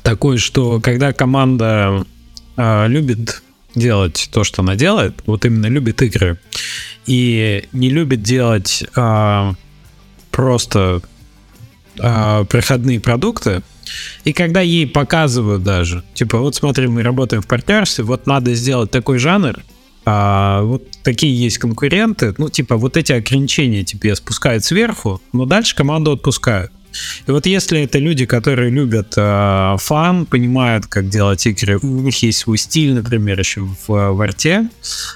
[0.01, 2.05] такой, что когда команда
[2.57, 3.41] э, любит
[3.75, 6.39] делать то, что она делает, вот именно любит игры,
[7.05, 9.53] и не любит делать э,
[10.31, 11.01] просто
[11.99, 13.61] э, проходные продукты,
[14.23, 18.91] и когда ей показывают даже, типа, вот смотри, мы работаем в партнерстве, вот надо сделать
[18.91, 19.59] такой жанр,
[20.05, 25.75] а, вот такие есть конкуренты, ну, типа, вот эти ограничения тебе спускают сверху, но дальше
[25.75, 26.71] команду отпускают.
[27.27, 32.23] И вот если это люди, которые любят э, фан, понимают, как делать игры, у них
[32.23, 34.69] есть свой стиль, например, еще в, в арте,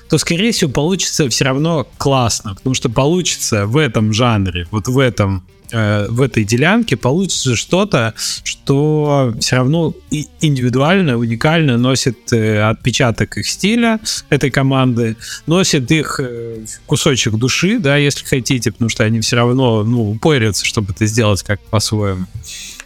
[0.09, 4.99] то, скорее всего, получится все равно классно, потому что получится в этом жанре, вот в
[4.99, 5.43] этом
[5.73, 8.13] э, в этой делянке получится что-то,
[8.43, 9.93] что все равно
[10.39, 15.17] индивидуально, уникально носит э, отпечаток их стиля этой команды,
[15.47, 20.65] носит их э, кусочек души, да, если хотите, потому что они все равно, ну, упорятся,
[20.65, 22.25] чтобы это сделать как по-своему.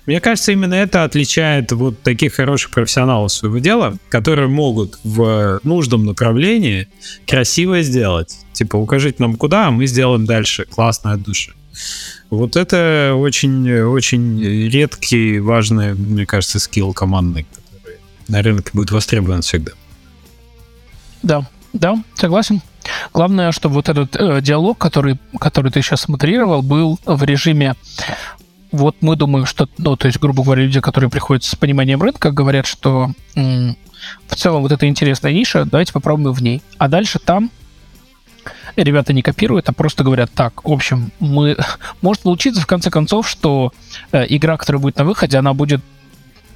[0.07, 6.05] Мне кажется, именно это отличает вот таких хороших профессионалов своего дела, которые могут в нужном
[6.05, 6.87] направлении
[7.27, 8.37] красиво сделать.
[8.53, 11.53] Типа, укажите нам куда, а мы сделаем дальше классно от души.
[12.29, 17.97] Вот это очень, очень редкий, важный, мне кажется, скилл командный, который
[18.27, 19.71] на рынке будет востребован всегда.
[21.23, 22.61] Да, да, согласен.
[23.13, 27.75] Главное, чтобы вот этот э, диалог, который, который ты сейчас модерировал, был в режиме
[28.71, 32.31] вот мы думаем, что, ну, то есть, грубо говоря, люди, которые приходят с пониманием рынка,
[32.31, 33.77] говорят, что м-
[34.27, 36.61] в целом вот это интересная ниша, давайте попробуем в ней.
[36.77, 37.49] А дальше там
[38.83, 41.57] ребята не копируют, а просто говорят так, в общем, мы...
[42.01, 43.73] Может получиться, в конце концов, что
[44.11, 45.81] э, игра, которая будет на выходе, она будет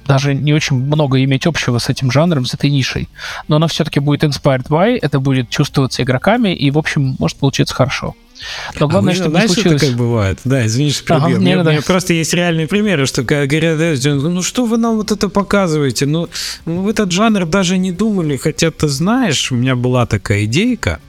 [0.06, 3.08] даже не очень много иметь общего с этим жанром, с этой нишей.
[3.48, 7.74] Но она все-таки будет inspired by, это будет чувствоваться игроками, и, в общем, может получиться
[7.74, 8.14] хорошо.
[8.80, 9.80] Но главное, а чтобы знаешь, не случилось...
[9.80, 10.40] что как бывает?
[10.44, 11.78] Да, извини, что ага, у меня, да.
[11.86, 16.06] просто есть реальные примеры, что говорят, ну что вы нам вот это показываете?
[16.06, 16.28] Ну,
[16.64, 21.00] в этот жанр даже не думали, хотя ты знаешь, у меня была такая идейка,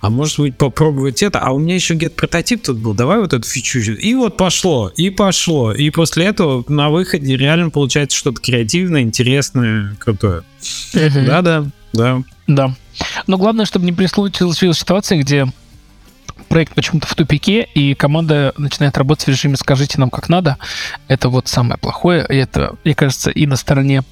[0.00, 3.32] а может быть попробовать это, а у меня еще get прототип тут был, давай вот
[3.32, 3.78] эту фичу.
[3.78, 5.72] И вот пошло, и пошло.
[5.72, 10.42] И после этого на выходе реально получается что-то креативное, интересное, крутое.
[10.92, 12.22] Да-да, да.
[12.46, 12.74] Да.
[13.26, 15.46] Но главное, чтобы не случилась ситуация, где
[16.48, 20.58] проект почему-то в тупике, и команда начинает работать в режиме «скажите нам, как надо».
[21.06, 24.02] Это вот самое плохое, и это, мне кажется, и на стороне...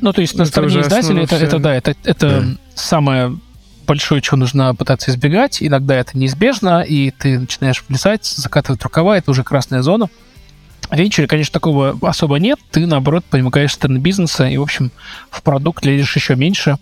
[0.00, 2.46] Ну, то есть на это стороне издателя это, это, да, это, это да.
[2.74, 3.38] самое
[3.86, 5.62] большое, чего нужно пытаться избегать.
[5.62, 10.08] Иногда это неизбежно, и ты начинаешь влезать, закатывать рукава, это уже красная зона.
[10.90, 12.58] В венчуре, конечно, такого особо нет.
[12.70, 14.92] Ты, наоборот, помогаешь стороны бизнеса и, в общем,
[15.30, 16.76] в продукт лезешь еще меньше.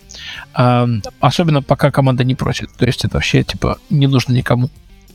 [0.55, 0.89] А,
[1.21, 2.71] особенно пока команда не просит.
[2.77, 4.71] То есть это вообще, типа, не нужно никому.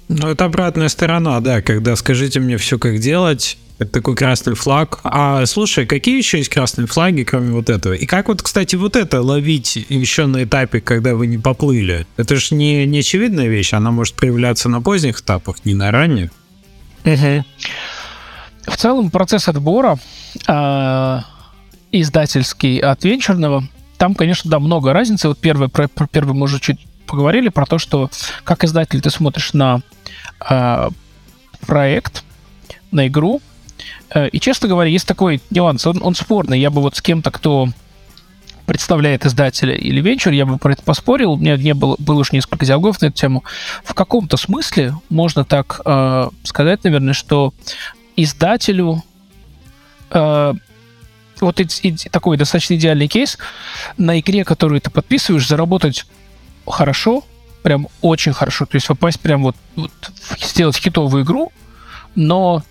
[0.08, 5.00] Ну, это обратная сторона, да, когда скажите мне все, как делать, это такой красный флаг.
[5.04, 7.94] А слушай, какие еще есть красные флаги, кроме вот этого?
[7.94, 12.08] И как вот, кстати, вот это ловить еще на этапе, когда вы не поплыли?
[12.18, 16.32] Это же не, не очевидная вещь, она может проявляться на поздних этапах, не на ранних.
[18.68, 19.98] В целом процесс отбора
[20.48, 21.20] э,
[21.92, 23.68] издательский от венчурного,
[23.98, 25.30] там, конечно, да, много разницы.
[25.30, 28.10] Вот первое, про, про первый мы уже чуть поговорили, про то, что
[28.44, 29.82] как издатель ты смотришь на
[30.50, 30.90] э,
[31.66, 32.24] проект,
[32.92, 33.42] на игру.
[34.14, 36.60] Э, и, честно говоря, есть такой нюанс, он, он спорный.
[36.60, 37.70] Я бы вот с кем-то, кто
[38.66, 41.34] представляет издателя или венчур, я бы про это поспорил.
[41.34, 43.44] У меня не было, было уж несколько диалогов на эту тему.
[43.84, 47.54] В каком-то смысле можно так э, сказать, наверное, что
[48.18, 49.04] издателю
[50.12, 50.54] э,
[51.40, 53.38] вот и, и, такой достаточно идеальный кейс
[53.98, 56.06] на игре, которую ты подписываешь, заработать
[56.66, 57.24] хорошо,
[57.64, 59.92] прям очень хорошо, то есть попасть прям вот, вот
[60.42, 61.52] сделать хитовую игру,
[62.16, 62.64] но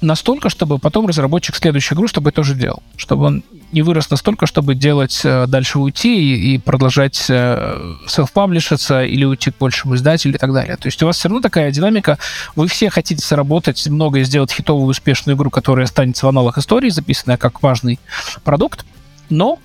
[0.00, 2.82] настолько, чтобы потом разработчик следующую игру, чтобы тоже делал.
[2.96, 9.04] Чтобы он не вырос настолько, чтобы делать э, дальше уйти и, и продолжать э, селф-паблишиться
[9.04, 10.76] или уйти к большему издателю и так далее.
[10.76, 12.18] То есть у вас все равно такая динамика.
[12.56, 16.90] Вы все хотите заработать много и сделать хитовую успешную игру, которая останется в аналах истории,
[16.90, 17.98] записанная как важный
[18.44, 18.84] продукт,
[19.28, 19.58] но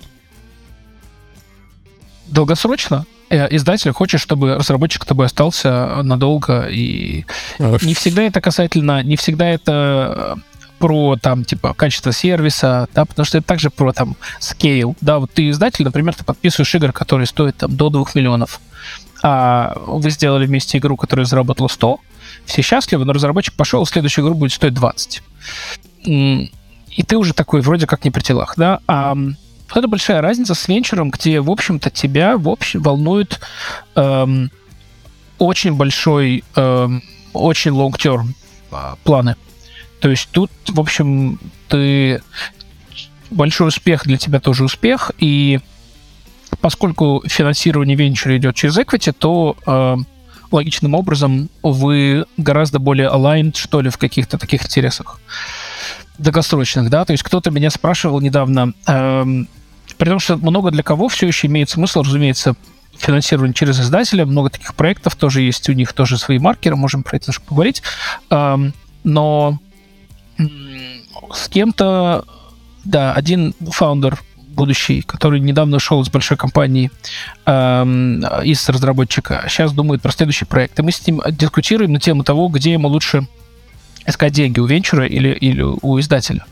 [2.26, 7.24] долгосрочно издатель хочет, чтобы разработчик с тобой остался надолго, и
[7.58, 13.24] не всегда это касательно, не всегда это э, про там типа качество сервиса, да, потому
[13.24, 17.26] что это также про там scale, да, вот ты издатель, например, ты подписываешь игры, которые
[17.26, 18.60] стоят там до 2 миллионов,
[19.22, 22.00] а вы сделали вместе игру, которая заработала 100,
[22.44, 25.22] все счастливы, но разработчик пошел, следующая игра будет стоить 20.
[26.04, 29.16] И ты уже такой вроде как не при делах, да, а
[29.72, 33.40] это большая разница с венчуром, где, в общем-то, тебя в общем волнует
[33.94, 34.50] эм,
[35.38, 38.34] очень большой, эм, очень long-term
[39.04, 39.36] планы.
[40.00, 41.38] То есть тут, в общем,
[41.68, 42.22] ты
[43.30, 45.60] большой успех для тебя тоже успех, и
[46.60, 49.96] поскольку финансирование венчура идет через equity, то э,
[50.50, 55.20] логичным образом вы гораздо более aligned, что ли, в каких-то таких интересах
[56.18, 59.48] долгосрочных, да, то есть кто-то меня спрашивал недавно, эм,
[59.98, 62.54] при том, что много для кого все еще имеет смысл, разумеется,
[62.96, 67.16] финансирование через издателя, много таких проектов тоже есть, у них тоже свои маркеры, можем про
[67.16, 67.82] это поговорить,
[68.30, 68.72] эм,
[69.02, 69.58] но
[71.32, 72.24] с кем-то,
[72.84, 74.18] да, один фаундер
[74.54, 76.90] будущий, который недавно ушел из большой компании
[77.44, 80.78] эм, из разработчика, сейчас думает про следующий проект.
[80.78, 83.26] И мы с ним дискутируем на тему того, где ему лучше
[84.06, 86.44] искать деньги у венчура или, или у издателя.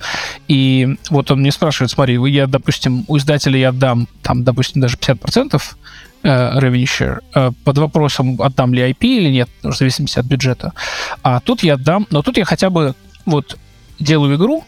[0.49, 4.97] И вот он мне спрашивает, смотри, я, допустим, у издателя я отдам, там, допустим, даже
[4.97, 5.63] 50%
[6.23, 10.73] э, revenue share, э, под вопросом, отдам ли IP или нет, в зависимости от бюджета.
[11.23, 12.95] А тут я отдам, но тут я хотя бы
[13.27, 13.59] вот
[13.99, 14.65] делаю игру,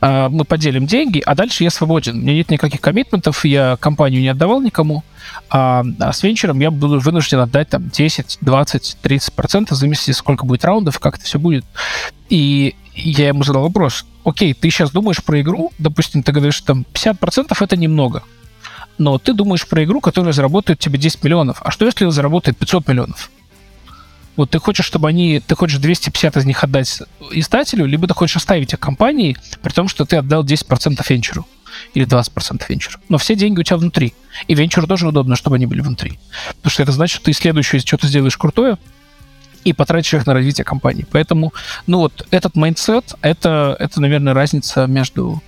[0.00, 2.18] мы поделим деньги, а дальше я свободен.
[2.18, 5.02] У меня нет никаких коммитментов, я компанию не отдавал никому,
[5.50, 10.10] а, а с венчуром я буду вынужден отдать там 10, 20, 30 процентов, в зависимости,
[10.12, 11.64] сколько будет раундов, как это все будет.
[12.28, 16.84] И я ему задал вопрос, окей, ты сейчас думаешь про игру, допустим, ты говоришь, там
[16.84, 18.22] 50 процентов это немного,
[18.98, 21.60] но ты думаешь про игру, которая заработает тебе 10 миллионов.
[21.62, 23.30] А что если заработает 500 миллионов?
[24.38, 27.02] Вот ты хочешь, чтобы они, ты хочешь 250 из них отдать
[27.32, 31.44] издателю, либо ты хочешь оставить их компании, при том, что ты отдал 10% венчуру
[31.92, 33.00] или 20% венчур.
[33.08, 34.14] Но все деньги у тебя внутри.
[34.46, 36.20] И венчур тоже удобно, чтобы они были внутри.
[36.58, 38.78] Потому что это значит, что ты следующее что-то сделаешь крутое,
[39.64, 41.04] и потратишь их на развитие компании.
[41.10, 41.52] Поэтому,
[41.88, 45.42] ну вот, этот mindset, это, это, наверное, разница между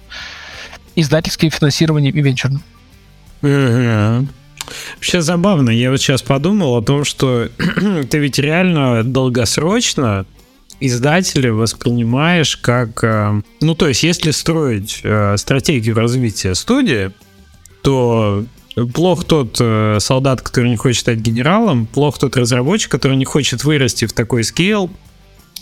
[0.96, 2.64] издательским финансированием и венчурным.
[4.96, 7.48] Вообще забавно, я вот сейчас подумал о том, что
[8.10, 10.26] ты ведь реально долгосрочно
[10.80, 13.04] издателя воспринимаешь как...
[13.04, 17.10] Э, ну, то есть, если строить э, стратегию развития студии,
[17.82, 18.44] то
[18.94, 23.64] плох тот э, солдат, который не хочет стать генералом, плох тот разработчик, который не хочет
[23.64, 24.90] вырасти в такой scale,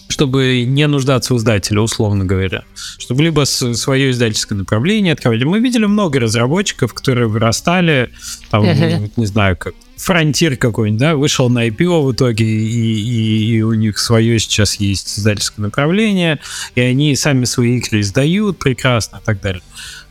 [0.09, 2.65] чтобы не нуждаться в издателе, условно говоря.
[2.99, 5.45] Чтобы либо свое издательское направление открывать.
[5.45, 8.11] Мы видели много разработчиков, которые вырастали,
[8.51, 9.13] там, uh-huh.
[9.17, 13.75] не знаю, как Фронтир какой-нибудь, да, вышел на IPO в итоге, и, и, и у
[13.75, 16.39] них свое сейчас есть издательское направление,
[16.77, 19.63] и они сами свои игры издают прекрасно и так далее.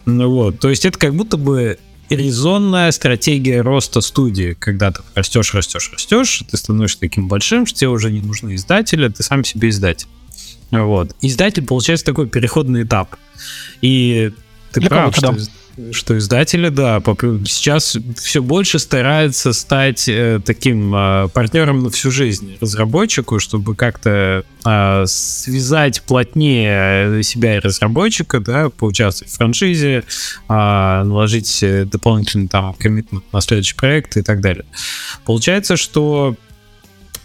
[0.06, 5.54] Ну вот, то есть это как будто бы резонная стратегия роста студии, когда ты растешь,
[5.54, 9.70] растешь, растешь, ты становишься таким большим, что тебе уже не нужны издатели, ты сам себе
[9.70, 10.08] издатель.
[10.72, 11.16] Вот.
[11.22, 13.16] Издатель получается такой переходный этап.
[13.82, 14.32] И
[14.72, 15.36] ты Для прав, что,
[15.92, 17.02] что издатели, да,
[17.46, 24.44] сейчас все больше стараются стать э, таким э, партнером на всю жизнь разработчику, чтобы как-то
[24.66, 30.04] э, связать плотнее себя и разработчика, да, поучаствовать в франшизе, э,
[30.48, 34.66] наложить дополнительный там коммитмент на следующий проект и так далее.
[35.26, 36.36] Получается, что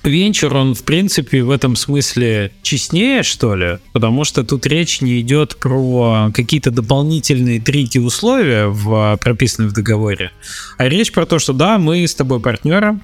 [0.04, 5.20] Венчур, он, в принципе, в этом смысле честнее, что ли, потому что тут речь не
[5.20, 10.32] идет про какие-то дополнительные трики условия, в, прописанные в договоре,
[10.78, 12.98] а речь про то, что да, мы с тобой партнеры,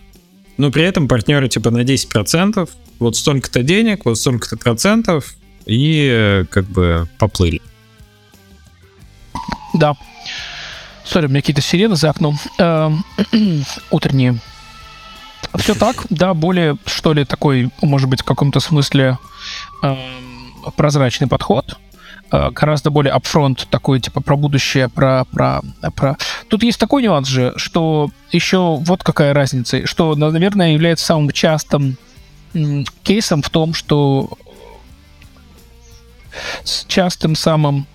[0.56, 2.68] но при этом партнеры типа на 10%,
[2.98, 5.34] вот столько-то денег, вот столько-то процентов,
[5.66, 7.60] и как бы поплыли.
[9.74, 9.94] Да.
[11.04, 12.38] Сори, у меня какие-то сирены за окном.
[12.58, 13.04] Эм,
[13.90, 14.40] утренние.
[15.58, 19.18] Все так, да, более, что ли, такой, может быть, в каком-то смысле
[19.82, 19.96] э,
[20.76, 21.78] прозрачный подход,
[22.30, 25.62] э, гораздо более upfront, такой, типа, про будущее, про, про,
[25.94, 26.16] про...
[26.48, 31.96] Тут есть такой нюанс же, что еще вот какая разница, что, наверное, является самым частым
[33.02, 34.30] кейсом в том, что
[36.64, 37.86] с частым самым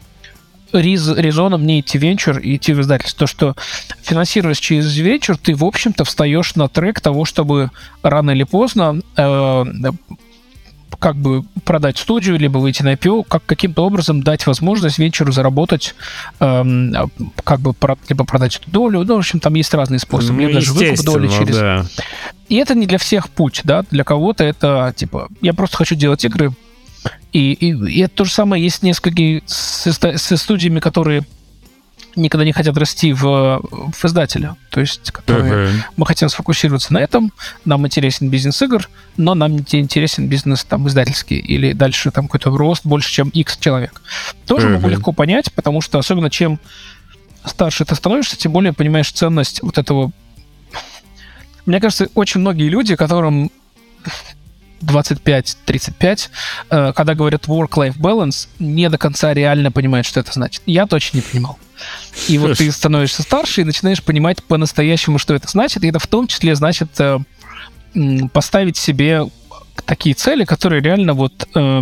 [0.74, 3.20] риз, резоном не идти в венчур и идти в издательство.
[3.20, 3.56] То, что
[4.02, 7.72] финансируясь через венчур, ты, в общем-то, встаешь на трек того, чтобы
[8.02, 9.66] рано или поздно э,
[11.00, 15.96] как бы продать студию, либо выйти на IPO, как каким-то образом дать возможность венчуру заработать,
[16.40, 16.94] эм,
[17.44, 20.40] как бы про, либо продать эту долю, ну, в общем, там есть разные способы, ну,
[20.48, 21.58] либо даже выкуп доли через...
[21.58, 21.86] Да.
[22.50, 26.24] И это не для всех путь, да, для кого-то это, типа, я просто хочу делать
[26.24, 26.54] игры,
[27.32, 31.24] и, и, и это то же самое есть несколько со, студиями, которые
[32.16, 34.56] никогда не хотят расти в, в издателя.
[34.70, 35.82] То есть, которые uh-huh.
[35.98, 37.32] мы хотим сфокусироваться на этом,
[37.66, 42.56] нам интересен бизнес игр, но нам не интересен бизнес там издательский или дальше там какой-то
[42.56, 44.02] рост больше, чем X человек.
[44.46, 44.74] Тоже uh-huh.
[44.74, 46.60] могу легко понять, потому что особенно чем
[47.46, 50.12] старше ты становишься, тем более понимаешь ценность вот этого.
[51.66, 53.50] Мне кажется, очень многие люди, которым
[54.84, 56.30] 25-35,
[56.70, 60.62] э, когда говорят work-life balance, не до конца реально понимают, что это значит.
[60.66, 61.58] Я точно не понимал.
[62.28, 65.84] И вот ты становишься старше и начинаешь понимать по-настоящему, что это значит.
[65.84, 67.20] И это в том числе значит э,
[68.32, 69.24] поставить себе
[69.86, 71.82] такие цели, которые реально вот э,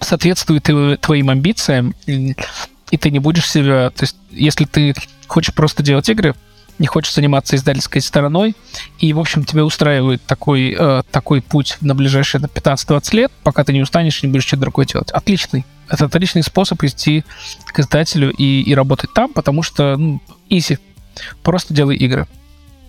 [0.00, 0.68] соответствуют
[1.00, 3.90] твоим амбициям, и ты не будешь себя...
[3.90, 4.94] То есть, если ты
[5.26, 6.34] хочешь просто делать игры,
[6.80, 8.56] не хочешь заниматься издательской стороной,
[8.98, 13.72] и, в общем, тебя устраивает такой, э, такой путь на ближайшие 15-20 лет, пока ты
[13.72, 15.10] не устанешь и не будешь что-то другое делать.
[15.12, 15.66] Отличный.
[15.88, 17.24] Это отличный способ идти
[17.66, 20.78] к издателю и, и работать там, потому что, ну, easy.
[21.42, 22.26] Просто делай игры.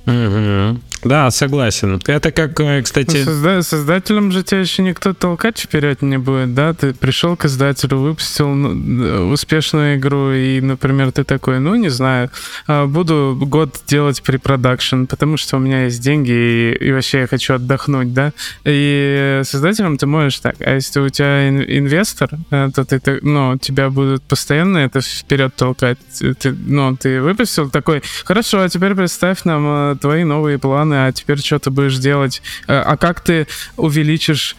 [0.05, 0.79] Угу.
[1.03, 1.99] Да, согласен.
[2.05, 3.23] Это как, э, кстати...
[3.25, 6.73] Ну, созда- создателем же тебя еще никто толкать вперед не будет, да?
[6.73, 12.29] Ты пришел к издателю, выпустил ну, успешную игру, и, например, ты такой, ну, не знаю,
[12.67, 17.27] а, буду год делать препродакшн, потому что у меня есть деньги, и, и вообще я
[17.27, 18.31] хочу отдохнуть, да?
[18.63, 20.55] И создателем ты можешь так.
[20.59, 25.97] А если у тебя инвестор, э, то ты, ну, тебя будут постоянно это вперед толкать.
[26.39, 31.11] Ты, ну, ты выпустил такой, хорошо, а теперь представь нам э, твои новые планы, а
[31.11, 32.41] теперь что ты будешь делать?
[32.67, 33.47] Э, а как ты
[33.77, 34.55] увеличишь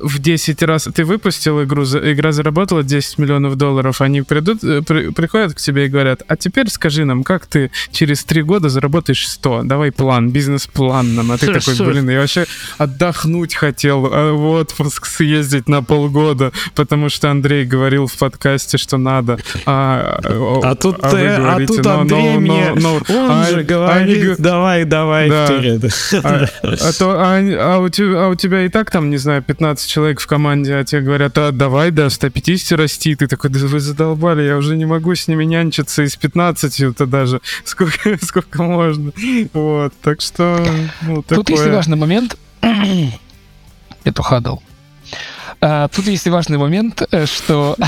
[0.00, 5.10] в 10 раз ты выпустил игру, игра заработала 10 миллионов долларов, они придут, э, при,
[5.10, 9.28] приходят к тебе и говорят, а теперь скажи нам, как ты через 3 года заработаешь
[9.28, 9.62] 100?
[9.64, 11.32] Давай план, бизнес-план нам.
[11.32, 12.46] А ты такой, блин, я вообще
[12.78, 18.98] отдохнуть хотел, а в отпуск съездить на полгода, потому что Андрей говорил в подкасте, что
[18.98, 19.38] надо.
[19.66, 20.20] А,
[20.62, 24.28] а тут, а ты, а тут Андрей no, мне, no, no, он а, же говорит,
[24.28, 25.46] они, давай, давай да.
[25.46, 25.84] вперед.
[26.22, 29.42] А, а, то, а, а, у тебя, а у тебя и так там, не знаю,
[29.42, 33.14] 15 15 человек в команде, а тебе говорят, а давай до 150 расти.
[33.14, 37.06] Ты такой, да вы задолбали, я уже не могу с ними нянчиться из 15 это
[37.06, 37.40] даже.
[37.64, 39.12] Сколько, сколько можно.
[39.52, 40.66] Вот, так что...
[41.02, 41.56] Ну, Тут такое.
[41.56, 42.36] есть важный момент.
[44.04, 44.56] Это хадл.
[45.60, 47.76] А, тут есть важный момент, э, что...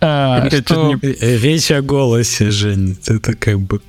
[0.00, 0.94] А, что...
[1.02, 2.96] Речь о голосе, Жень.
[3.06, 3.80] Это как бы...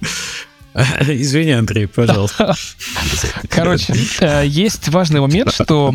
[1.01, 2.55] Извини, Андрей, пожалуйста.
[3.49, 5.93] Короче, э, есть важный момент, что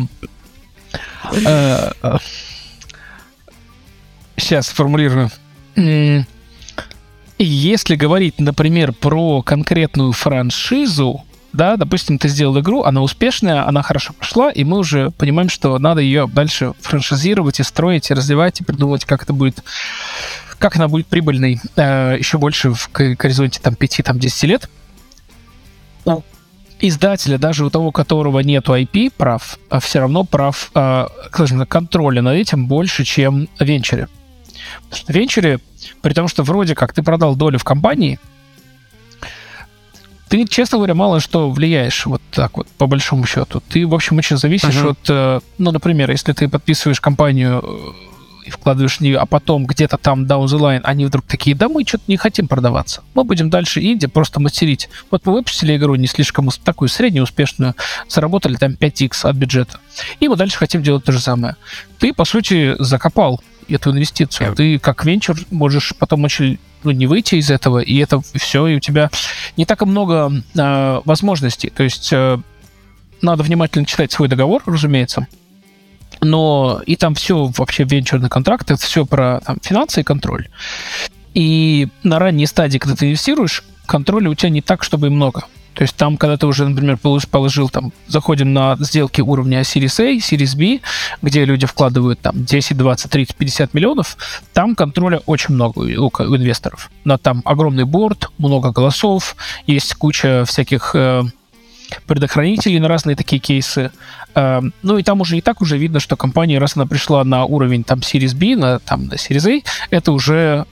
[4.37, 5.31] сейчас сформулирую.
[7.37, 14.13] Если говорить, например, про конкретную франшизу, да, допустим, ты сделал игру, она успешная, она хорошо
[14.13, 18.63] пошла, и мы уже понимаем, что надо ее дальше франшизировать и строить, и развивать, и
[18.63, 19.63] придумывать, как это будет,
[20.59, 24.69] как она будет прибыльной э, еще больше в горизонте там 5-10 лет.
[26.05, 26.21] У
[26.79, 31.65] издателя, даже у того, у которого нету IP прав, а все равно прав, э, скажем,
[31.65, 34.07] контроля над этим больше, чем в венчуре.
[34.83, 35.59] Потому что в венчуре,
[36.01, 38.19] при том, что вроде как ты продал долю в компании,
[40.27, 43.61] ты, честно говоря, мало что влияешь вот так вот, по большому счету.
[43.69, 44.91] Ты, в общем, очень зависишь uh-huh.
[44.91, 48.14] от, э, ну, например, если ты подписываешь компанию э,
[48.45, 51.67] и вкладываешь в нее, а потом где-то там down the line они вдруг такие, да
[51.67, 53.03] мы что-то не хотим продаваться.
[53.13, 54.89] Мы будем дальше инди просто мастерить.
[55.11, 57.75] Вот мы выпустили игру не слишком такую среднюю, успешную,
[58.07, 59.79] заработали там 5x от бюджета.
[60.19, 61.55] И мы дальше хотим делать то же самое.
[61.99, 64.55] Ты, по сути, закопал эту инвестицию.
[64.55, 68.75] Ты как венчур можешь потом очень ну, не выйти из этого, и это все, и
[68.75, 69.09] у тебя
[69.57, 71.69] не так много э, возможностей.
[71.69, 72.37] То есть э,
[73.21, 75.27] надо внимательно читать свой договор, разумеется,
[76.21, 80.47] но и там все вообще венчурный контракт, это все про там, финансы и контроль.
[81.33, 85.45] И на ранней стадии, когда ты инвестируешь, контроля у тебя не так, чтобы и много.
[85.75, 90.17] То есть там, когда ты уже, например, положил, там, заходим на сделки уровня Series A,
[90.17, 90.79] Series B,
[91.21, 94.17] где люди вкладывают там 10, 20, 30, 50 миллионов,
[94.53, 96.89] там контроля очень много у, у инвесторов.
[97.03, 99.35] Но там огромный борт, много голосов,
[99.67, 101.23] есть куча всяких э,
[102.05, 103.91] предохранителей на разные такие кейсы.
[104.33, 107.45] Э, ну и там уже и так уже видно, что компания, раз она пришла на
[107.45, 110.65] уровень там Series B, на, там, на Series A, это уже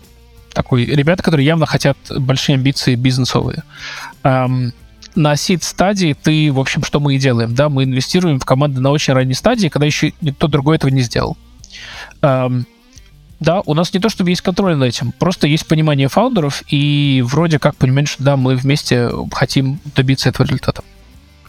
[0.53, 3.64] такой ребята, которые явно хотят большие амбиции бизнесовые.
[4.23, 4.73] Эм,
[5.15, 8.91] на сид-стадии ты, в общем, что мы и делаем, да, мы инвестируем в команды на
[8.91, 11.38] очень ранней стадии, когда еще никто другой этого не сделал.
[12.22, 12.65] Эм,
[13.40, 17.22] да, у нас не то чтобы есть контроль над этим, просто есть понимание фаундеров, и
[17.26, 20.84] вроде как понимаем, что да, мы вместе хотим добиться этого результата.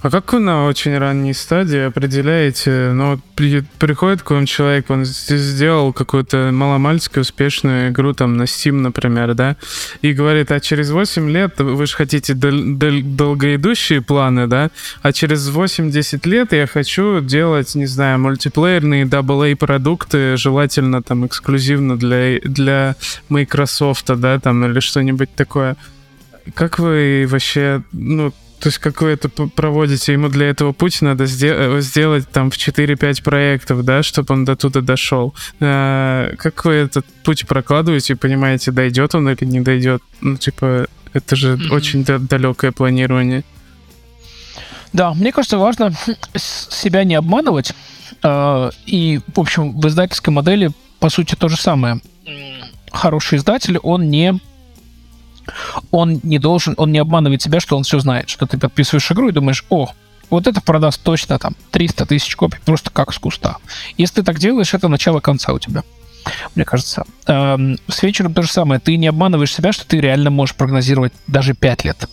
[0.05, 5.07] А как вы на очень ранней стадии определяете, ну, при, приходит к вам человек, он
[5.07, 9.57] сделал какую-то маломальски успешную игру там на Steam, например, да,
[10.03, 14.69] и говорит, а через 8 лет вы же хотите дол- дол- долгоидущие планы, да,
[15.01, 21.97] а через 8-10 лет я хочу делать, не знаю, мультиплеерные AA продукты, желательно там эксклюзивно
[21.97, 22.97] для, для
[23.31, 25.79] Microsoft, да, там, или что-нибудь такое.
[26.53, 28.35] Как вы вообще, ну,
[28.65, 30.15] то есть как вы это проводите?
[30.15, 34.57] Ему для этого путь надо сдел- сделать там в 4-5 проектов, да, чтобы он до
[34.57, 35.35] туда дошел.
[35.61, 40.03] А, как вы этот путь прокладываете и понимаете, дойдет он или не дойдет?
[40.23, 41.75] Ну, типа, это же mm-hmm.
[41.75, 43.45] очень далекое планирование.
[44.95, 45.93] Да, мне кажется, важно
[46.35, 47.75] себя не обманывать.
[48.23, 50.71] А, и, в общем, в издательской модели,
[51.01, 52.01] по сути, то же самое.
[52.91, 54.41] Хороший издатель, он не
[55.91, 59.29] он не должен, он не обманывает себя, что он все знает, что ты подписываешь игру
[59.29, 59.91] и думаешь, о,
[60.31, 63.59] вот это продаст точно там 300 тысяч копий, просто как с куста.
[63.97, 65.83] Если ты так делаешь, это начало конца у тебя.
[66.55, 67.05] Мне кажется.
[67.27, 68.81] Эм, с вечером то же самое.
[68.81, 72.09] Ты не обманываешь себя, что ты реально можешь прогнозировать даже 5 лет.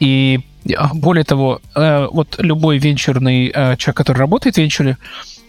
[0.00, 0.40] И
[0.76, 4.98] а, более того, э, вот любой венчурный э, человек, который работает в венчуре,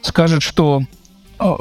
[0.01, 0.83] скажет, что
[1.39, 1.55] э,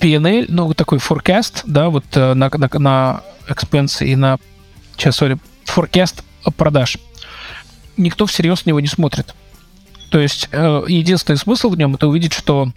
[0.00, 4.38] PNL, ну, такой forecast, да, вот на, на, на expense и на
[4.98, 6.24] сейчас, сори, форкаст
[6.56, 6.98] продаж.
[7.96, 9.34] Никто всерьез на него не смотрит.
[10.10, 12.70] То есть э, единственный смысл в нем это увидеть, что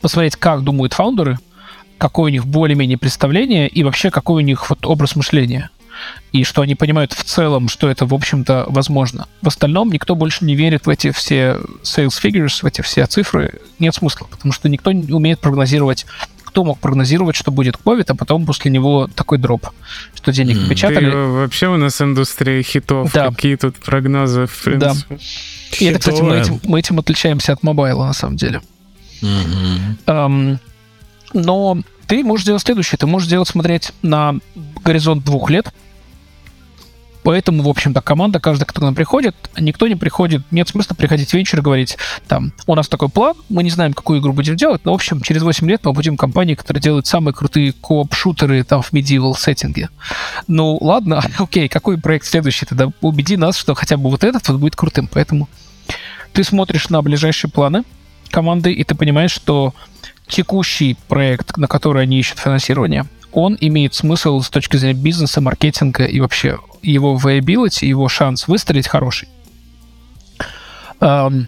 [0.00, 1.38] посмотреть, как думают фаундеры,
[1.98, 5.70] какое у них более-менее представление и вообще какой у них вот образ мышления.
[6.32, 9.28] И что они понимают в целом, что это, в общем-то, возможно.
[9.42, 13.60] В остальном никто больше не верит в эти все sales figures, в эти все цифры.
[13.78, 16.06] Нет смысла, потому что никто не умеет прогнозировать
[16.50, 19.68] кто мог прогнозировать, что будет COVID, а потом после него такой дроп,
[20.14, 20.68] что денег mm.
[20.68, 21.10] печатали.
[21.10, 23.12] Ты, вообще у нас индустрия хитов.
[23.12, 23.28] Да.
[23.28, 25.14] Какие тут прогнозы, в принципе.
[25.14, 25.16] Да.
[25.78, 28.60] И это, кстати, мы этим, мы этим отличаемся от мобайла, на самом деле.
[29.22, 30.04] Mm-hmm.
[30.06, 30.58] Um,
[31.32, 31.78] но
[32.08, 32.98] ты можешь делать следующее.
[32.98, 34.34] Ты можешь делать, смотреть на
[34.84, 35.72] горизонт двух лет,
[37.22, 41.30] Поэтому, в общем-то, команда, каждый, кто к нам приходит, никто не приходит, нет смысла приходить
[41.30, 41.98] в вечер и говорить,
[42.28, 45.20] там, у нас такой план, мы не знаем, какую игру будем делать, но, в общем,
[45.20, 49.90] через 8 лет мы будем компанией, которая делает самые крутые кооп-шутеры там в medieval сеттинге.
[50.46, 52.66] Ну, ладно, окей, какой проект следующий?
[52.66, 55.08] Тогда убеди нас, что хотя бы вот этот вот будет крутым.
[55.12, 55.48] Поэтому
[56.32, 57.84] ты смотришь на ближайшие планы
[58.30, 59.74] команды, и ты понимаешь, что
[60.28, 66.04] текущий проект, на который они ищут финансирование, он имеет смысл с точки зрения бизнеса, маркетинга
[66.04, 69.28] и вообще его viability, его шанс выстрелить хороший.
[71.00, 71.46] Um,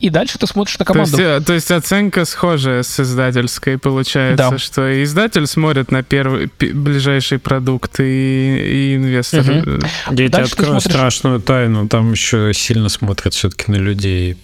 [0.00, 1.16] и дальше ты смотришь на команду.
[1.16, 4.58] То есть, э, то есть оценка схожая с издательской получается, да.
[4.58, 9.40] что издатель смотрит на первый ближайший продукт и, и инвестор.
[9.40, 9.86] Угу.
[10.10, 10.92] Я тебе открою смотришь...
[10.92, 14.36] страшную тайну, там еще сильно смотрят все-таки на людей.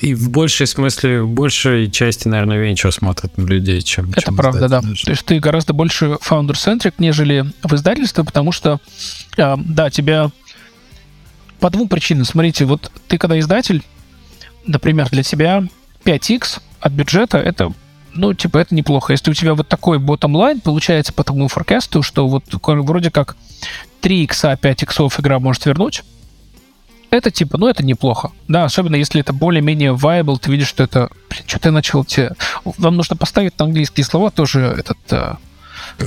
[0.00, 4.36] И в большей смысле, в большей части, наверное, венчур смотрят на людей, чем Это чем
[4.36, 4.80] правда, да.
[4.80, 5.04] Даже.
[5.04, 8.80] То есть ты гораздо больше founder-centric, нежели в издательстве, потому что,
[9.36, 10.30] э, да, тебя
[11.60, 12.24] по двум причинам.
[12.24, 13.82] Смотрите, вот ты когда издатель,
[14.66, 15.64] например, для тебя
[16.04, 17.72] 5x от бюджета это
[18.18, 19.12] ну, типа, это неплохо.
[19.12, 23.36] Если у тебя вот такой bottom line получается по тому форкасту, что вот вроде как
[24.00, 26.02] 3 икса, 5 иксов игра может вернуть,
[27.10, 28.32] это типа, ну, это неплохо.
[28.48, 31.08] Да, особенно если это более-менее viable, ты видишь, что это...
[31.30, 32.32] Блин, что ты начал тебе...
[32.64, 35.34] Вам нужно поставить на английские слова тоже этот э,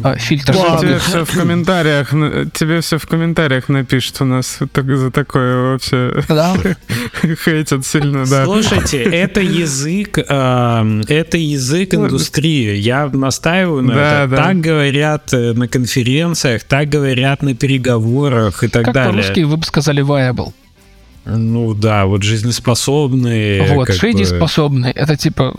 [0.04, 0.54] а, фильтр.
[0.54, 2.10] Да, тебе все в комментариях,
[2.54, 6.24] тебе все в комментариях напишут у нас за такое вообще.
[6.28, 6.56] Да.
[7.44, 8.46] Хейтят сильно, да.
[8.46, 12.76] Слушайте, это язык, э, это язык индустрии.
[12.76, 14.32] Я настаиваю на да, это.
[14.32, 14.38] Да.
[14.38, 19.12] Так говорят э, на конференциях, так говорят на переговорах и так как далее.
[19.12, 20.54] По-русски вы бы сказали viable.
[21.26, 23.74] Ну да, вот жизнеспособные.
[23.74, 24.94] Вот, жизнеспособные.
[24.94, 25.00] Бы...
[25.00, 25.56] Это типа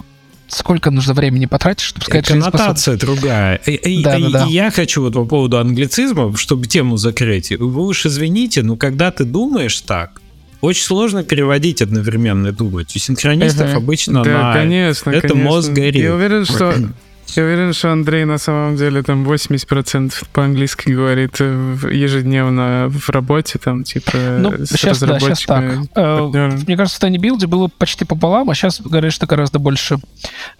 [0.48, 3.56] сколько нужно времени потратить, чтобы сказать, что Коннотация другая.
[3.66, 4.46] И, да, и, да, да.
[4.46, 7.50] я хочу вот по поводу англицизма, чтобы тему закрыть.
[7.50, 10.20] Вы уж извините, но когда ты думаешь так,
[10.60, 12.94] очень сложно переводить одновременно думать.
[12.94, 13.76] У синхронистов uh-huh.
[13.76, 15.50] обычно да, на конечно, это конечно.
[15.50, 16.02] мозг горит.
[16.02, 16.74] Я уверен, что
[17.36, 23.58] я уверен, что Андрей на самом деле там 80% по-английски говорит э, ежедневно в работе,
[23.58, 25.64] там, типа, ну, с сейчас, да, сейчас так.
[25.94, 29.98] Э, мне кажется, в Тайни Билде было почти пополам, а сейчас говоришь, что гораздо больше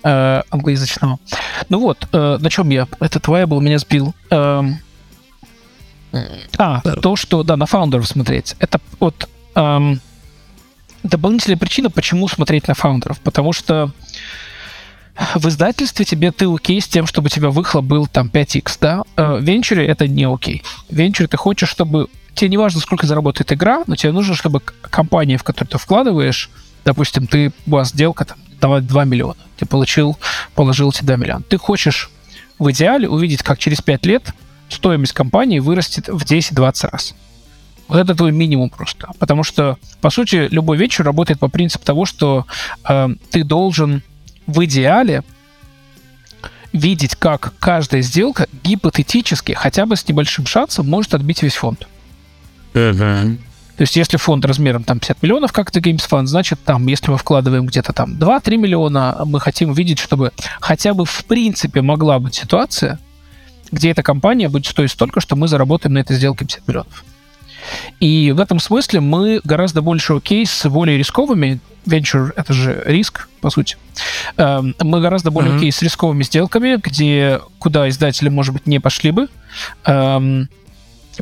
[0.03, 1.19] э, англоязычного.
[1.69, 2.87] Ну вот, э, на чем я?
[3.01, 4.15] Этот был меня сбил.
[4.31, 4.63] Э,
[6.59, 8.57] а, то, что, да, на фаундеров смотреть.
[8.59, 10.01] Это вот эм,
[11.03, 13.21] дополнительная причина, почему смотреть на фаундеров.
[13.21, 13.93] Потому что
[15.35, 19.03] в издательстве тебе ты окей с тем, чтобы у тебя выхлоп был там 5x, да?
[19.17, 20.63] Э, в венчуре это не окей.
[20.89, 22.09] В венчуре ты хочешь, чтобы...
[22.35, 26.49] Тебе не важно, сколько заработает игра, но тебе нужно, чтобы компания, в которую ты вкладываешь,
[26.85, 30.17] допустим, ты, у вас сделка там, давай 2 миллиона, ты получил,
[30.55, 31.43] положил тебе 2 миллиона.
[31.43, 32.11] Ты хочешь
[32.59, 34.33] в идеале увидеть, как через 5 лет
[34.69, 37.15] стоимость компании вырастет в 10-20 раз.
[37.89, 39.09] Вот это твой минимум просто.
[39.19, 42.47] Потому что, по сути, любой вечер работает по принципу того, что
[42.89, 44.05] э, ты должен
[44.51, 45.23] в идеале
[46.73, 51.87] видеть, как каждая сделка гипотетически, хотя бы с небольшим шансом, может отбить весь фонд.
[52.75, 53.37] Uh-huh.
[53.77, 57.11] То есть, если фонд размером там 50 миллионов, как это Games Fund, значит, там, если
[57.11, 62.19] мы вкладываем где-то там 2-3 миллиона, мы хотим увидеть, чтобы хотя бы в принципе могла
[62.19, 62.99] быть ситуация,
[63.73, 67.05] где эта компания будет стоить столько, что мы заработаем на этой сделке 50 миллионов.
[68.01, 73.29] И в этом смысле мы гораздо больше окей с более рисковыми venture— это же риск,
[73.41, 73.77] по сути.
[74.37, 75.57] Эм, мы гораздо более mm-hmm.
[75.57, 79.29] окей с рисковыми сделками, где куда издатели, может быть, не пошли бы,
[79.87, 80.49] эм,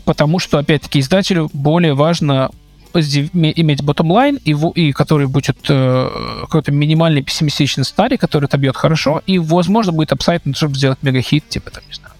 [0.04, 2.50] потому что, опять-таки, издателю более важно
[2.94, 6.10] иметь bottom line, и, и который будет э,
[6.42, 11.70] какой-то минимальный пессимистичный сценарий, который отобьет хорошо, и, возможно, будет апсайт, чтобы сделать мега-хит, типа,
[11.70, 12.14] там, не знаю,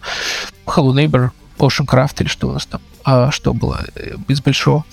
[0.67, 2.81] Hello Neighbor, Ocean Craft или что у нас там
[3.11, 3.87] а, что было
[4.29, 4.85] из большого.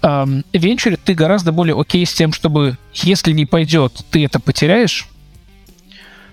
[0.00, 4.40] А, в венчуре ты гораздо более окей с тем, чтобы, если не пойдет, ты это
[4.40, 5.06] потеряешь,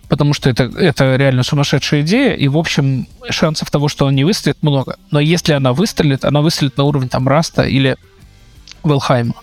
[0.07, 4.23] потому что это, это реально сумасшедшая идея, и, в общем, шансов того, что он не
[4.23, 4.95] выстрелит, много.
[5.11, 7.97] Но если она выстрелит, она выстрелит на уровне там Rust а или
[8.85, 9.35] Valheim а.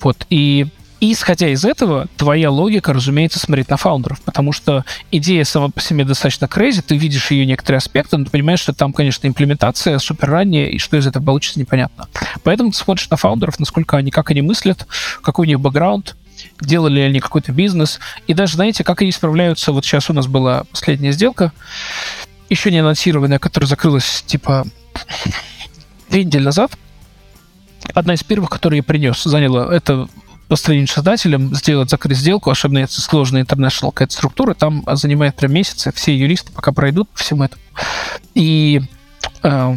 [0.00, 0.68] Вот, и
[1.00, 5.70] и исходя из этого, твоя логика, разумеется, смотреть на founder ов, потому что идея сама
[5.70, 9.26] по себе достаточно crazy, ты видишь ее некоторые аспекты, но ты понимаешь, что там, конечно,
[9.26, 12.06] имплементация супер ранняя, и что из этого получится, непонятно.
[12.42, 14.86] Поэтому ты смотришь на фаундеров, насколько они, как они мыслят,
[15.22, 16.16] какой у них бэкграунд,
[16.60, 19.72] делали ли они какой-то бизнес, и даже, знаете, как они справляются.
[19.72, 21.52] Вот сейчас у нас была последняя сделка,
[22.50, 24.66] еще не анонсированная, которая закрылась, типа,
[26.10, 26.72] две недели назад.
[27.94, 30.08] Одна из первых, которую я принес, заняла, это
[30.50, 35.92] построить создателем, сделать, закрыть сделку, особенно если сложная international какая-то структура, там занимает прям месяцы,
[35.94, 37.62] все юристы пока пройдут по всему этому.
[38.34, 38.82] И
[39.44, 39.74] э,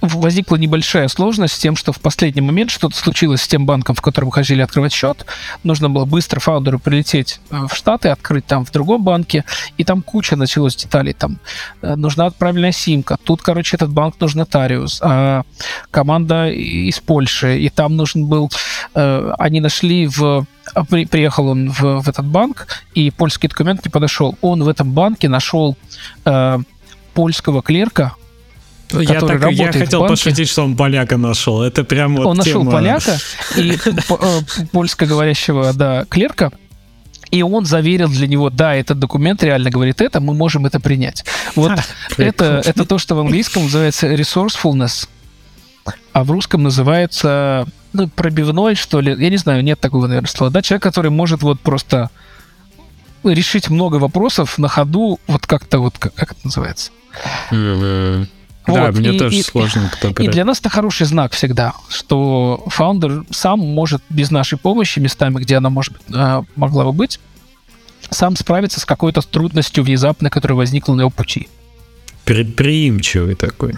[0.00, 4.00] возникла небольшая сложность с тем, что в последний момент что-то случилось с тем банком, в
[4.00, 5.26] котором хотели открывать счет.
[5.64, 9.44] Нужно было быстро фаундеру прилететь э, в Штаты, открыть там в другом банке,
[9.76, 11.12] и там куча началось деталей.
[11.12, 11.38] Там
[11.82, 15.42] э, нужна правильная симка, тут, короче, этот банк нужен нотариус, а
[15.90, 18.50] команда из Польши, и там нужен был...
[18.94, 23.90] Э, они нашли в а, приехал он в, в этот банк, и польский документ не
[23.90, 24.36] подошел.
[24.42, 25.76] Он в этом банке нашел
[27.14, 28.14] польского клерка,
[28.92, 30.12] Я, так, я хотел банке.
[30.12, 31.62] пошутить, что он поляка нашел.
[31.62, 32.72] Это прям вот он нашел тема.
[32.72, 33.18] поляка
[33.56, 36.52] и э, польскоговорящего, да, клерка,
[37.30, 41.24] и он заверил для него, да, этот документ реально говорит это, мы можем это принять.
[41.54, 41.72] Вот
[42.16, 45.08] это, это то, что в английском называется resourcefulness,
[46.12, 49.14] а в русском называется ну, пробивной, что ли.
[49.18, 50.50] Я не знаю, нет такого, наверное, слова.
[50.50, 52.10] Да, человек, который может вот просто
[53.24, 56.90] решить много вопросов на ходу, вот как-то вот, как, как это называется.
[58.74, 61.72] Да, Вот, мне и- тоже и- сложно кто И для нас это хороший знак всегда,
[61.88, 67.18] что фаундер сам может без нашей помощи местами, где она может, а, могла бы быть,
[68.10, 71.48] сам справиться с какой-то трудностью внезапной, которая возникла на его пути.
[72.24, 73.74] Предприимчивый такой.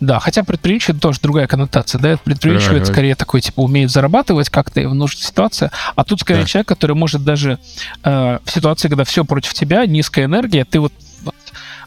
[0.00, 2.92] Да, хотя предприимчивый тоже другая коннотация, да, предприимчивый это Ага.
[2.92, 6.46] скорее такой, типа, умеет зарабатывать как-то в нужной ситуации, а тут скорее Да.
[6.46, 7.58] человек, который может даже
[8.04, 10.92] э, в ситуации, когда все против тебя, низкая энергия, ты вот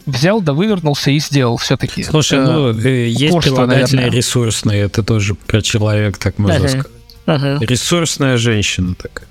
[0.06, 2.02] взял, да вывернулся и сделал все-таки.
[2.04, 4.16] Слушай, ну, э, есть упорство, прилагательное наверное.
[4.16, 7.60] ресурсное, это тоже про человек, так можно сказать.
[7.60, 9.26] Ресурсная женщина такая.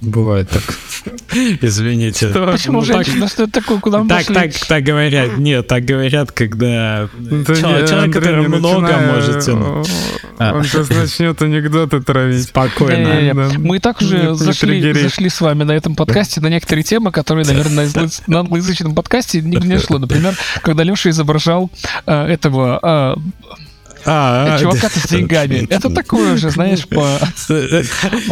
[0.00, 0.62] Бывает так.
[1.60, 2.28] Извините.
[2.28, 3.28] Почему Ну, так- женщина?
[3.28, 3.78] Что это такое?
[3.80, 4.34] Куда мы Так, пошли?
[4.34, 5.36] так, так говорят.
[5.38, 9.88] Нет, так говорят, когда Да человек, не, человек, Андрей, который не много начинай, может тянуть.
[9.88, 9.92] о,
[10.38, 10.54] А.
[10.54, 12.44] Он сейчас начнет анекдоты травить.
[12.44, 13.34] Спокойно.
[13.34, 13.58] Да.
[13.58, 15.02] Мы и так Не- уже не зашли, триггери.
[15.02, 18.94] зашли с вами на этом подкасте на некоторые темы, которые, наверное, на, англо- на англоязычном
[18.94, 19.98] подкасте не, не шло.
[19.98, 21.70] Например, когда Леша изображал
[22.06, 23.20] э, этого э,
[24.04, 25.00] а, чувака да.
[25.00, 25.66] с деньгами.
[25.68, 27.18] Это такое уже, знаешь, по...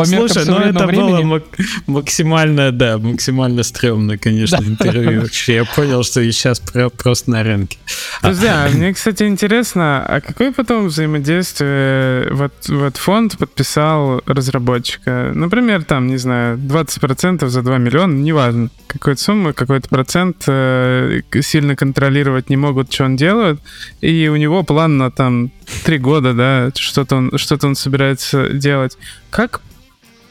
[0.06, 1.24] меркам Слушай, ну это было времени.
[1.24, 5.20] мак- максимально, да, максимально стрёмно, конечно, интервью.
[5.22, 6.62] Вообще, Я понял, что я сейчас
[6.96, 7.78] просто на рынке.
[8.22, 15.32] А мне, кстати, интересно, а какое потом взаимодействие вот, вот фонд подписал разработчика?
[15.34, 21.76] Например, там, не знаю, 20% за 2 миллиона, неважно, какой-то суммы, какой-то процент э, сильно
[21.76, 23.60] контролировать не могут, что он делает,
[24.00, 25.50] и у него план на там
[25.84, 28.96] 3 года, да, что-то он, что он собирается делать.
[29.30, 29.60] Как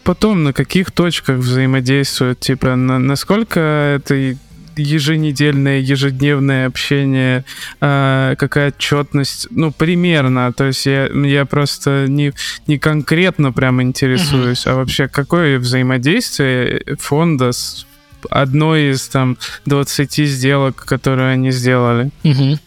[0.04, 2.40] потом на каких точках взаимодействуют?
[2.40, 4.36] Типа, на- насколько это
[4.76, 7.44] еженедельное, ежедневное общение,
[7.82, 12.32] а, какая отчетность, ну, примерно, то есть я, я просто не,
[12.68, 17.88] не конкретно прям интересуюсь, а вообще какое взаимодействие фонда с
[18.30, 22.12] одной из там 20 сделок, которые они сделали.
[22.24, 22.60] Мгм.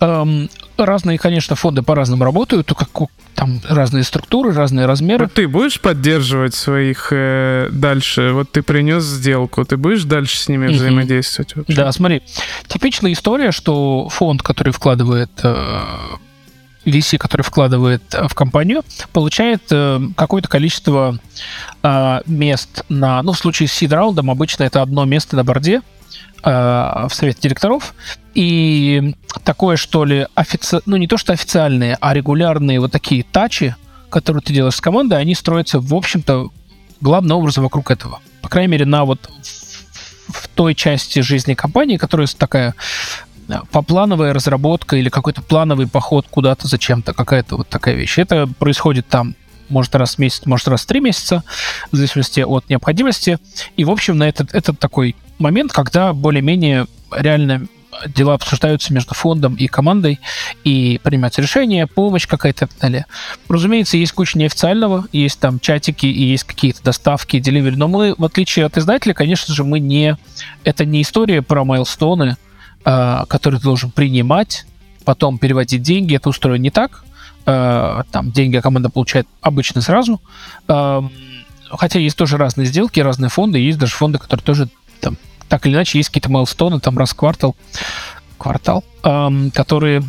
[0.00, 2.88] Эм, Разные, конечно, фонды по-разному работают, у как
[3.34, 5.24] там разные структуры, разные размеры.
[5.26, 8.32] Вот ты будешь поддерживать своих э, дальше?
[8.32, 10.76] Вот ты принес сделку, ты будешь дальше с ними Мгм.
[10.76, 11.54] взаимодействовать?
[11.54, 11.74] вообще?
[11.74, 12.22] Да, смотри,
[12.66, 15.90] типичная история, что фонд, который вкладывает э,
[16.86, 18.82] VC, который вкладывает э, в компанию,
[19.12, 21.18] получает э, какое-то количество
[21.82, 25.82] э, мест на, ну, в случае с seed раундом обычно это одно место на борде
[26.42, 27.94] в совете директоров,
[28.34, 29.14] и
[29.44, 30.80] такое, что ли, офици...
[30.86, 33.76] ну, не то, что официальные, а регулярные вот такие тачи,
[34.08, 36.48] которые ты делаешь с командой, они строятся, в общем-то,
[37.00, 38.20] главным образом вокруг этого.
[38.42, 39.30] По крайней мере, на вот
[40.28, 42.74] в той части жизни компании, которая такая
[43.48, 48.18] э, поплановая разработка или какой-то плановый поход куда-то зачем-то, какая-то вот такая вещь.
[48.18, 49.34] Это происходит там
[49.68, 51.44] может раз в месяц, может раз в три месяца,
[51.92, 53.38] в зависимости от необходимости.
[53.76, 57.66] И, в общем, на этот, это такой момент, когда более-менее реально
[58.06, 60.20] дела обсуждаются между фондом и командой,
[60.64, 63.06] и принимаются решения, помощь какая-то и так далее.
[63.48, 68.24] Разумеется, есть куча неофициального, есть там чатики и есть какие-то доставки, деливери, но мы, в
[68.24, 70.16] отличие от издателя, конечно же, мы не...
[70.64, 72.36] Это не история про майлстоны,
[72.84, 74.66] а, которые ты должен принимать,
[75.04, 77.04] потом переводить деньги, это устроено не так.
[77.46, 80.20] А, Там деньги команда получает обычно сразу.
[80.68, 81.10] Ам,
[81.70, 84.68] Хотя есть тоже разные сделки, разные фонды, есть даже фонды, которые тоже
[85.50, 87.54] так или иначе есть какие-то майлстоны, там раз в квартал,
[88.38, 90.02] квартал, ам, которые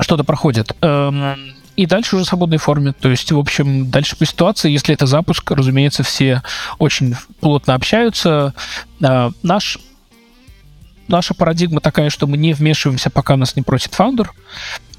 [0.00, 0.74] что-то проходят.
[0.80, 1.36] Эм,
[1.76, 2.92] И дальше уже в свободной форме.
[2.92, 6.42] То есть, в общем, дальше по ситуации, если это запуск, разумеется, все
[6.78, 8.54] очень плотно общаются.
[9.02, 9.78] А, Наш
[11.08, 14.32] наша парадигма такая, что мы не вмешиваемся, пока нас не просит founder,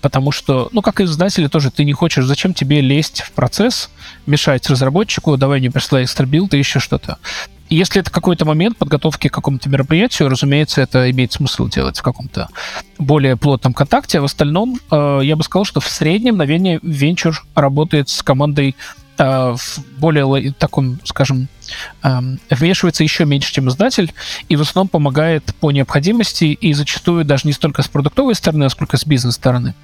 [0.02, 3.90] потому что, ну, как и издатели тоже, ты не хочешь, зачем тебе лезть в процесс,
[4.26, 7.18] мешать разработчику, давай не присылай extra build и еще что-то.
[7.72, 12.50] Если это какой-то момент подготовки к какому-то мероприятию, разумеется, это имеет смысл делать в каком-то
[12.98, 14.18] более плотном контакте.
[14.18, 18.76] А в остальном, э, я бы сказал, что в среднем, наверное, венчур работает с командой
[19.18, 21.48] э, в более таком, скажем,
[22.04, 24.12] эм, вмешивается еще меньше, чем издатель,
[24.50, 28.70] и в основном помогает по необходимости, и зачастую даже не столько с продуктовой стороны, а
[28.70, 29.76] сколько с бизнес-стороны.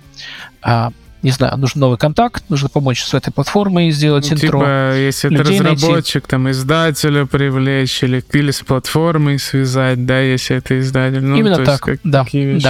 [1.23, 4.47] Не знаю, нужен новый контакт, нужно помочь с этой платформой сделать Ну, интро.
[4.59, 5.75] Типа, если это людей найти.
[5.83, 11.23] разработчик, там, издателя привлечь или, или с платформой связать, да, если это издатель.
[11.23, 12.63] Ну, Именно то есть так, как- да, такие вещи.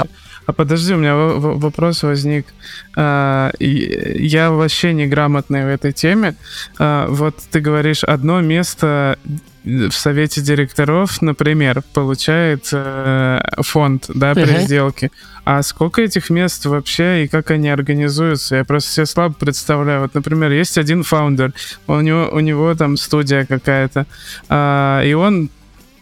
[0.48, 2.48] А подожди, у меня во- во- вопрос возник.
[2.96, 6.36] А, я вообще неграмотный в этой теме.
[6.80, 9.20] А, вот ты говоришь, одно место
[9.66, 14.62] в совете директоров, например, получает э, фонд, да, при Мгм.
[14.62, 15.12] сделке.
[15.44, 18.56] А сколько этих мест вообще и как они организуются?
[18.56, 20.02] Я просто себе слабо представляю.
[20.04, 21.52] Вот, например, есть один фаундер,
[21.88, 24.06] у него, у него там студия какая-то,
[24.48, 25.50] а, и он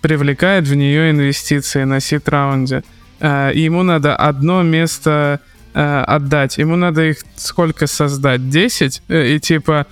[0.01, 2.77] привлекает в нее инвестиции на сит-раунде.
[2.77, 2.83] А,
[3.19, 5.39] и ему надо одно место
[5.73, 6.57] а, отдать.
[6.57, 8.49] Ему надо их сколько создать?
[8.49, 9.01] 10?
[9.09, 9.85] Э, И типа...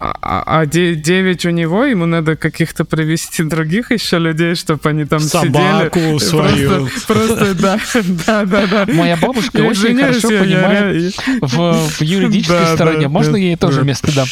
[0.00, 5.18] А, а 9 у него, ему надо каких-то привести других еще людей, чтобы они там
[5.18, 6.18] Собаку сидели.
[6.18, 6.68] свою.
[6.68, 7.80] Просто, просто да,
[8.26, 8.92] да, да, да.
[8.92, 13.02] Моя бабушка Я очень хорошо я- я понимает в, в юридической Да, стороне.
[13.02, 13.86] да, Можно да, ей тоже да.
[13.86, 14.28] место дам?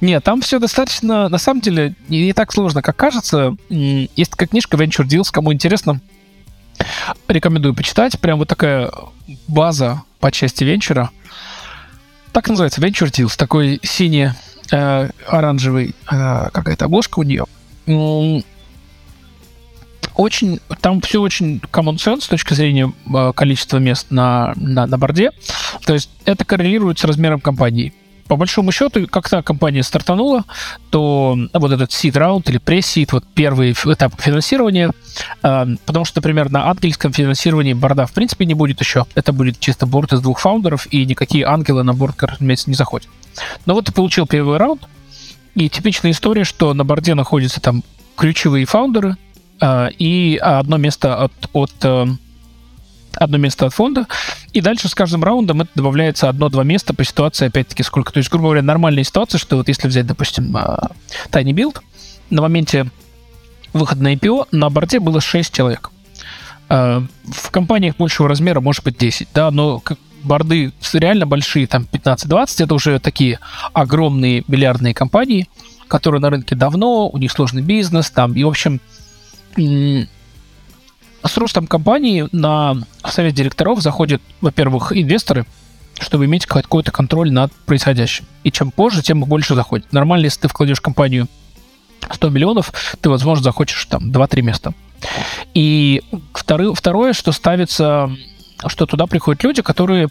[0.00, 3.54] Нет, там все достаточно, на самом деле, не, так сложно, как кажется.
[3.68, 6.00] Есть такая книжка Venture Deals, кому интересно,
[7.28, 8.18] рекомендую почитать.
[8.20, 8.90] Прям вот такая
[9.48, 11.10] база по части венчура.
[12.32, 13.36] Так называется, Venture Deals.
[13.36, 14.30] Такой синий,
[14.70, 17.46] э, оранжевый э, какая-то обложка у нее.
[20.14, 24.98] Очень, там все очень common sense с точки зрения э, количества мест на, на, на
[24.98, 25.30] борде.
[25.84, 27.92] То есть это коррелирует с размером компании.
[28.28, 30.44] По большому счету, когда компания стартанула,
[30.90, 34.90] то вот этот seed раунд или пресс-сид, вот первый этап финансирования,
[35.42, 39.06] э, потому что, например, на ангельском финансировании борда в принципе не будет еще.
[39.14, 43.08] Это будет чисто борт из двух фаундеров, и никакие ангелы на борт, разумеется, не заходят.
[43.64, 44.82] Но вот ты получил первый раунд,
[45.54, 47.82] и типичная история, что на борде находятся там
[48.16, 49.16] ключевые фаундеры
[49.60, 52.06] э, и одно место от, от э,
[53.16, 54.06] одно место от фонда,
[54.52, 58.12] и дальше с каждым раундом это добавляется одно-два места по ситуации, опять-таки, сколько.
[58.12, 60.90] То есть, грубо говоря, нормальная ситуация, что вот если взять, допустим, а,
[61.30, 61.80] Tiny Build,
[62.30, 62.90] на моменте
[63.72, 65.90] выхода на IPO на борде было 6 человек.
[66.68, 69.82] А, В компаниях большего размера может быть 10, да, но
[70.22, 73.38] борды реально большие, там 15-20, это уже такие
[73.72, 75.48] огромные миллиардные компании,
[75.88, 78.80] которые на рынке давно, у них сложный бизнес, там, и, в общем,
[81.28, 85.46] с ростом компании на совет директоров заходят, во-первых, инвесторы,
[85.98, 88.24] чтобы иметь какой-то контроль над происходящим.
[88.44, 89.92] И чем позже, тем больше заходит.
[89.92, 91.28] Нормально, если ты вкладешь в компанию
[92.10, 94.74] 100 миллионов, ты, возможно, захочешь там 2-3 места.
[95.54, 98.10] И второе, что ставится,
[98.66, 100.08] что туда приходят люди, которые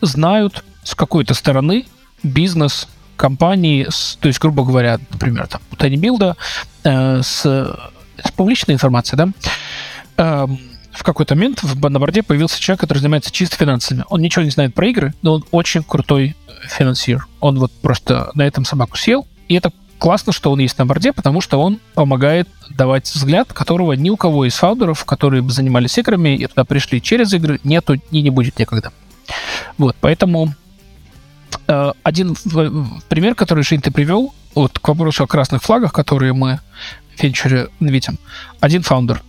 [0.00, 1.86] знают с какой-то стороны
[2.22, 3.86] бизнес компании,
[4.20, 6.36] то есть, грубо говоря, например, там, у Build,
[6.84, 9.28] э, с, с публичной информацией, да,
[10.16, 14.04] в какой-то момент в, на борде появился человек, который занимается чисто финансами.
[14.08, 17.26] Он ничего не знает про игры, но он очень крутой финансир.
[17.40, 21.12] Он вот просто на этом собаку съел, и это классно, что он есть на борде,
[21.12, 26.36] потому что он помогает давать взгляд, которого ни у кого из фаундеров, которые занимались играми
[26.36, 28.90] и туда пришли через игры, нету и не будет никогда.
[29.78, 30.54] Вот, поэтому
[31.66, 32.36] э, один
[33.08, 36.60] пример, который Жень ты привел, вот к вопросу о красных флагах, которые мы
[37.16, 38.18] в венчуре видим.
[38.60, 39.22] Один фаундер.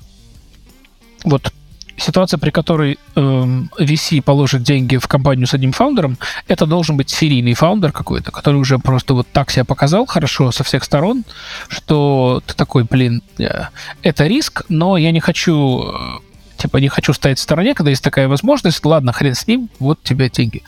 [1.25, 1.51] Вот
[1.97, 7.09] ситуация, при которой эм, VC положит деньги в компанию с одним фаундером, это должен быть
[7.09, 11.23] серийный фаундер какой-то, который уже просто вот так себя показал хорошо со всех сторон,
[11.67, 13.65] что ты такой, блин, э,
[14.01, 15.97] это риск, но я не хочу э,
[16.57, 19.99] типа не хочу стоять в стороне, когда есть такая возможность, ладно, хрен с ним, вот
[20.03, 20.63] тебе деньги.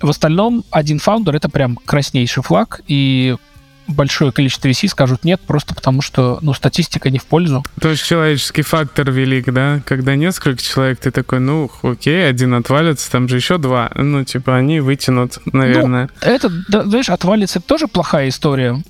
[0.00, 3.36] В остальном один фаундер это прям краснейший флаг, и
[3.86, 7.64] большое количество VC скажут нет, просто потому что, ну, статистика не в пользу.
[7.80, 9.80] То есть человеческий фактор велик, да?
[9.84, 13.90] Когда несколько человек, ты такой, ну, окей, один отвалится, там же еще два.
[13.94, 16.08] Ну, типа, они вытянут, наверное.
[16.20, 18.82] Это, да, знаешь, отвалится это тоже плохая история.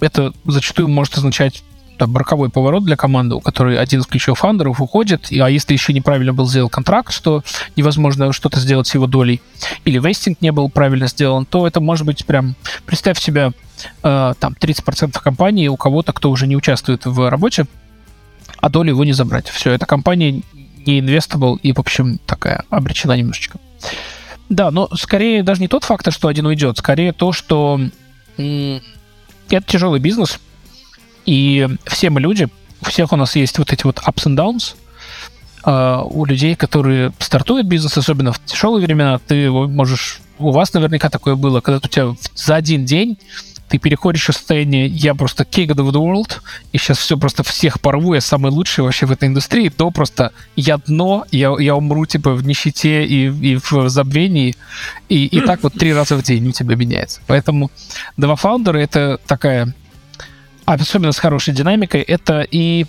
[0.00, 1.62] Это зачастую может означать
[1.98, 5.74] там, роковой поворот для команды, у которой один из ключевых фаундеров уходит, и, а если
[5.74, 7.44] еще неправильно был сделан контракт, что
[7.76, 9.42] невозможно что-то сделать с его долей,
[9.84, 13.52] или вестинг не был правильно сделан, то это может быть прям, представь себя,
[14.02, 17.66] э, там, 30% компании у кого-то, кто уже не участвует в работе,
[18.60, 19.48] а долю его не забрать.
[19.48, 20.42] Все, эта компания
[20.86, 23.58] не инвестабл и, в общем, такая обречена немножечко.
[24.48, 27.80] Да, но скорее даже не тот фактор, что один уйдет, скорее то, что
[28.36, 30.40] это тяжелый бизнес,
[31.26, 32.48] и все мы люди,
[32.80, 34.74] у всех у нас есть вот эти вот ups and downs,
[35.62, 40.20] а, у людей, которые стартуют бизнес, особенно в тяжелые времена, ты можешь...
[40.38, 43.18] У вас наверняка такое было, когда у тебя за один день
[43.70, 46.40] ты переходишь из состояния «я просто king of the world»,
[46.72, 50.32] и сейчас все просто всех порву, я самый лучший вообще в этой индустрии, то просто
[50.56, 54.56] я дно, я, я умру типа в нищете и, и в забвении,
[55.08, 57.20] и, и так вот три раза в день у тебя меняется.
[57.28, 57.70] Поэтому
[58.16, 59.72] два фаундера— это такая,
[60.64, 62.86] особенно с хорошей динамикой, это и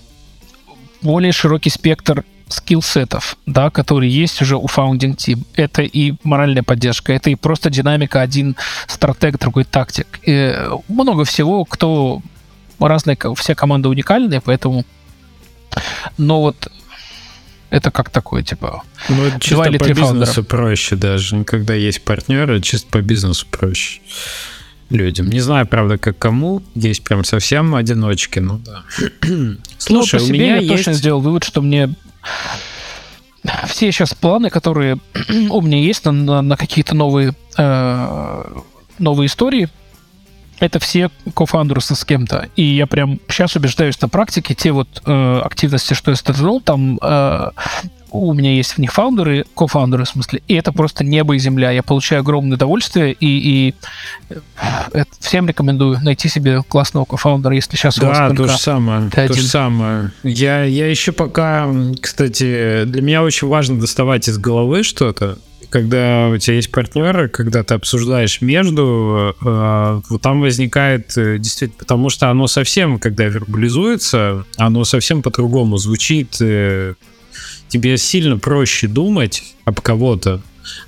[1.04, 5.44] более широкий спектр скиллсетов, да, которые есть уже у founding team.
[5.56, 8.56] Это и моральная поддержка, это и просто динамика, один
[8.88, 10.20] стратег, другой тактик.
[10.24, 10.56] И
[10.88, 12.22] много всего, кто
[12.80, 14.86] разные, все команды уникальные, поэтому
[16.18, 16.72] но вот
[17.70, 20.44] это как такое, типа, ну, это чисто по бизнесу фаундера.
[20.44, 24.02] проще даже, когда есть партнеры, чисто по бизнесу проще
[24.90, 25.30] людям.
[25.30, 26.62] Не знаю, правда, как кому.
[26.76, 28.84] Есть прям совсем одиночки, ну да.
[29.78, 30.70] Слушай, ну, у меня я есть...
[30.70, 31.96] точно сделал вывод, что мне
[33.68, 34.98] все сейчас планы, которые
[35.50, 38.60] у меня есть на, на, на какие-то новые, э,
[39.00, 39.70] новые истории,
[40.60, 42.50] это все кофаундеры с кем-то.
[42.56, 47.00] И я прям сейчас убеждаюсь на практике, те вот э, активности, что я стартанул, там
[47.02, 47.52] э,
[48.12, 51.72] у меня есть в них фаундеры, кофаундеры в смысле, и это просто небо и земля.
[51.72, 53.76] Я получаю огромное удовольствие, и, и
[54.30, 58.58] э, всем рекомендую найти себе классного кофаундера, если сейчас да, у вас только то же
[58.58, 59.36] самое, то один.
[59.36, 60.12] же самое.
[60.24, 61.70] Я, я еще пока,
[62.02, 65.38] кстати, для меня очень важно доставать из головы что-то,
[65.72, 71.80] когда у тебя есть партнеры, когда ты обсуждаешь между, э, вот там возникает э, действительно,
[71.80, 76.96] потому что оно совсем, когда вербализуется, оно совсем по-другому звучит, э,
[77.72, 80.42] тебе сильно проще думать об кого-то,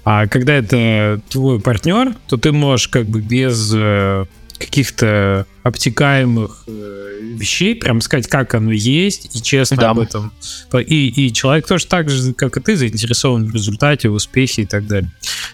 [0.04, 4.26] а когда это твой партнер, то ты можешь как бы без э,
[4.60, 9.90] каких-то обтекаемых э, вещей прям сказать, как оно есть, и честно да.
[9.92, 10.32] об этом.
[10.74, 14.66] И, и человек тоже так же, как и ты, заинтересован в результате, в успехе и
[14.66, 15.12] так далее.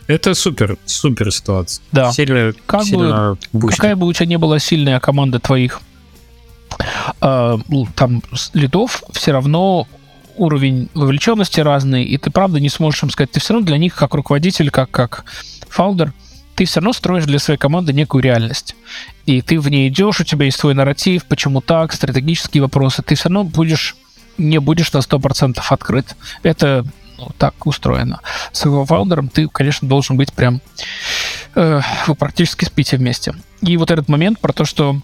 [0.08, 1.84] Это супер, супер ситуация.
[1.92, 2.12] Да.
[2.12, 5.82] Сильно, как сильно бы, какая бы у тебя не была сильная команда твоих
[7.22, 7.58] э,
[7.96, 8.24] там
[8.54, 9.88] лидов, все равно
[10.40, 13.96] уровень вовлеченности разный, и ты правда не сможешь им сказать, ты все равно для них
[13.96, 15.26] как руководитель, как, как
[15.70, 16.14] фаундер,
[16.56, 18.76] ты все равно строишь для своей команды некую реальность.
[19.26, 23.16] И ты в ней идешь, у тебя есть свой нарратив, почему так, стратегические вопросы, ты
[23.16, 23.96] все равно будешь
[24.38, 26.16] не будешь на 100% открыт.
[26.44, 26.86] Это
[27.18, 28.22] ну, так устроено.
[28.54, 30.62] С его фаундером ты, конечно, должен быть прям...
[31.56, 33.36] Э, вы практически спите вместе.
[33.62, 35.02] И вот этот момент про то, что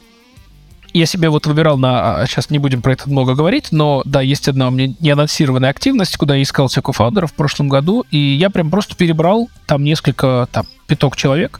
[0.99, 2.25] я себе вот выбирал на...
[2.25, 5.69] Сейчас а, не будем про это много говорить, но да, есть одна у меня неанонсированная
[5.69, 9.83] активность, куда я искал себе кофаундеров в прошлом году, и я прям просто перебрал там
[9.83, 11.59] несколько, там, пяток человек,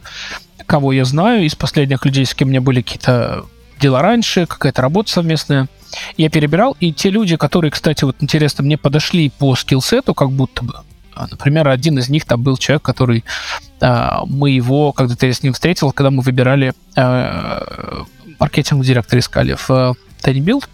[0.64, 3.44] кого я знаю из последних людей, с кем у меня были какие-то
[3.78, 5.68] дела раньше, какая-то работа совместная.
[6.16, 10.64] Я перебирал, и те люди, которые, кстати, вот интересно, мне подошли по скиллсету, как будто
[10.64, 10.74] бы,
[11.14, 13.22] а, Например, один из них там был человек, который
[13.82, 16.72] а, мы его, когда-то я с ним встретил, когда мы выбирали
[18.38, 19.92] маркетинговый директор искали в э,
[20.22, 20.64] Tiny Build.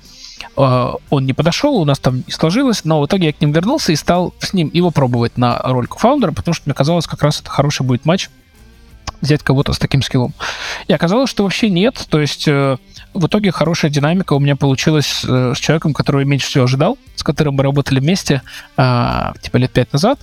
[0.56, 3.52] Э, он не подошел, у нас там не сложилось, но в итоге я к ним
[3.52, 7.22] вернулся и стал с ним его пробовать на роль фаундера, потому что мне казалось, как
[7.22, 8.28] раз это хороший будет матч
[9.22, 10.34] взять кого-то с таким скиллом.
[10.89, 12.06] И оказалось, что вообще нет.
[12.10, 12.76] То есть э,
[13.14, 16.98] в итоге хорошая динамика у меня получилась э, с человеком, которого я меньше всего ожидал,
[17.16, 18.43] с которым мы работали вместе
[18.76, 20.18] э, типа лет пять назад.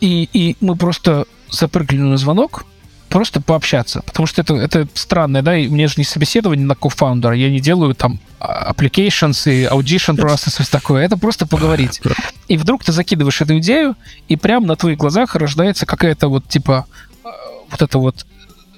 [0.00, 2.66] И, и мы просто запрыгнули на звонок,
[3.08, 4.02] просто пообщаться.
[4.02, 7.60] Потому что это, это странно, да, и мне же не собеседование на кофаундера, я не
[7.60, 12.00] делаю там а, applications и audition process и такое, это просто поговорить.
[12.48, 13.96] И вдруг ты закидываешь эту идею,
[14.28, 16.86] и прямо на твоих глазах рождается какая-то вот типа
[17.24, 17.28] а,
[17.70, 18.26] вот это вот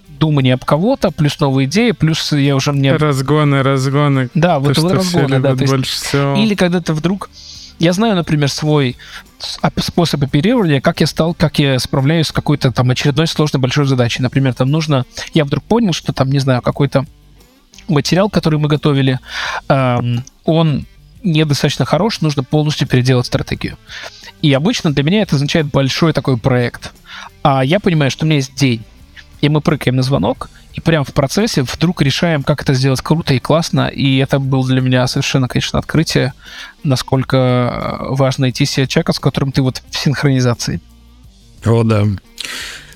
[0.08, 2.94] думание об кого-то, плюс новые идеи, плюс я уже мне...
[2.94, 4.28] Разгоны, разгоны.
[4.34, 5.56] Да, вот, то, вот разгоны, да.
[5.56, 5.86] То есть...
[5.86, 6.36] Всего.
[6.36, 7.30] Или когда ты вдруг
[7.80, 8.96] я знаю, например, свой
[9.78, 14.22] способ оперирования, как я стал, как я справляюсь с какой-то там очередной сложной большой задачей.
[14.22, 15.04] Например, там нужно...
[15.34, 17.04] Я вдруг понял, что там, не знаю, какой-то
[17.88, 19.18] материал, который мы готовили,
[19.68, 20.86] эм, он
[21.22, 23.76] недостаточно хорош, нужно полностью переделать стратегию.
[24.42, 26.92] И обычно для меня это означает большой такой проект.
[27.42, 28.82] А я понимаю, что у меня есть день,
[29.40, 33.34] и мы прыгаем на звонок, и прямо в процессе вдруг решаем, как это сделать круто
[33.34, 33.88] и классно.
[33.88, 36.32] И это было для меня совершенно, конечно, открытие,
[36.84, 40.80] насколько э, важно найти себе человека, с которым ты вот в синхронизации.
[41.64, 42.04] О, да.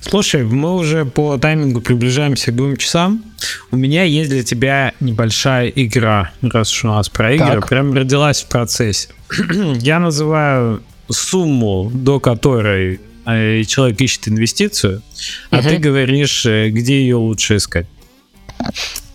[0.01, 3.22] Слушай, мы уже по таймингу приближаемся к двум часам.
[3.70, 7.68] У меня есть для тебя небольшая игра, раз уж у нас про игры, так.
[7.68, 9.09] прям родилась в процессе.
[9.80, 15.02] Я называю сумму, до которой человек ищет инвестицию,
[15.51, 17.86] а ты говоришь, э, где ее лучше искать.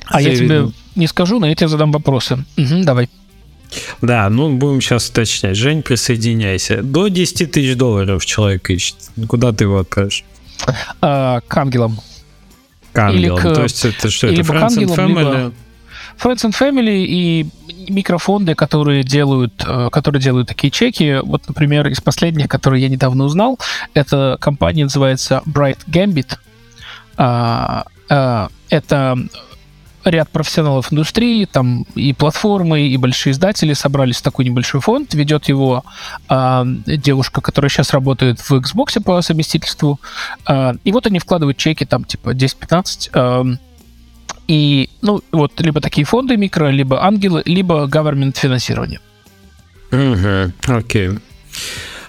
[0.05, 2.43] А я тебе не скажу, но я тебе задам вопросы.
[2.57, 3.09] Угу, давай.
[4.01, 5.55] Да, ну будем сейчас уточнять.
[5.55, 6.81] Жень, присоединяйся.
[6.81, 8.95] До 10 тысяч долларов человек ищет.
[9.27, 10.23] Куда ты его отправишь?
[11.01, 11.99] А, к ангелам.
[12.93, 13.37] К ангелам.
[13.39, 15.07] Или к- То есть это что, это либо к Friends and Family?
[15.19, 15.53] либо-
[16.21, 17.47] Friends and Family и
[17.89, 21.19] микрофонды, которые делают, э, которые делают такие чеки.
[21.23, 23.59] Вот, например, из последних, которые я недавно узнал,
[23.93, 26.37] эта компания называется Bright Gambit.
[27.17, 29.17] А, а, Это
[30.05, 35.13] ряд профессионалов индустрии, там и платформы, и большие издатели собрались в такой небольшой фонд.
[35.13, 35.83] Ведет его
[36.27, 39.99] а, девушка, которая сейчас работает в Xbox по совместительству.
[40.45, 43.09] А, и вот они вкладывают чеки там типа 10-15.
[43.13, 43.59] ам,
[44.49, 48.99] и, ну, вот, либо такие фонды микро, либо ангелы, либо government финансирование.
[50.67, 51.09] Окей.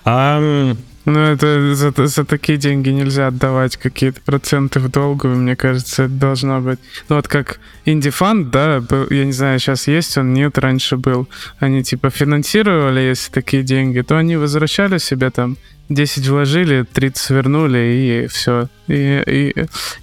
[0.05, 5.57] А, м, Ну, это за, за такие деньги нельзя отдавать какие-то проценты в долгую, мне
[5.57, 6.79] кажется, это должно быть.
[7.09, 11.27] Ну, вот как инди-фанд, да, был, я не знаю, сейчас есть он, нет, раньше был.
[11.59, 15.57] Они типа финансировали, если такие деньги, то они возвращали себе там
[15.89, 18.69] 10 вложили, 30 вернули, и все.
[18.87, 19.55] И, и,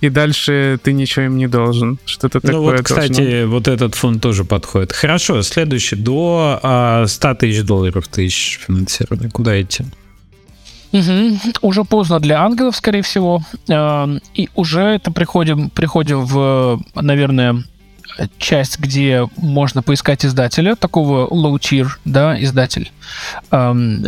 [0.02, 1.98] и дальше ты ничего им не должен.
[2.06, 3.48] Что-то ну такое вот, кстати, должно.
[3.48, 4.92] вот этот фонд тоже подходит.
[4.92, 5.96] Хорошо, следующий.
[5.96, 9.30] До а, 100 тысяч долларов ты ищешь финансирование.
[9.30, 9.86] Куда идти?
[10.92, 11.40] Мгм.
[11.62, 13.42] Уже поздно для ангелов, скорее всего.
[13.68, 17.64] Эм, И уже это приходим, приходим в, наверное,
[18.40, 22.92] часть, где можно поискать издателя, такого low-tier, да, издатель.
[23.52, 24.04] Эм,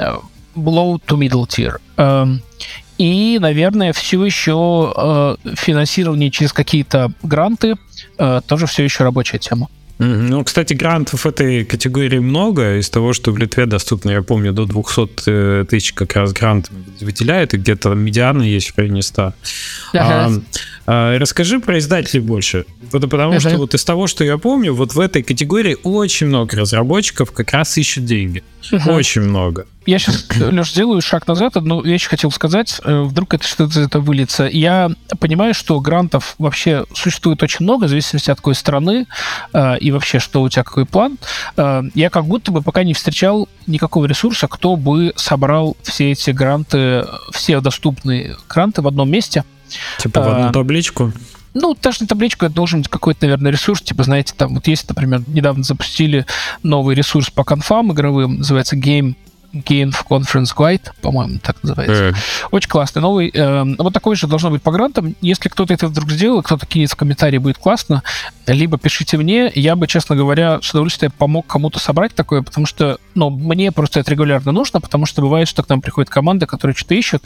[0.55, 1.79] Low to middle tier.
[1.97, 2.41] Эм,
[2.97, 7.75] И, наверное, все еще э, финансирование через какие-то гранты
[8.17, 9.67] э, тоже все еще рабочая тема.
[9.99, 12.77] Ну, кстати, грантов в этой категории много.
[12.77, 16.73] Из того, что в Литве доступно, я помню, до 200 э, тысяч как раз грантов
[17.01, 19.33] выделяют, и где-то медианы есть в районе 100.
[19.93, 20.31] А,
[20.91, 22.65] а, расскажи про издателей больше.
[22.91, 23.39] Вот Потому Мгм.
[23.39, 27.51] что вот из того, что я помню, вот в этой категории очень много разработчиков как
[27.51, 28.43] раз ищут деньги.
[28.71, 28.89] Мгм.
[28.89, 29.67] Очень много.
[29.85, 31.57] Я сейчас, Леш, сделаю шаг назад.
[31.57, 32.81] Одну вещь хотел сказать.
[32.83, 34.45] Э, Вдруг это что-то этого выльется.
[34.45, 34.89] Я
[35.19, 39.05] понимаю, что грантов вообще существует очень много, в зависимости от какой страны
[39.53, 41.17] э, и вообще, что у тебя какой план.
[41.57, 46.31] Э, Я как будто бы пока не встречал никакого ресурса, кто бы собрал все эти
[46.31, 49.43] гранты, все доступные гранты в одном месте.
[49.97, 51.11] Типа в А, одну табличку.
[51.53, 53.81] Ну, даже на табличку это должен быть какой-то, наверное, ресурс.
[53.81, 56.25] Типа, знаете, там вот есть, например, недавно запустили
[56.63, 59.15] новый ресурс по конфам игровым, называется Game
[59.53, 62.09] Game Conference Guide, по-моему, так называется.
[62.09, 62.13] Э,
[62.51, 63.29] Очень классный, новый.
[63.33, 65.15] Эм, Вот такой же должно быть по грантам.
[65.21, 68.03] Если кто-то это вдруг сделал, кто-то кинет в комментарии, будет классно.
[68.45, 69.51] Либо пишите мне.
[69.55, 73.99] Я бы, честно говоря, с удовольствием помог кому-то собрать такое, потому что, ну, мне просто
[73.99, 77.23] это регулярно нужно, потому что бывает, что к нам приходят команды, которые что-то ищут,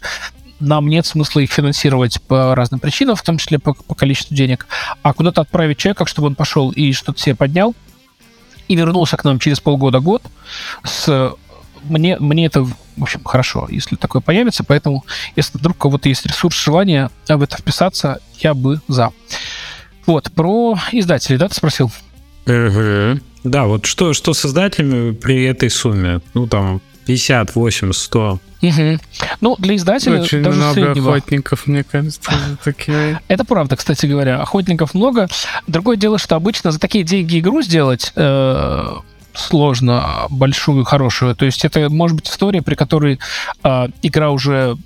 [0.60, 4.68] нам нет смысла их финансировать по разным причинам, в том числе по, по количеству денег,
[5.02, 7.76] а куда-то отправить человека, чтобы он пошел и что-то себе поднял,
[8.68, 10.24] и вернулся к нам через полгода-год
[10.84, 11.34] с
[11.84, 15.06] мне, мне это, в общем, хорошо, если такое появится, поэтому,
[15.36, 19.12] если вдруг у кого-то есть ресурс, желание в это вписаться, я бы за.
[20.06, 21.92] Вот, про издателей, да, ты спросил?
[22.46, 23.22] Мгм.
[23.44, 26.22] Да, вот что, что с издателями при этой сумме?
[26.34, 28.40] Ну, там, 50, 80, 100.
[28.62, 29.02] Мгм.
[29.42, 31.12] Ну, для издателя Очень даже много среднего...
[31.12, 33.20] охотников, мне кажется, за такие.
[33.28, 34.42] Это правда, кстати говоря.
[34.42, 35.28] Охотников много.
[35.68, 38.96] Другое дело, что обычно за такие деньги игру сделать э,
[39.34, 41.36] сложно, большую, хорошую.
[41.36, 43.20] То есть это может быть история, при которой
[43.64, 44.78] э, игра уже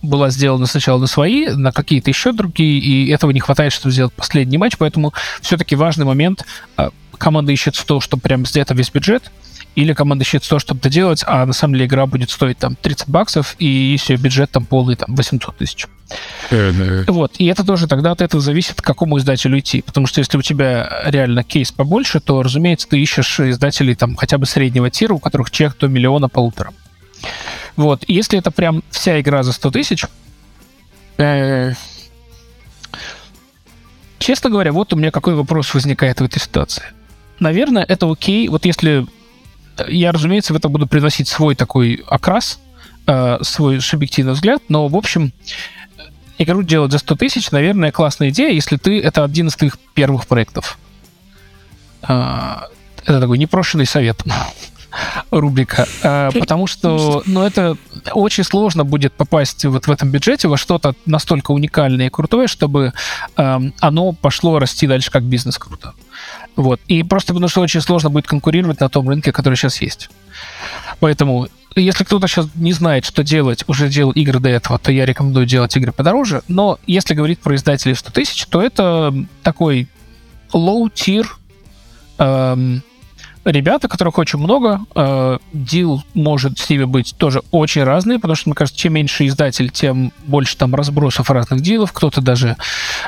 [0.00, 4.12] была сделана сначала на свои, на какие-то еще другие, и этого не хватает, чтобы сделать
[4.12, 6.44] последний матч, поэтому все-таки важный момент.
[6.76, 9.30] э, команда ищет то, что прям сделать весь бюджет,
[9.78, 12.74] или команда ищет то, чтобы это делать, а на самом деле игра будет стоить там
[12.74, 15.86] 30 баксов, и если бюджет там полный, там 800 тысяч.
[17.06, 19.82] Вот, и это тоже тогда от этого зависит, к какому издателю идти.
[19.82, 24.36] Потому что если у тебя реально кейс побольше, то, разумеется, ты ищешь издателей там хотя
[24.36, 26.72] бы среднего тира, у которых чек до миллиона полутора.
[27.76, 30.04] Вот, и если это прям вся игра за 100 тысяч,
[31.18, 31.74] э,
[34.18, 36.82] честно говоря, вот у меня какой вопрос возникает в этой ситуации.
[37.38, 39.06] Наверное, это окей, вот если
[39.88, 42.60] я, разумеется, в это буду приносить свой такой окрас,
[43.06, 45.32] э, свой субъективный взгляд, но, в общем,
[46.38, 50.26] игру делать за 100 тысяч, наверное, классная идея, если ты это один из твоих первых
[50.26, 50.78] проектов.
[52.02, 52.68] А,
[53.04, 54.22] Это такой непрошенный совет.
[55.30, 55.86] Рубрика.
[56.02, 57.76] А, Потому что, ну, это
[58.12, 62.92] очень сложно будет попасть вот в этом бюджете во что-то настолько уникальное и крутое, чтобы
[63.36, 65.94] эм, оно пошло расти дальше как бизнес круто.
[66.56, 66.80] Вот.
[66.88, 70.10] И просто потому что очень сложно будет конкурировать на том рынке, который сейчас есть.
[71.00, 71.46] Поэтому,
[71.76, 75.46] если кто-то сейчас не знает, что делать, уже делал игры до этого, то я рекомендую
[75.46, 76.42] делать игры подороже.
[76.48, 79.88] Но если говорить про издателей в 100 тысяч, то это такой
[80.52, 81.26] low-tier
[82.18, 82.82] эм,
[83.52, 84.80] ребята, которых очень много.
[84.94, 89.26] Э, дил может с ними быть тоже очень разный, потому что, мне кажется, чем меньше
[89.26, 91.92] издатель, тем больше там разбросов разных дилов.
[91.92, 92.56] Кто-то даже...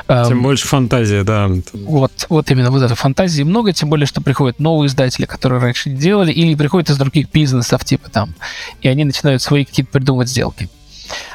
[0.07, 1.49] Э, тем больше фантазия, да.
[1.73, 5.89] Вот, вот именно вот этой фантазии много, тем более, что приходят новые издатели, которые раньше
[5.89, 8.33] не делали, или приходят из других бизнесов, типа там,
[8.81, 10.69] и они начинают свои какие-то придумывать сделки.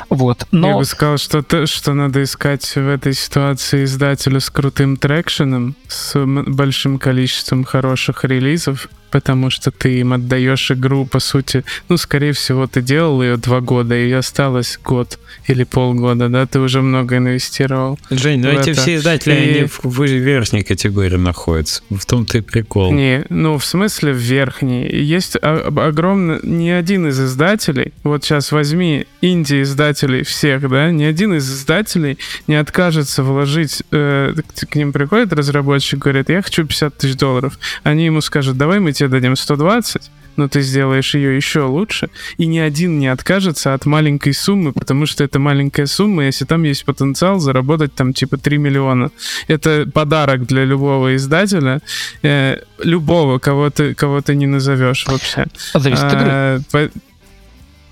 [0.09, 0.47] Вот.
[0.53, 0.69] Но...
[0.69, 5.75] Я бы сказал, что, то, что надо искать в этой ситуации издателя с крутым трекшеном,
[5.89, 12.33] с большим количеством хороших релизов, потому что ты им отдаешь игру, по сути, ну, скорее
[12.33, 17.19] всего, ты делал ее два года, и осталось год или полгода, да, ты уже много
[17.19, 17.99] инвестировал.
[18.11, 18.81] Жень, ну эти это.
[18.81, 19.59] все издатели, и...
[19.59, 22.93] они в, в верхней категории находятся, в том-то и прикол.
[22.93, 24.89] Не, ну, в смысле в верхней.
[24.89, 31.51] Есть огромный, ни один из издателей, вот сейчас возьми инди-издателей всех, да, ни один из
[31.51, 34.35] издателей не откажется вложить, э,
[34.71, 37.59] к ним приходит разработчик, говорит, я хочу 50 тысяч долларов.
[37.83, 42.47] Они ему скажут, давай мы тебе дадим 120, но ты сделаешь ее еще лучше, и
[42.47, 46.85] ни один не откажется от маленькой суммы, потому что это маленькая сумма, если там есть
[46.85, 49.11] потенциал заработать там типа 3 миллиона.
[49.49, 51.81] Это подарок для любого издателя,
[52.23, 55.47] э, любого, кого ты, кого ты не назовешь вообще.
[55.75, 56.29] Зависит от игры.
[56.31, 56.61] А,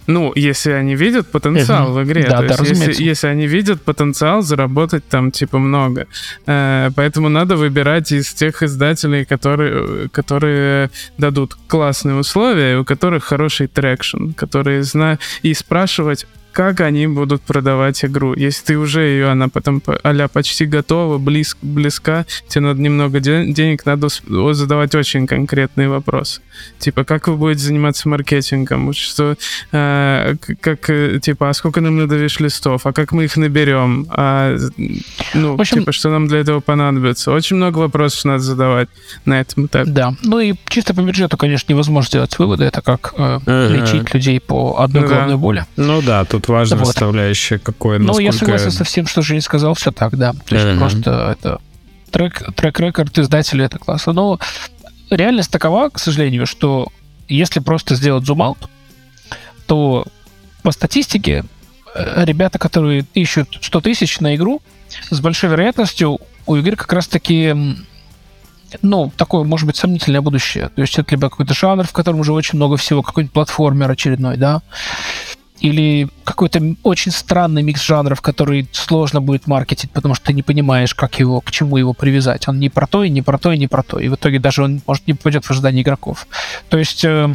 [0.07, 2.27] ну, если они видят потенциал в игре.
[2.29, 6.07] Да, то да, есть, если, если они видят потенциал заработать там, типа, много.
[6.47, 13.67] Э, поэтому надо выбирать из тех издателей, которые, которые дадут классные условия, у которых хороший
[13.67, 18.33] traction, которые знают, и спрашивать, как они будут продавать игру.
[18.35, 23.53] Если ты уже ее, она потом а почти готова, близ, близка, тебе надо немного де-
[23.53, 24.09] денег, надо
[24.53, 26.41] задавать очень конкретные вопросы.
[26.79, 28.93] Типа, как вы будете заниматься маркетингом?
[28.93, 29.37] Что,
[29.73, 32.87] э, как, э, типа, а сколько нам надо wishlist ов?
[32.87, 34.07] А как мы их наберем?
[34.11, 34.57] А,
[35.35, 37.33] ну, общем, типа, что нам для этого понадобится?
[37.33, 38.89] Очень много вопросов надо задавать
[39.25, 39.91] на этом этапе.
[39.91, 42.65] Да, ну и чисто по бюджету, конечно, невозможно сделать выводы.
[42.65, 43.73] Это как э, uh-huh.
[43.73, 45.37] лечить людей по одной ну, головной да.
[45.37, 45.67] боли.
[45.77, 46.87] Ну да, тут важная вот.
[46.87, 50.33] составляющая, какое Ну, я согласен со всем, что Женя сказал, все так, да.
[50.33, 50.79] То есть uh-huh.
[50.79, 51.61] просто это
[52.11, 54.13] трек, трек-рекорд издателя, это классно.
[54.13, 54.41] Но
[55.11, 56.89] реальность такова, к сожалению, что
[57.29, 58.59] если просто сделать зум-аут,
[59.67, 60.05] то
[60.63, 61.45] по статистике
[61.95, 64.63] э, ребята, которые ищут 100 тысяч на игру,
[65.11, 67.55] с большой вероятностью у игры как раз-таки
[68.83, 70.69] ну, такое, может быть, сомнительное будущее.
[70.75, 74.37] То есть это либо какой-то жанр, в котором уже очень много всего, какой-нибудь платформер очередной,
[74.37, 74.63] да,
[75.65, 80.95] или какой-то очень странный микс жанров, который сложно будет маркетить, потому что ты не понимаешь,
[80.95, 82.47] как его, к чему его привязать.
[82.49, 83.99] Он не про то, и не про то, и не про то.
[83.99, 86.27] И в итоге даже он, может, не попадет в ожидание игроков.
[86.69, 87.35] То есть э,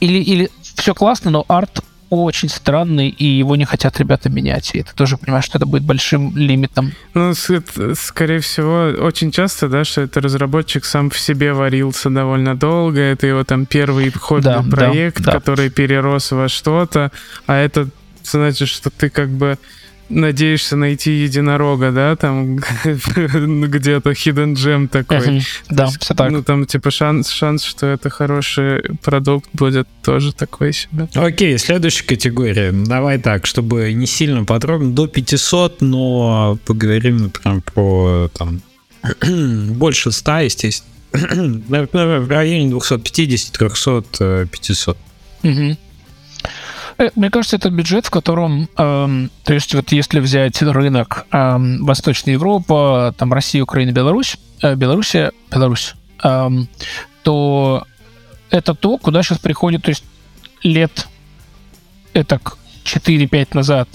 [0.00, 4.74] или, или все классно, но арт очень странный, и его не хотят ребята менять.
[4.74, 6.92] И ты тоже понимаешь, что это будет большим лимитом.
[7.14, 13.00] Ну, скорее всего, очень часто, да, что это разработчик сам в себе варился довольно долго,
[13.00, 15.74] это его там первый хобби-проект, да, да, который да.
[15.74, 17.10] перерос во что-то,
[17.46, 17.88] а это
[18.22, 19.58] значит, что ты как бы
[20.08, 25.42] надеешься найти единорога, да, там где-то hidden gem такой.
[25.68, 26.30] Да, все так.
[26.30, 31.08] Ну, там, типа, шанс, шанс, что это хороший продукт будет тоже такой себе.
[31.14, 32.72] Окей, следующая категория.
[32.72, 38.60] Давай так, чтобы не сильно подробно, до 500, но поговорим прям про, там,
[39.74, 40.94] больше 100, естественно.
[41.14, 44.98] в районе 250, 300, 500.
[45.44, 45.76] Угу.
[46.98, 51.84] Э, мне кажется, это бюджет, в котором, эм, то есть вот если взять рынок эм,
[51.84, 56.68] Восточная Европа, там Россия, Украина, Беларусь, э, Белоруссия, Беларусь, эм,
[57.22, 57.84] то
[58.50, 60.04] это то, куда сейчас приходит, то есть
[60.62, 61.08] лет
[62.12, 62.40] это
[62.84, 63.88] 4-5 назад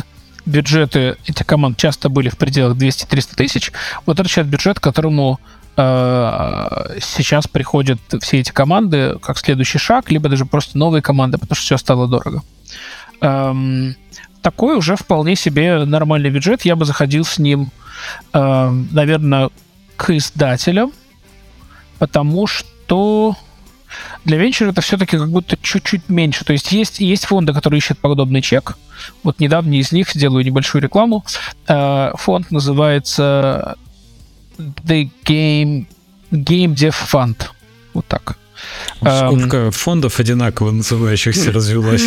[0.46, 3.72] бюджеты этих команд часто были в пределах 200-300 тысяч.
[4.06, 5.40] Вот это сейчас бюджет, которому
[5.78, 11.56] э, сейчас приходят все эти команды как следующий шаг, либо даже просто новые команды, потому
[11.56, 12.42] что все стало дорого
[13.22, 13.96] эм,
[14.41, 16.64] такой уже вполне себе нормальный бюджет.
[16.64, 17.72] Я бы заходил с ним,
[18.34, 19.50] эм, наверное,
[19.98, 20.94] к издателям,
[21.98, 23.36] потому что
[24.26, 26.46] для венчура это все-таки как будто чуть-чуть меньше.
[26.46, 28.78] То есть есть, есть фонды, которые ищут подобный чек.
[29.24, 31.26] Вот недавно из них сделаю небольшую рекламу.
[31.68, 33.78] Э, фонд называется
[34.58, 35.88] The Game,
[36.32, 37.48] Game Dev Fund.
[37.94, 38.38] Вот так.
[39.00, 39.72] Сколько эм...
[39.72, 42.04] фондов одинаково называющихся развелось?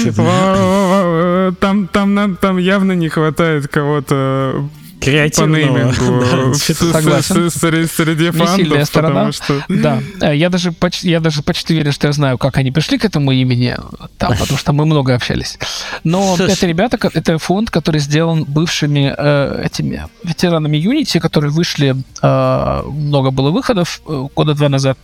[1.61, 4.69] Там, там, там явно не хватает кого-то
[5.03, 5.93] креативного.
[6.55, 7.51] Согласен.
[7.51, 9.32] Среди фандов, сторона.
[9.32, 9.62] Что...
[9.69, 12.99] Да, э, я даже, почти, я даже почти верю, что я знаю, как они пришли
[12.99, 13.77] к этому имени,
[14.19, 15.59] потому что мы много общались.
[16.05, 22.82] Но это ребята, это фонд, который сделан бывшими э, этими ветеранами Unity, которые вышли, э,
[22.86, 24.99] много было выходов э, года два назад,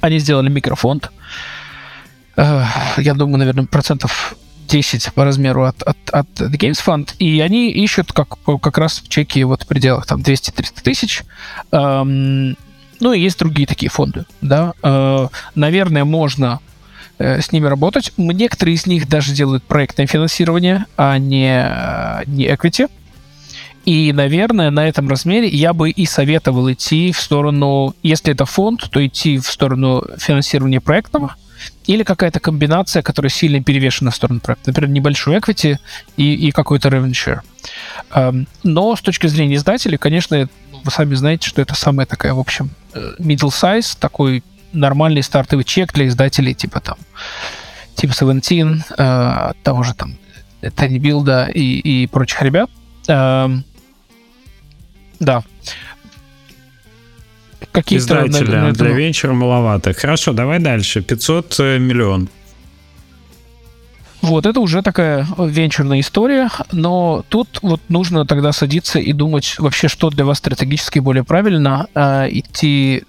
[0.00, 1.10] Они сделали микрофонд.
[2.36, 4.36] Я думаю, наверное, процентов
[4.68, 9.02] 10 по размеру от, от, от The Games Fund, и они ищут как, как раз
[9.08, 11.22] чеки вот в пределах там 200-300 тысяч.
[11.72, 12.56] Эм,
[13.00, 14.74] ну и есть другие такие фонды, да.
[14.82, 16.60] Э, наверное, можно
[17.18, 18.12] э, с ними работать.
[18.16, 22.90] Некоторые из них даже делают проектное финансирование, а не, э, не equity.
[23.88, 28.86] И, наверное, на этом размере я бы и советовал идти в сторону, если это фонд,
[28.90, 31.36] то идти в сторону финансирования проектного,
[31.86, 34.68] или какая-то комбинация, которая сильно перевешена в сторону проекта.
[34.68, 35.78] Например, небольшой equity
[36.18, 37.40] и, и какой-то revenue share.
[38.12, 40.50] Эм, но с точки зрения издателей, конечно,
[40.84, 44.44] вы сами знаете, что это самая такая, в общем, э, middle size, такой
[44.74, 46.98] нормальный стартовый чек для издателей, типа там,
[47.94, 50.18] типа Seventeen, э, того же там
[50.60, 52.68] Tiny Build и, и прочих ребят.
[55.20, 55.42] Да.
[57.72, 59.92] Какие-то Издателя на, на для венчура маловато.
[59.92, 61.02] Хорошо, давай дальше.
[61.02, 62.28] 500 э, миллион.
[64.20, 69.86] Вот, это уже такая венчурная история, но тут вот нужно тогда садиться и думать вообще,
[69.86, 73.04] что для вас стратегически более правильно, э, идти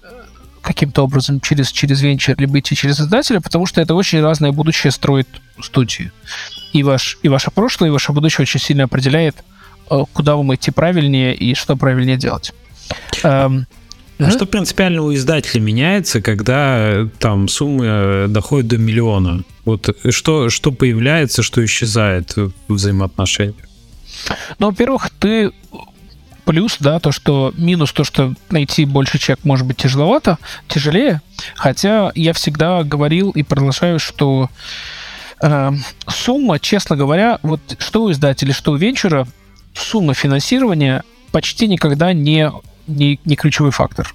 [0.62, 4.92] каким-то образом через, через венчур, либо идти через издателя, потому что это очень разное будущее
[4.92, 5.26] строит
[5.60, 6.12] студии.
[6.72, 9.59] И, ваш, и ваше прошлое, и ваше будущее очень сильно определяет, э,
[10.12, 12.52] куда вам идти правильнее и что правильнее делать.
[13.22, 13.66] Эм,
[14.18, 19.42] а что принципиально у издателя меняется, когда там сумма доходит до миллиона?
[19.64, 23.56] Вот что, что появляется, что исчезает в взаимоотношениях?
[24.58, 25.52] Ну, во-первых, ты
[26.44, 30.38] плюс, да, то, что минус то, что найти больше чек может быть тяжеловато,
[30.68, 31.22] тяжелее.
[31.54, 34.50] Хотя я всегда говорил и продолжаю, что
[35.40, 35.70] э,
[36.08, 39.28] сумма, честно говоря, вот что у издателя, что у венчура,
[39.74, 42.50] сумма финансирования почти никогда не
[42.86, 44.12] не, не ключевой фактор.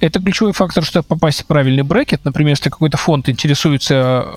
[0.00, 2.24] Это ключевой фактор, чтобы попасть в правильный брекет.
[2.24, 4.34] Например, если какой-то фонд интересуется э,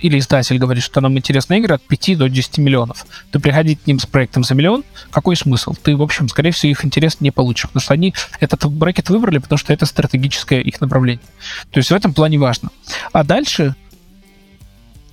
[0.00, 3.86] или издатель говорит, что нам интересны игры от 5 до 10 миллионов, то приходить к
[3.86, 5.74] ним с проектом за миллион, какой смысл?
[5.82, 9.38] Ты, в общем, скорее всего, их интерес не получишь, потому что они этот брекет выбрали,
[9.38, 11.24] потому что это стратегическое их направление.
[11.70, 12.70] То есть в этом плане важно.
[13.12, 13.74] А дальше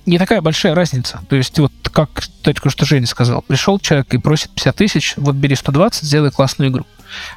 [0.06, 1.20] не такая большая разница.
[1.28, 5.34] То есть вот как только что Женя сказал, пришел человек и просит 50 тысяч, вот
[5.34, 6.86] бери 120, сделай классную игру.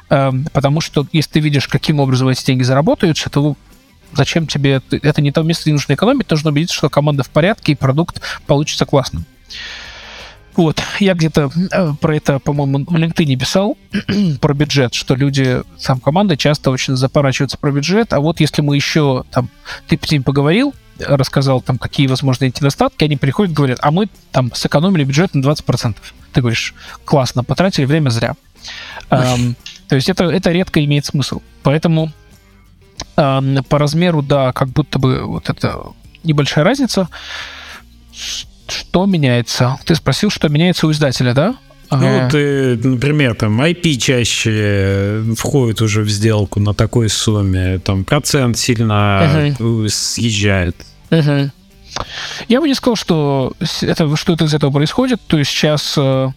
[0.08, 3.56] Эм, потому что если ты видишь, каким образом эти деньги заработаются, то
[4.12, 4.82] зачем тебе...
[4.90, 8.20] Это не то место, где нужно экономить, нужно убедиться, что команда в порядке и продукт
[8.46, 9.24] получится классным.
[10.56, 13.78] Вот, я где-то э, про это, по-моему, в LinkedIn писал,
[14.40, 18.74] про бюджет, что люди, сам команда часто очень запорачиваются про бюджет, а вот если мы
[18.74, 19.48] еще, там,
[19.86, 20.74] ты с ним поговорил,
[21.06, 25.40] рассказал, там, какие возможны эти недостатки, они приходят говорят, а мы там сэкономили бюджет на
[25.40, 25.96] 20%.
[26.32, 26.74] Ты говоришь,
[27.04, 28.34] классно, потратили время зря.
[29.10, 29.56] Um,
[29.88, 31.40] то есть это, это редко имеет смысл.
[31.62, 32.12] Поэтому
[33.16, 35.82] um, по размеру, да, как будто бы вот это
[36.22, 37.08] небольшая разница.
[38.12, 39.78] Что меняется?
[39.84, 41.56] Ты спросил, что меняется у издателя, да?
[41.90, 48.58] Ну, ты, например, там IP чаще входит уже в сделку на такой сумме, там процент
[48.58, 49.88] сильно uh-huh.
[49.88, 50.76] съезжает.
[51.10, 51.50] Uh-huh.
[52.48, 53.52] Я бы не сказал, что
[53.82, 55.20] это что-то из этого происходит.
[55.26, 56.28] То есть сейчас э,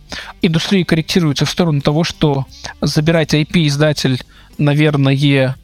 [0.41, 2.45] индустрия корректируется в сторону того, что
[2.81, 4.21] забирать IP-издатель,
[4.57, 5.55] наверное,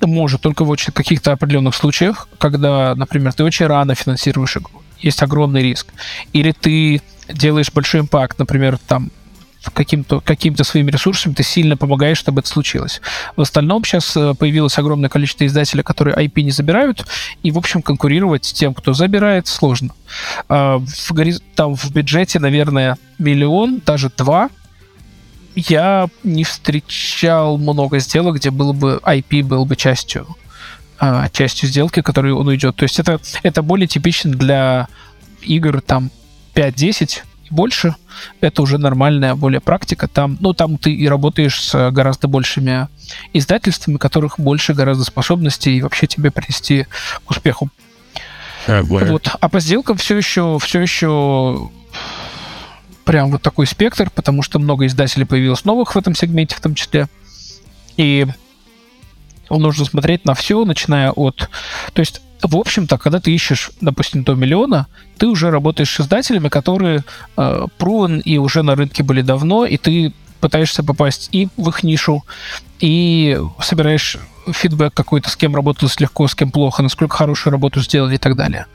[0.00, 5.22] может только в очень каких-то определенных случаях, когда, например, ты очень рано финансируешь игру, есть
[5.22, 5.88] огромный риск.
[6.32, 9.10] Или ты делаешь большой импакт, например, там
[9.72, 13.00] каким-то каким своими ресурсами ты сильно помогаешь, чтобы это случилось.
[13.36, 17.06] В остальном сейчас э, появилось огромное количество издателей, которые IP не забирают,
[17.42, 19.94] и, в общем, конкурировать с тем, кто забирает, сложно.
[20.48, 24.50] А, в, там в бюджете, наверное, миллион, даже два,
[25.54, 30.26] я не встречал много сделок, где было бы IP был бы частью
[30.98, 32.76] а, частью сделки, которой он уйдет.
[32.76, 34.88] То есть это, это более типично для
[35.42, 36.10] игр там
[36.54, 37.94] 5-10, больше,
[38.40, 40.08] это уже нормальная более практика.
[40.08, 42.88] Там, ну, там ты и работаешь с гораздо большими
[43.32, 46.86] издательствами, которых больше гораздо способностей и вообще тебе принести
[47.24, 47.70] к успеху.
[49.12, 49.28] вот.
[49.40, 51.70] А по сделкам все еще, все еще
[53.04, 56.74] прям вот такой спектр, потому что много издателей появилось новых в этом сегменте в том
[56.74, 57.08] числе.
[57.96, 58.26] И
[59.50, 61.48] нужно смотреть на все, начиная от...
[61.92, 66.48] То есть в общем-то, когда ты ищешь, допустим, до миллиона, ты уже работаешь с издателями,
[66.48, 67.04] которые
[67.36, 71.82] э, proven и уже на рынке были давно, и ты пытаешься попасть и в их
[71.82, 72.22] нишу,
[72.80, 78.16] и собираешь фидбэк какой-то, с кем работалось легко, с кем плохо, насколько хорошую работу сделали
[78.16, 78.66] и так далее.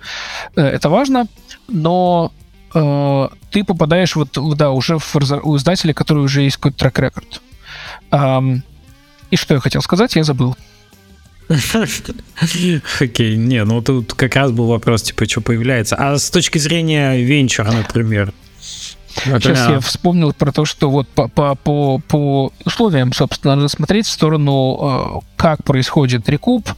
[0.56, 1.28] Э, это важно,
[1.68, 2.32] но
[2.74, 7.42] э, ты попадаешь вот, да, уже в, у издателя, который уже есть какой-то трек-рекорд.
[8.12, 8.64] Эм,
[9.32, 10.56] и что я хотел сказать, я забыл.
[13.00, 15.96] Окей, не, ну тут как раз был вопрос, типа, что появляется.
[15.96, 18.34] А с точки зрения венчура, например,
[19.12, 24.06] Сейчас я вспомнил про то, что вот по, по, по, по условиям, собственно, надо смотреть
[24.06, 26.70] в сторону, э, как происходит рекуп,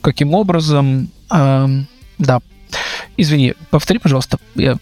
[0.00, 1.10] каким образом.
[1.32, 1.66] Э,
[2.18, 2.40] да.
[3.16, 4.76] Извини, повтори, пожалуйста, я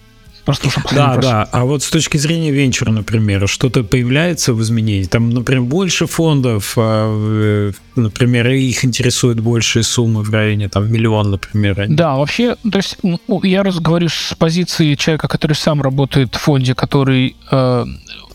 [0.49, 1.25] прослушал Да, вопрос.
[1.27, 1.49] да.
[1.53, 5.05] А вот с точки зрения венчура, например, что-то появляется в изменении?
[5.05, 11.85] Там, например, больше фондов, а, например, их интересуют большие суммы в районе там миллион, например.
[11.91, 16.75] Да, вообще, то есть ну, я разговариваю с позиции человека, который сам работает в фонде,
[16.75, 17.85] который э,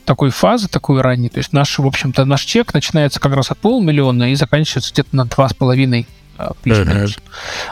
[0.05, 1.29] такой фазы, такой ранней.
[1.29, 5.15] То есть наш, в общем-то, наш чек начинается как раз от полмиллиона и заканчивается где-то
[5.15, 6.05] на два с половиной
[6.37, 6.51] э,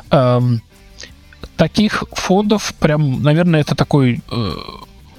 [0.10, 0.62] эм,
[1.62, 4.52] таких фондов, прям, наверное, это такой э,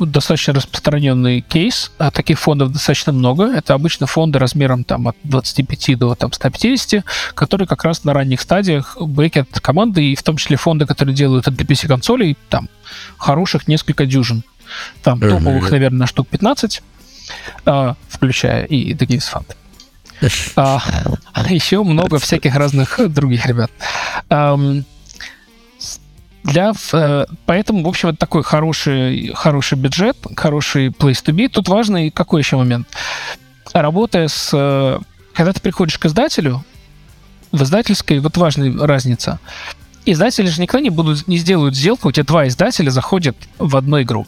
[0.01, 1.93] достаточно распространенный кейс.
[1.99, 3.45] А таких фондов достаточно много.
[3.45, 7.05] Это обычно фонды размером там, от 25 до там, 150,
[7.35, 11.47] которые как раз на ранних стадиях бэкят команды, и в том числе фонды, которые делают
[11.47, 12.69] от PC консолей, там
[13.19, 14.43] хороших несколько дюжин.
[15.05, 16.83] Там топовых, наверное, штук 15,
[17.67, 19.47] э, включая и The Fund.
[20.57, 20.83] а,
[21.49, 23.71] еще много всяких разных других ребят.
[24.29, 24.85] Um,
[26.45, 31.49] для, э, поэтому, в общем, это такой хороший, хороший бюджет, хороший place to be.
[31.49, 32.89] Тут важный какой еще момент?
[33.73, 34.51] Работая с...
[34.53, 34.99] Э,
[35.35, 36.65] когда ты приходишь к издателю,
[37.53, 39.39] в издательской вот важная разница.
[40.05, 44.03] Издатели же никогда не будут, не сделают сделку, у тебя два издателя заходят в одну
[44.03, 44.27] игру.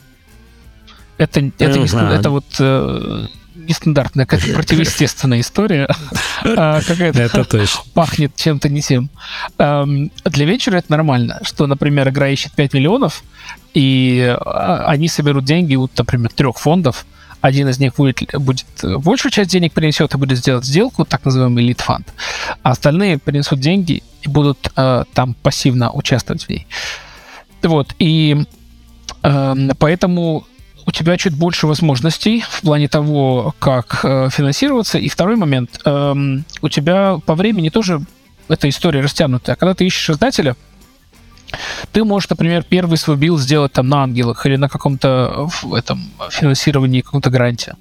[1.19, 3.27] Это, это, не, это вот э,
[3.69, 5.89] нестандартная, какая-то противоестественная история.
[6.47, 7.47] А, какая-то
[7.95, 9.09] пахнет чем-то не тем.
[9.57, 13.23] Для вечера это нормально, что, например, игра ищет 5 миллионов,
[13.73, 17.07] и а, они соберут деньги у, например, трех фондов,
[17.45, 21.62] один из них будет, будет большую часть денег принесет и будет сделать сделку, так называемый
[21.62, 22.12] лид фонд,
[22.62, 26.66] а остальные принесут деньги и будут э, там пассивно участвовать в ней.
[27.62, 28.47] Вот, и
[29.23, 30.47] э, поэтому
[30.86, 34.98] у тебя чуть больше возможностей в плане того, как э, финансироваться.
[34.98, 36.15] И второй момент, э,
[36.62, 38.02] у тебя по времени тоже
[38.48, 39.56] эта история растянутая.
[39.56, 40.56] Когда ты ищешь издателя,
[41.93, 46.11] ты можешь, например, первый свой build сделать там на ангелах или на каком-то в этом
[46.31, 47.77] финансировании, каком-то гранте.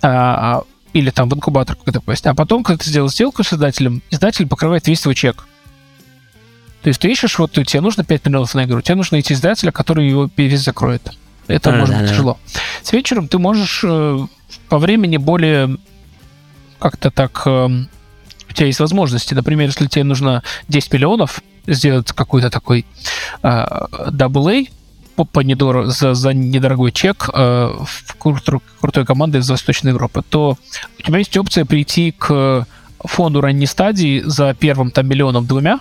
[0.00, 0.62] А,
[0.92, 2.26] или там в инкубатор какой-то попасть.
[2.26, 5.46] А потом, когда ты сделал сделку с издателем, издатель покрывает весь твой чек.
[6.82, 9.70] То есть ты ищешь, вот тебе нужно 5 миллионов на игру, тебе нужно найти издателя,
[9.70, 11.12] который его весь закроет.
[11.48, 12.14] Это а, может да, быть да.
[12.14, 12.38] тяжело.
[12.82, 14.18] С вечером ты можешь э,
[14.68, 15.76] по времени более
[16.78, 17.42] как-то так...
[17.46, 19.34] Э, у тебя есть возможности.
[19.34, 22.84] Например, если тебе нужно 10 миллионов сделать какой-то такой
[23.42, 24.68] э, AA
[25.16, 25.86] по, по недор...
[25.86, 30.58] за, за недорогой чек э, в кру- крутой команды из Восточной Европы, то
[30.98, 32.66] у тебя есть опция прийти к
[32.98, 35.80] фонду ранней стадии за первым там миллионом двумя,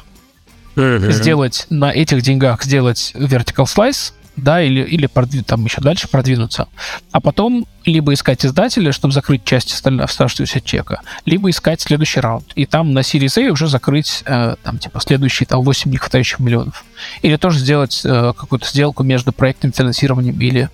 [0.76, 1.12] uh-huh.
[1.12, 6.68] сделать на этих деньгах сделать vertical slice, да, или, или продвинуть, там еще дальше продвинуться.
[7.12, 12.52] А потом либо искать издателя, чтобы закрыть часть оставшегося чека, либо искать следующий раунд.
[12.56, 16.84] И там на Series A уже закрыть э, там типа следующие там 8 нехватающих миллионов.
[17.22, 20.70] Или тоже сделать э, какую-то сделку между проектным финансированием или...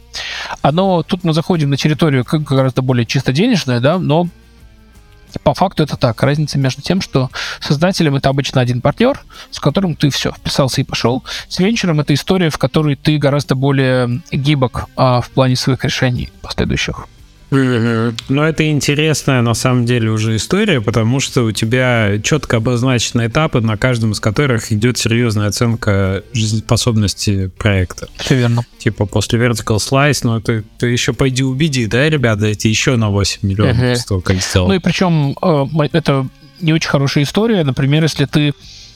[0.61, 4.27] Оно, тут мы заходим на территорию гораздо более чисто денежная, да, но
[5.43, 6.21] по факту это так.
[6.23, 7.29] Разница между тем, что
[7.59, 9.19] создателем это обычно один партнер,
[9.51, 11.23] с которым ты все, вписался и пошел.
[11.47, 16.31] С венчуром это история, в которой ты гораздо более гибок а, в плане своих решений
[16.41, 17.07] последующих.
[17.49, 23.61] Но это интересная на самом деле уже история, потому что у тебя четко обозначены этапы,
[23.61, 28.09] на каждом из которых идет серьезная оценка жизнеспособности проекта.
[28.17, 28.63] Все верно.
[28.77, 33.09] Типа после Vertical Slice, ну ты, ты еще пойди убеди, да, ребята, эти еще на
[33.09, 33.95] 8 миллионов uh-huh.
[33.95, 34.67] столько сделал.
[34.67, 36.27] Ну и причем э, это
[36.59, 37.63] не очень хорошая история.
[37.63, 38.53] Например, если ты,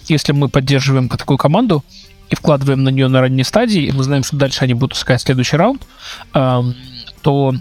[0.07, 1.83] если мы поддерживаем такую команду,
[2.29, 5.21] и вкладываем на нее на ранней стадии, и мы знаем, что дальше они будут искать
[5.21, 5.81] следующий раунд,
[6.33, 6.61] э,
[7.21, 7.53] то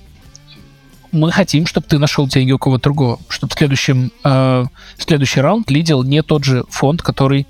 [1.13, 4.65] мы хотим, чтобы ты нашел деньги у кого-то другого, чтобы в следующем, э,
[4.99, 7.47] следующий раунд лидил не тот же фонд, который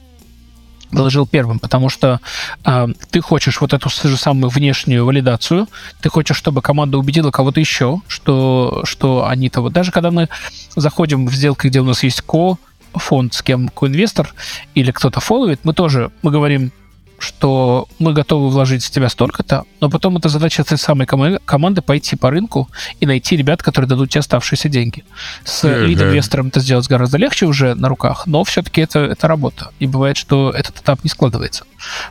[0.90, 2.20] положил первым, потому что
[2.64, 5.68] э, ты хочешь вот эту же самую внешнюю валидацию,
[6.00, 9.72] ты хочешь, чтобы команда убедила кого-то еще, что, что они-то вот.
[9.72, 10.28] Даже когда мы
[10.76, 12.58] заходим в сделки, где у нас есть ко
[12.94, 14.34] фонд, с кем коинвестор
[14.74, 16.72] или кто-то фолловит, мы тоже мы говорим,
[17.20, 21.82] что мы готовы вложить в тебя столько-то, но потом это задача этой самой ком- команды
[21.82, 22.68] пойти по рынку
[22.98, 25.04] и найти ребят, которые дадут тебе оставшиеся деньги.
[25.44, 25.86] С uh-huh.
[25.86, 29.70] лид-инвестором это сделать гораздо легче уже на руках, но все-таки это, это работа.
[29.78, 31.64] И бывает, что этот этап не складывается.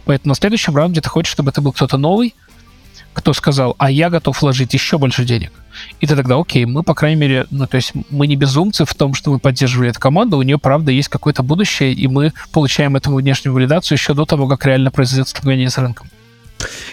[0.06, 2.36] Поэтому на следующем раунде ты хочешь, чтобы это был кто-то новый,
[3.14, 5.52] кто сказал, а я готов вложить еще больше денег.
[6.00, 8.94] И ты тогда, окей, мы, по крайней мере, ну, то есть мы не безумцы в
[8.94, 12.96] том, что мы поддерживали эту команду, у нее, правда, есть какое-то будущее, и мы получаем
[12.96, 16.10] эту внешнюю валидацию еще до того, как реально произойдет столкновение с рынком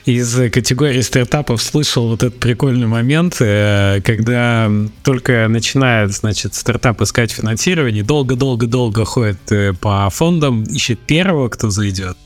[0.05, 4.71] из категории стартапов слышал вот этот прикольный момент, э, когда
[5.03, 12.17] только начинает, значит, стартап искать финансирование, долго-долго-долго ходит э, по фондам, ищет первого, кто зайдет.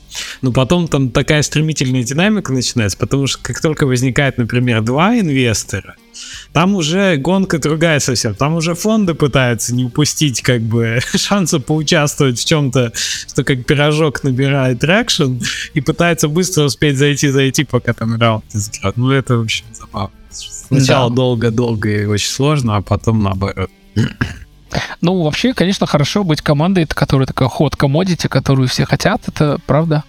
[0.41, 5.95] Но потом там такая стремительная динамика начинается, потому что как только возникает, например, два инвестора,
[6.53, 8.35] там уже гонка другая совсем.
[8.35, 14.23] Там уже фонды пытаются не упустить как бы шанса поучаствовать в чем-то, что как пирожок
[14.23, 15.37] набирает traction
[15.73, 18.97] и пытаются быстро успеть зайти, зайти, пока там раунд не закрыт.
[18.97, 20.11] Ну это вообще забавно.
[20.31, 22.01] Сначала долго-долго да.
[22.01, 23.69] и очень сложно, а потом наоборот.
[25.01, 30.03] Ну, вообще, конечно, хорошо быть командой, которая такая hot commodity, которую все хотят, это правда.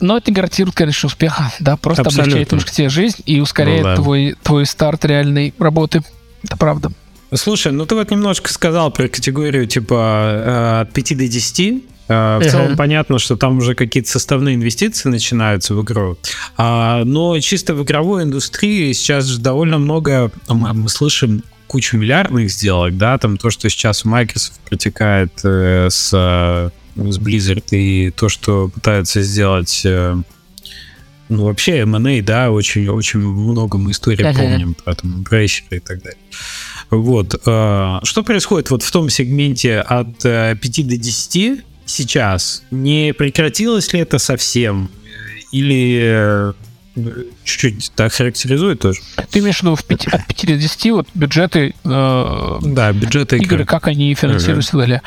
[0.00, 2.22] Но это не гарантирует, конечно, успеха, да, просто Абсолютно.
[2.24, 3.96] облегчает немножко тебе жизнь и ускоряет ну, да.
[3.96, 6.02] твой, твой старт реальной работы.
[6.42, 6.90] Это правда.
[7.34, 11.84] Слушай, ну ты вот немножко сказал про категорию типа э, от 5 до 10.
[12.08, 16.18] Э, в целом понятно, что там уже какие-то составные инвестиции начинаются в игру.
[16.56, 21.42] А, но чисто в игровой индустрии сейчас же довольно много, мы слышим
[21.72, 28.10] кучу миллиардных сделок, да, там то, что сейчас Microsoft протекает э, с с Blizzard и
[28.10, 30.14] то, что пытаются сделать э,
[31.28, 34.38] ну, вообще M&A, да, очень, очень много мы истории ага.
[34.38, 36.20] помним про там Embracer и так далее.
[36.90, 37.40] Вот.
[37.46, 42.62] Э, что происходит вот в том сегменте от 5 э, до 10 сейчас?
[42.70, 44.90] Не прекратилось ли это совсем?
[45.50, 46.52] Или
[47.44, 49.00] чуть-чуть так характеризует тоже.
[49.30, 53.38] Ты имеешь в виду в 5, от 5 до 10 вот бюджеты э, да, бюджеты
[53.38, 55.00] игры, как они финансируются ага.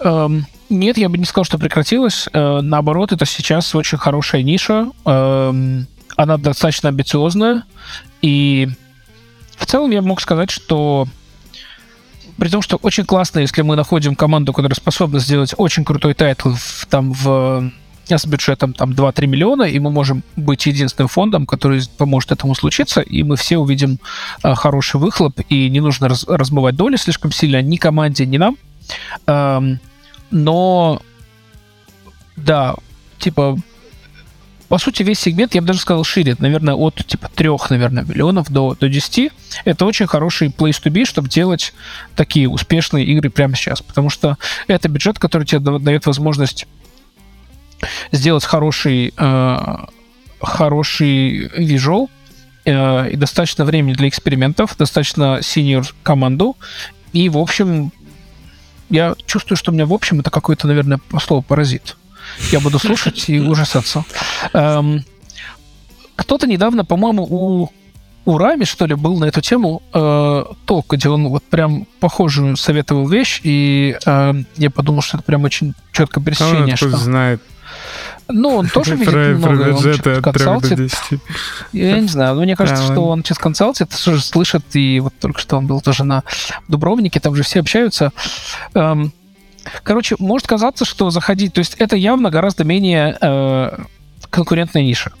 [0.00, 2.28] Эм, нет, я бы не сказал, что прекратилось.
[2.32, 4.90] Э, наоборот, это сейчас очень хорошая ниша.
[5.04, 5.86] Эм,
[6.16, 7.64] она достаточно амбициозная.
[8.20, 8.68] И
[9.56, 11.08] в целом я мог сказать, что
[12.38, 16.50] при том, что очень классно, если мы находим команду, которая способна сделать очень крутой title
[16.54, 17.70] в, там в
[18.18, 23.00] с бюджетом там 2-3 миллиона, и мы можем быть единственным фондом, который поможет этому случиться,
[23.00, 23.98] и мы все увидим
[24.42, 28.56] э, хороший выхлоп, и не нужно раз, размывать доли слишком сильно ни команде, ни нам.
[29.26, 29.80] Эм,
[30.30, 31.00] но
[32.36, 32.74] да,
[33.18, 33.58] типа
[34.72, 36.34] по сути, весь сегмент, я бы даже сказал, шире.
[36.38, 39.30] Наверное, от типа трех, наверное, миллионов до, до 10.
[39.66, 41.74] Это очень хороший place to be, чтобы делать
[42.16, 43.82] такие успешные игры прямо сейчас.
[43.82, 46.66] Потому что это бюджет, который тебе дает возможность
[48.12, 49.76] сделать хороший, э,
[50.40, 52.10] хороший визуал
[52.64, 56.56] э, и достаточно времени для экспериментов, достаточно senior команду.
[57.12, 57.92] И, в общем,
[58.90, 61.96] я чувствую, что у меня в общем это какой-то, наверное, слово паразит.
[62.50, 64.04] Я буду слушать и ужасаться.
[64.52, 65.04] Эм,
[66.16, 67.72] кто-то недавно, по-моему, у
[68.24, 72.56] у Рами, что ли, был на эту тему э, толк, где он вот прям похожую
[72.56, 76.72] советовал вещь, и э, я подумал, что это прям очень четко пересечение.
[76.72, 76.96] Он что...
[76.96, 77.42] знает.
[78.32, 80.92] Ну, он тоже видит много, про он что консалтит.
[81.72, 85.56] Я не знаю, но мне кажется, что он через консалтит, слышит, и вот только что
[85.56, 86.24] он был тоже на
[86.68, 88.12] Дубровнике, там же все общаются.
[88.74, 89.12] Эм,
[89.82, 93.78] короче, может казаться, что заходить, то есть это явно гораздо менее э,
[94.30, 95.12] конкурентная ниша.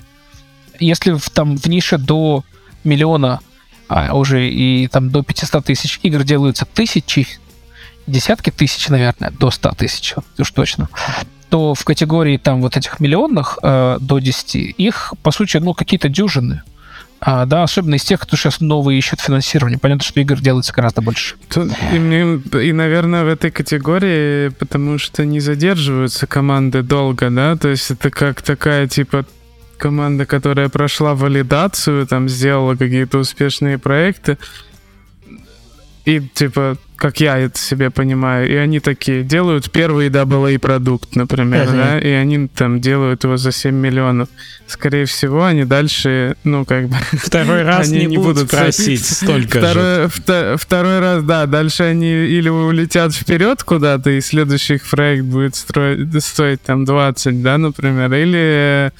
[0.80, 2.44] Если в, там в нише до
[2.84, 3.40] миллиона,
[3.88, 7.28] а уже и там до 500 тысяч игр делаются тысячи,
[8.06, 10.88] десятки тысяч, наверное, до 100 тысяч, уж точно,
[11.52, 16.08] то в категории там вот этих миллионных э, до 10, их, по сути, ну, какие-то
[16.08, 16.62] дюжины.
[17.20, 19.78] А, да, особенно из тех, кто сейчас новые ищут финансирование.
[19.78, 21.34] Понятно, что игр делается гораздо больше.
[21.92, 27.68] И, мне, и, наверное, в этой категории, потому что не задерживаются команды долго, да, то
[27.68, 29.26] есть это как такая, типа,
[29.76, 34.38] команда, которая прошла валидацию, там, сделала какие-то успешные проекты,
[36.06, 41.66] и, типа, как я это себе понимаю, и они такие делают первый AA продукт, например,
[41.66, 41.76] uh-huh.
[41.76, 44.28] да, и они там делают его за 7 миллионов.
[44.68, 46.94] Скорее всего, они дальше, ну, как бы...
[47.12, 50.56] Второй раз они не, будут просить столько второй, же.
[50.56, 56.62] второй раз, да, дальше они или улетят вперед куда-то, и следующий проект будет строить, стоить
[56.62, 58.92] там 20, да, например, или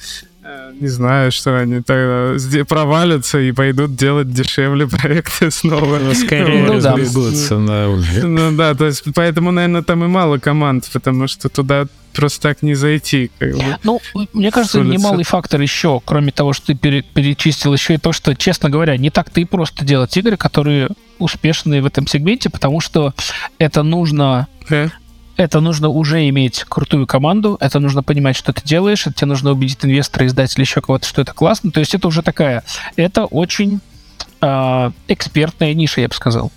[0.79, 5.99] не знаю, что они тогда провалятся и пойдут делать дешевле проекты снова.
[5.99, 7.87] Ну, скорее ну, разбегутся на
[8.23, 12.61] Ну да, то есть поэтому, наверное, там и мало команд, потому что туда просто так
[12.61, 13.31] не зайти.
[13.39, 14.01] Как бы, ну,
[14.33, 18.35] мне кажется, немалый фактор еще, кроме того, что ты пере перечистил, еще и то, что,
[18.35, 20.89] честно говоря, не так-то и просто делать игры, которые
[21.19, 23.13] успешные в этом сегменте, потому что
[23.57, 24.47] это нужно...
[24.69, 24.91] Yeah.
[25.37, 29.51] Это нужно уже иметь крутую команду, это нужно понимать, что ты делаешь, это тебе нужно
[29.51, 31.71] убедить инвестора, издателя, еще кого-то, что это классно.
[31.71, 32.63] То есть это уже такая,
[32.95, 33.79] это очень
[34.41, 36.51] э, экспертная ниша, я бы сказал.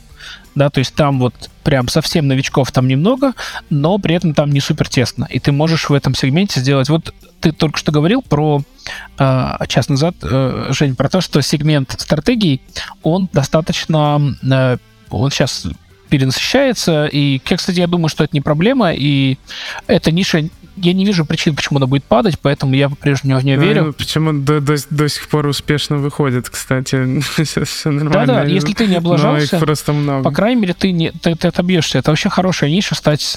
[0.54, 3.34] Да, то есть там вот прям совсем новичков там немного,
[3.68, 5.26] но при этом там не супер тесно.
[5.28, 6.88] И ты можешь в этом сегменте сделать...
[6.88, 8.62] Вот ты только что говорил про
[9.18, 12.62] э, час назад, э, Жень, про то, что сегмент стратегий,
[13.02, 14.34] он достаточно...
[14.42, 14.78] Э,
[15.10, 15.66] он сейчас
[16.08, 19.38] перенасыщается, и, кстати, я думаю, что это не проблема, и
[19.86, 23.56] эта ниша я не вижу причин, почему она будет падать, поэтому я по-прежнему в нее
[23.56, 23.86] верю.
[23.86, 27.20] Ну, почему до, до, до сих пор успешно выходит, кстати.
[27.44, 28.26] все, все нормально.
[28.26, 30.22] Да-да, если ты не облажался, просто много.
[30.22, 31.98] по крайней мере, ты, не, ты, ты отобьешься.
[31.98, 33.36] Это вообще хорошая ниша стать...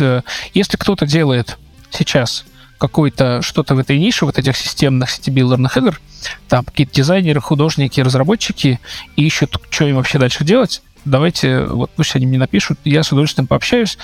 [0.54, 1.58] Если кто-то делает
[1.92, 2.46] сейчас
[2.78, 6.00] какой-то что-то в этой нише, вот этих системных сетибилдерных игр,
[6.48, 8.80] там какие-то дизайнеры, художники, разработчики,
[9.16, 13.48] ищут, что им вообще дальше делать, давайте, вот пусть они мне напишут, я с удовольствием
[13.48, 13.98] пообщаюсь.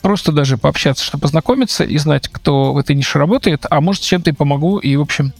[0.00, 4.30] Просто даже пообщаться, чтобы познакомиться и знать, кто в этой нише работает, а может, чем-то
[4.30, 4.78] и помогу.
[4.78, 5.32] И, в общем,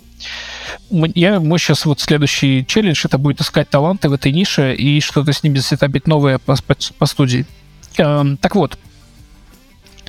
[0.91, 5.33] я, мой сейчас вот следующий челлендж, это будет искать таланты в этой нише и что-то
[5.33, 7.45] с ними засетапить новое по, по, по студии.
[7.97, 8.79] Эм, так вот,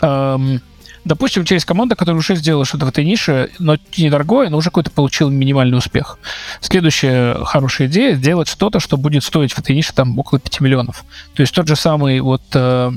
[0.02, 0.62] эм,
[1.06, 4.58] Допустим, у тебя есть команда, которая уже сделала что-то в этой нише, но недорогое, но
[4.58, 6.18] уже какой-то получил минимальный успех.
[6.62, 11.04] Следующая хорошая идея— сделать что-то, что будет стоить в этой нише там около 5 миллионов.
[11.34, 12.92] То есть тот же самый вот э,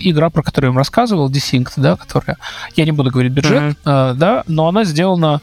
[0.00, 2.36] игра, про которую я вам рассказывал, Desynct, да, которая...
[2.76, 4.12] Я не буду говорить бюджет, mm-hmm.
[4.12, 5.40] э, да, но она сделана...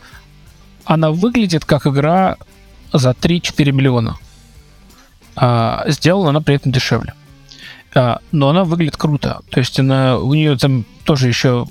[0.86, 2.38] Она выглядит как игра
[2.94, 4.18] за 3-4 миллиона.
[5.36, 7.14] А, сделана она при этом дешевле.
[7.94, 9.42] А, но она выглядит круто.
[9.50, 11.68] То есть она, у нее там тоже еще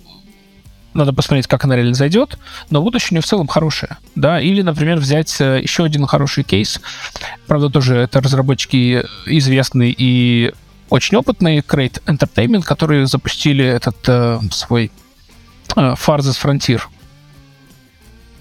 [0.97, 2.39] надо посмотреть, как она реально зайдет,
[2.71, 6.81] но будущее в целом хорошее, да, или, например, взять э, еще один хороший кейс,
[7.47, 10.53] правда, тоже это разработчики известные и
[10.89, 14.91] очень опытные, Crate Entertainment, которые запустили этот э, свой
[15.77, 16.83] э, Farthest Frontier,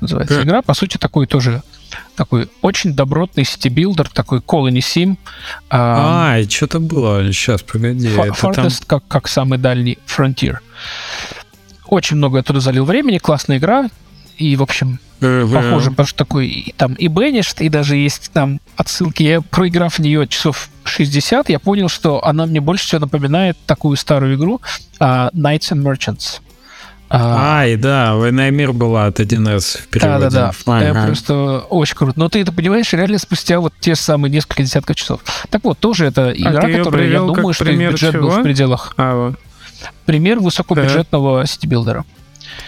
[0.01, 1.61] называется игра, по сути, такой тоже
[2.15, 5.17] такой очень добротный city-builder, такой Colony Sim.
[5.69, 8.07] А, а что-то было, сейчас, погоди.
[8.07, 8.99] Farthest там...
[8.99, 10.57] как, как самый дальний Frontier.
[11.87, 13.89] Очень много я туда залил времени, классная игра.
[14.37, 18.59] И, в общем, похоже, потому что такой и, там и Banished, и даже есть там
[18.75, 19.23] отсылки.
[19.23, 23.95] Я, проиграв в нее часов 60, я понял, что она мне больше всего напоминает такую
[23.97, 24.61] старую игру
[24.99, 26.41] uh, Knights and Merchants.
[27.07, 30.29] А, Ай, да, «Война и мир» была от 1С в переводе.
[30.29, 31.05] Да-да-да, ага.
[31.05, 32.19] просто очень круто.
[32.19, 35.21] Но ты это понимаешь реально спустя вот те самые несколько десятков часов.
[35.51, 38.23] Так вот, тоже это а игра, а которая, я думаю, что бюджет чего?
[38.23, 38.93] был в пределах.
[38.97, 39.39] А, вот
[40.05, 41.45] пример высокобюджетного да.
[41.45, 42.05] сетибилдера.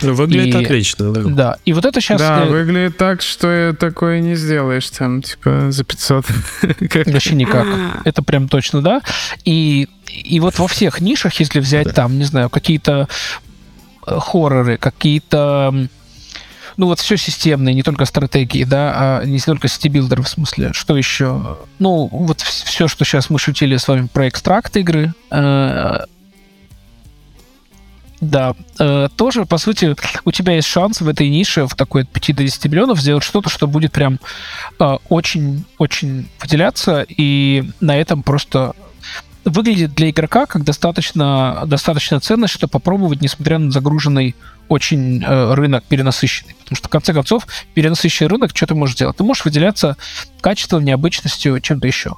[0.01, 1.21] Выглядит и, отлично, да.
[1.23, 2.19] Да, и вот это сейчас...
[2.19, 6.25] Да, выглядит так, что такое не сделаешь там, типа, за 500.
[7.05, 7.65] Вообще никак.
[8.05, 9.01] Это прям точно, да.
[9.43, 13.07] И, и вот во всех нишах, если взять там, не знаю, какие-то
[14.05, 15.87] э, хорроры, какие-то
[16.77, 20.73] ну вот все системное, не только стратегии, да, а не только сетибилдеры в смысле.
[20.73, 21.57] Что еще?
[21.79, 25.97] Ну, вот все, что сейчас мы шутили с вами про экстракт игры, э,
[28.19, 32.09] да, э, тоже, по сути, у тебя есть шанс в этой нише в такой от
[32.09, 34.19] 5 до 10 миллионов сделать что-то, что будет прям
[34.79, 38.73] очень-очень э, выделяться, и на этом просто
[39.45, 44.35] выглядит для игрока как достаточно, достаточно ценность, чтобы попробовать, несмотря на загруженный
[44.67, 46.55] очень э, рынок перенасыщенный.
[46.55, 49.15] Потому что, в конце концов, перенасыщенный рынок, что ты можешь делать?
[49.15, 49.95] Ты можешь выделяться
[50.41, 52.17] качеством, необычностью, чем-то еще.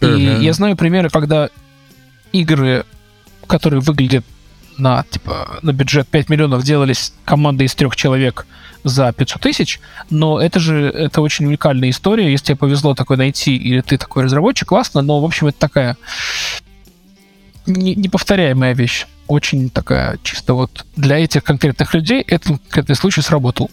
[0.00, 0.42] И uh-huh.
[0.42, 1.50] я знаю примеры, когда
[2.32, 2.84] игры,
[3.46, 4.24] которые выглядят
[4.78, 8.46] на, типа, на бюджет 5 миллионов делались команды из трех человек
[8.82, 9.80] за 500 тысяч,
[10.10, 12.30] но это же это очень уникальная история.
[12.30, 15.96] Если тебе повезло такой найти, или ты такой разработчик, классно, но, в общем, это такая
[17.66, 19.06] не, неповторяемая вещь.
[19.26, 23.70] Очень такая, чисто вот для этих конкретных людей этот конкретный случай сработал.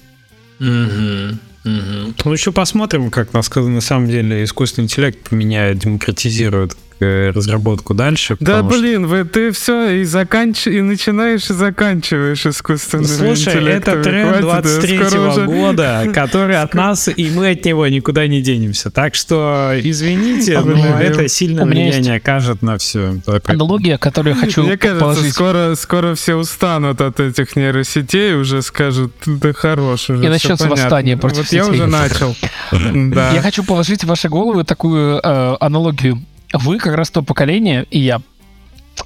[0.60, 1.38] Mm-hmm.
[1.64, 8.38] Ну, еще посмотрим, как на, на самом деле искусственный интеллект поменяет, демократизирует разработку дальше.
[8.40, 10.68] Да, блин, вы, ты все и, заканч...
[10.68, 17.30] и начинаешь и заканчиваешь искусственным Слушай, это тренд 23 -го года, который от нас, и
[17.30, 18.92] мы от него никуда не денемся.
[18.92, 23.16] Так что, извините, а но это сильное влияние окажет на все.
[23.46, 25.34] Аналогия, которую я хочу Мне кажется, положить.
[25.34, 31.18] скоро, скоро все устанут от этих нейросетей, уже скажут, да хорош уже, И начнется восстание
[31.18, 31.58] против Вот сетей.
[31.58, 32.36] я уже начал.
[32.72, 36.22] Я хочу положить в ваши головы такую э, аналогию
[36.54, 38.22] вы как раз то поколение, и я,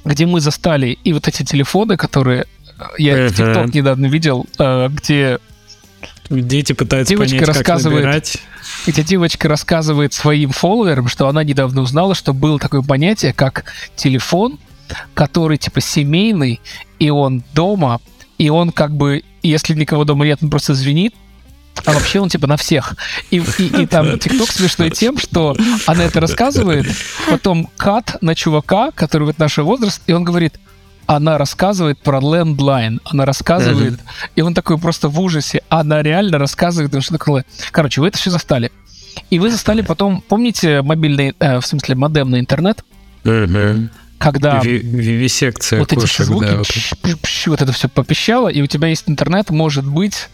[0.03, 2.45] где мы застали и вот эти телефоны, которые
[2.79, 5.39] э, я в ТикТок недавно видел, э, где
[6.29, 8.37] Дети пытаются девочка понять, рассказывает, как набирать.
[8.87, 13.65] Где девочка рассказывает своим фолловерам, что она недавно узнала, что было такое понятие, как
[13.95, 14.59] телефон,
[15.13, 16.61] который типа семейный,
[16.99, 18.01] и он дома,
[18.37, 21.13] и он как бы, если никого дома нет, он просто звенит,
[21.85, 22.95] а вообще он типа на всех.
[23.31, 25.55] И, и, и там ТикТок смешной тем, что
[25.85, 26.85] она это рассказывает,
[27.29, 30.59] потом кат на чувака, который вот наш возраст, и он говорит,
[31.05, 33.99] она рассказывает про Landline, она рассказывает,
[34.35, 37.45] и он такой просто в ужасе, она реально рассказывает, что такое.
[37.71, 38.71] Короче, вы это все застали.
[39.29, 42.83] И вы застали потом, помните мобильный, э, в смысле модемный интернет?
[44.17, 46.67] Когда Вивисекция вот эти звуки, да, вот.
[47.47, 50.29] вот это все попищало, и у тебя есть интернет, может быть,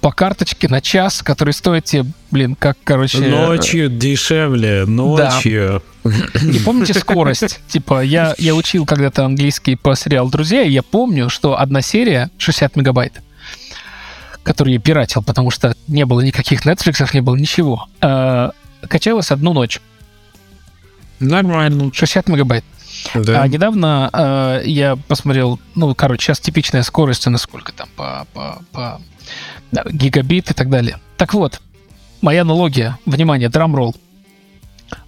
[0.00, 3.18] по карточке на час, который стоит тебе, блин, как, короче...
[3.18, 5.82] Ночью дешевле, ночью.
[6.04, 6.10] Да.
[6.40, 7.60] И помните скорость?
[7.68, 12.30] Типа, я, я учил когда-то английский по сериалу «Друзья», и я помню, что одна серия
[12.38, 13.20] 60 мегабайт
[14.42, 18.50] который я пиратил, потому что не было никаких Netflix, не было ничего, э,
[18.88, 19.80] качалась одну ночь.
[21.20, 21.90] Нормально.
[21.92, 22.64] 60 мегабайт.
[23.14, 23.42] Да.
[23.42, 29.00] А недавно э, я посмотрел, ну, короче, сейчас типичная скорость, насколько там по, по, по
[29.90, 30.98] гигабит и так далее.
[31.16, 31.60] Так вот,
[32.20, 33.94] моя аналогия, внимание, драмролл.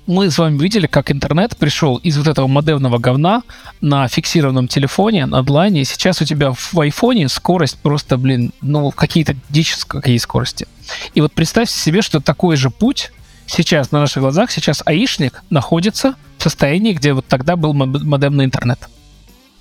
[0.06, 3.42] Мы с вами видели, как интернет пришел из вот этого модемного говна
[3.80, 5.84] на фиксированном телефоне, на онлайне.
[5.84, 10.66] Сейчас у тебя в айфоне скорость просто, блин, ну, какие-то дичь какие скорости.
[11.14, 13.12] И вот представьте себе, что такой же путь
[13.46, 18.88] сейчас на наших глазах, сейчас аишник находится в состоянии, где вот тогда был модемный интернет.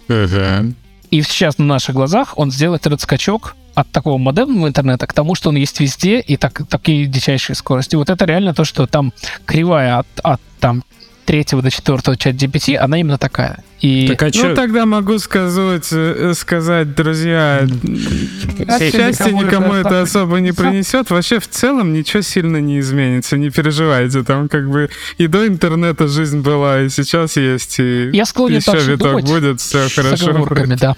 [0.08, 0.74] Uh-huh.
[1.12, 5.36] И сейчас на наших глазах он сделает этот скачок от такого модемного интернета к тому,
[5.36, 7.96] что он есть везде и так, такие дичайшие скорости.
[7.96, 9.14] Вот это реально то, что там
[9.46, 10.84] кривая от, от там
[11.26, 13.64] третьего до четвертого чат GPT, она именно такая.
[13.82, 14.08] И...
[14.08, 14.56] Так, а ну, чё?
[14.56, 17.68] тогда могу сказать, э, сказать друзья,
[18.80, 21.10] счастье никому это особо не принесет.
[21.10, 24.24] Вообще, в целом, ничего сильно не изменится, не переживайте.
[24.24, 28.78] Там как бы и до интернета жизнь была, и сейчас есть, и Я склонен еще
[28.78, 30.48] виток будет, все хорошо.
[30.80, 30.96] да.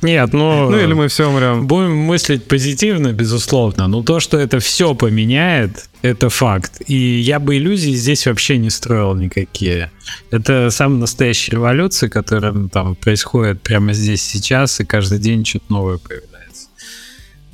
[0.00, 0.70] Нет, ну...
[0.70, 1.66] Ну или мы все умрем.
[1.66, 3.86] Будем мыслить позитивно, безусловно.
[3.86, 6.82] Но то, что это все поменяет, это факт.
[6.86, 9.90] И я бы иллюзий здесь вообще не строил никакие.
[10.30, 15.66] Это самая настоящая революция, которая ну, там происходит прямо здесь сейчас, и каждый день что-то
[15.68, 16.30] новое появляется.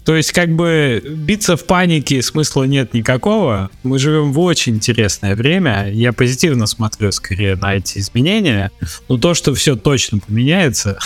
[0.04, 3.70] То есть, как бы биться в панике смысла нет никакого.
[3.82, 5.90] Мы живем в очень интересное время.
[5.90, 8.70] Я позитивно смотрю скорее на эти изменения.
[9.08, 10.96] Но то, что все точно поменяется,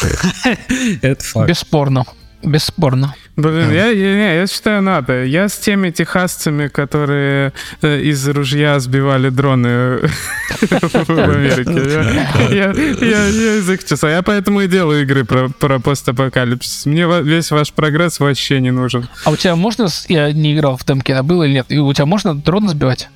[1.01, 1.49] это факт.
[1.49, 2.05] Бесспорно.
[2.43, 3.15] Бесспорно.
[3.37, 5.25] Блин, я, я, я считаю, надо.
[5.25, 7.53] Я с теми техасцами, которые
[7.83, 9.99] э, из ружья сбивали дроны
[10.61, 12.55] в Америке.
[12.55, 14.11] Я, из их часа.
[14.11, 16.87] Я поэтому и делаю игры про, постапокалипсис.
[16.87, 19.09] Мне весь ваш прогресс вообще не нужен.
[19.25, 19.89] А у тебя можно...
[20.09, 21.67] Я не играл в темке, а было или нет?
[21.69, 23.09] И у тебя можно дрон сбивать?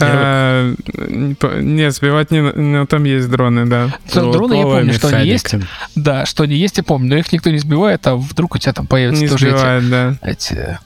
[0.00, 3.94] А, не, сбивать не, но там есть дроны, да.
[4.12, 5.54] Дроны я помню, что они есть.
[5.94, 8.72] Да, что они есть, я помню, но их никто не сбивает, а вдруг у тебя
[8.72, 10.18] там появятся не тоже сбивает, эти, да.
[10.22, 10.78] эти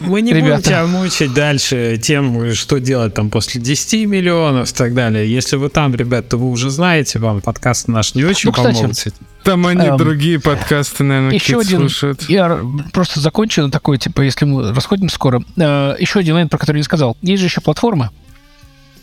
[0.00, 0.56] мы не Ребята.
[0.56, 5.30] будем тебя мучить дальше тем, что делать там после 10 миллионов и так далее.
[5.30, 8.76] Если вы там, ребят, то вы уже знаете, вам подкасты наш не очень ну, кстати,
[8.76, 9.14] помогут.
[9.44, 12.22] Там они эм, другие подкасты, наверное, еще один, слушают.
[12.28, 12.60] Я
[12.92, 15.42] просто закончу на такой, типа, если мы расходим скоро.
[15.56, 17.16] Э, еще один момент, про который я сказал.
[17.22, 18.10] Есть же еще платформы.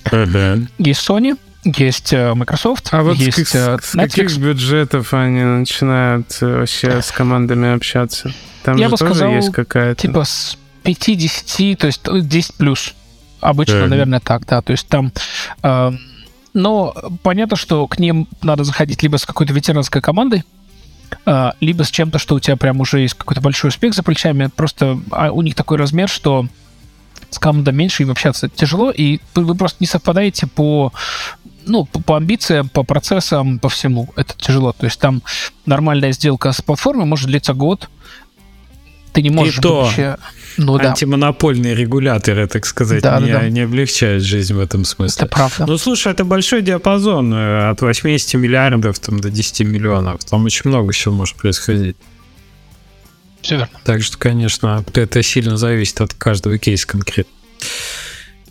[0.06, 0.68] Uh-huh.
[0.78, 3.82] Есть Sony, есть э, Microsoft, а вот есть с, Netflix.
[3.82, 8.32] с каких бюджетов они начинают э, вообще с командами общаться?
[8.64, 10.00] Там я же бы тоже сказал, есть какая-то...
[10.00, 12.94] Типа с 5-10, то есть 10 плюс.
[13.42, 14.62] Обычно, mm наверное, так, да.
[14.62, 15.12] То есть там...
[15.64, 15.92] Э,
[16.56, 20.44] но понятно, что к ним надо заходить либо с какой-то ветеранской командой,
[21.26, 24.50] э, либо с чем-то, что у тебя прям уже есть какой-то большой успех за плечами.
[24.56, 26.48] Просто а у них такой размер, что
[27.30, 30.94] с командой меньше им общаться тяжело, и вы просто не совпадаете по
[31.66, 34.10] ну, по, по амбициям, по процессам, по всему.
[34.16, 34.72] Это тяжело.
[34.72, 35.24] То есть там
[35.66, 37.90] нормальная сделка с платформой может длиться год,
[39.16, 40.18] ты не можешь и то вообще...
[40.58, 41.82] Ну, антимонопольные да.
[41.82, 43.50] регуляторы, так сказать, да, не, да, да.
[43.50, 45.26] не облегчают жизнь в этом смысле.
[45.26, 45.66] Это правда.
[45.66, 50.24] Ну, слушай, это большой диапазон э, от 80 миллиардов там, до 10 миллионов.
[50.24, 51.98] Там очень много чего может происходить.
[53.42, 53.80] Все верно.
[53.84, 57.34] Так что, конечно, это сильно зависит от каждого кейса конкретно.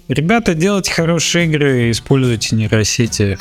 [0.08, 3.38] Ребята, делайте хорошие игры, используйте нейросети.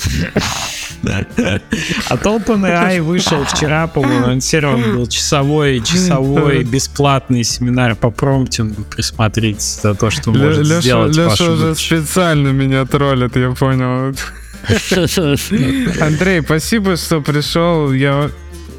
[1.03, 8.83] А OpenAI вышел вчера, по-моему, анонсирован был часовой, часовой бесплатный семинар по промптингу.
[8.83, 14.15] Присмотритесь за то, что может Леша, сделать Леша уже специально меня троллит, я понял.
[16.01, 17.91] Андрей, спасибо, что пришел.
[17.91, 18.29] Я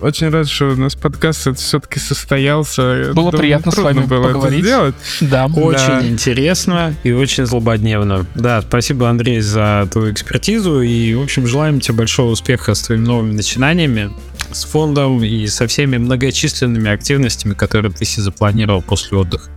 [0.04, 2.82] очень рад, что у нас подкаст все-таки состоялся.
[3.14, 4.60] Было Думаю, приятно с вами было поговорить.
[4.60, 4.94] Это сделать.
[5.22, 5.46] Да.
[5.46, 6.06] Очень да.
[6.06, 8.26] интересно и очень злободневно.
[8.34, 10.82] Да, спасибо, Андрей, за твою экспертизу.
[10.82, 14.10] И, в общем, желаем тебе большого успеха с твоими новыми начинаниями,
[14.52, 19.48] с фондом и со всеми многочисленными активностями, которые ты себе запланировал после отдыха.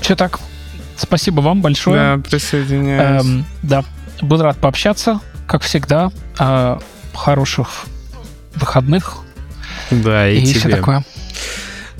[0.00, 0.40] Все так.
[0.96, 2.16] Спасибо вам большое.
[2.16, 3.24] Да, присоединяюсь.
[3.24, 3.84] Эм, да,
[4.22, 6.10] был рад пообщаться, как всегда.
[6.38, 6.78] Э,
[7.14, 7.86] хороших
[8.56, 9.25] выходных.
[10.04, 10.60] Да, и, и тебе.
[10.60, 11.04] все такое.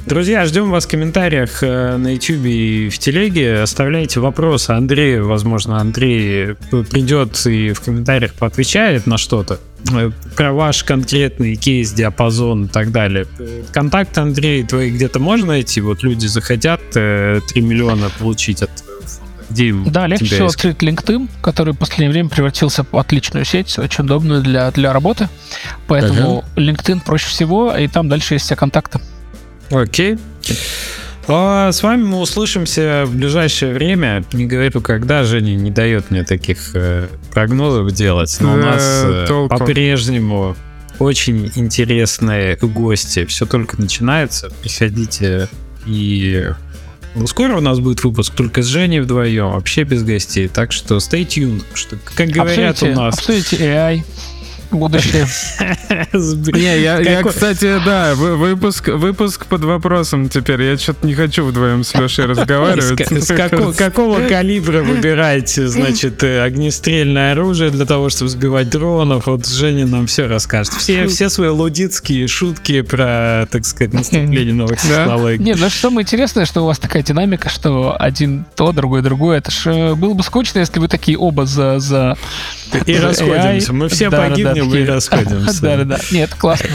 [0.07, 3.63] Друзья, ждем вас в комментариях э, на YouTube и в телеге.
[3.63, 5.27] Оставляйте вопросы Андрею.
[5.27, 6.55] Возможно, Андрей
[6.91, 9.59] придет и в комментариях поотвечает на что-то.
[9.93, 13.27] Э, про ваш конкретный кейс, диапазон и так далее.
[13.73, 15.81] Контакт Андрей твои где-то можно найти?
[15.81, 18.71] Вот люди захотят 3 э, миллиона получить от
[19.51, 24.05] где Да, легче всего открыть LinkedIn, который в последнее время превратился в отличную сеть, очень
[24.05, 25.29] удобную для, для работы.
[25.87, 26.61] Поэтому ага.
[26.61, 29.01] LinkedIn проще всего, и там дальше есть все контакты.
[29.71, 30.19] Окей.
[31.29, 34.25] А с вами мы услышимся в ближайшее время.
[34.33, 39.49] Не говорю, когда Женя не дает мне таких э, прогнозов делать, но у нас э,
[39.49, 40.57] по-прежнему
[40.99, 43.25] очень интересные гости.
[43.27, 44.51] Все только начинается.
[44.63, 45.49] Приходите
[45.85, 46.51] и
[47.27, 50.49] скоро у нас будет выпуск только с Женей вдвоем, вообще без гостей.
[50.49, 53.15] Так что stay tuned, что, как говорят обсудите, у нас...
[53.15, 54.05] Обсудите AI
[54.71, 55.27] будущее.
[56.13, 60.63] Не, я, я, кстати, да, выпуск, выпуск под вопросом теперь.
[60.63, 63.01] Я что-то не хочу вдвоем с Лешей разговаривать.
[63.23, 69.27] С какого калибра выбираете, значит, э, огнестрельное оружие для того, чтобы сбивать дронов?
[69.27, 70.75] Вот Женя нам все расскажет.
[70.75, 75.43] Все, все свои лудицкие шутки про, так сказать, наступление новых технологий.
[75.43, 79.39] Не, ну самое интересное, что у вас такая динамика, что один то, другой другой.
[79.39, 81.79] Это ж э, было бы скучно, если вы такие оба за...
[81.79, 82.17] за
[82.87, 83.73] и расходимся.
[83.73, 85.63] Мы все погибнем мы расходимся.
[85.63, 85.99] Да-да-да.
[86.11, 86.69] Нет, классно.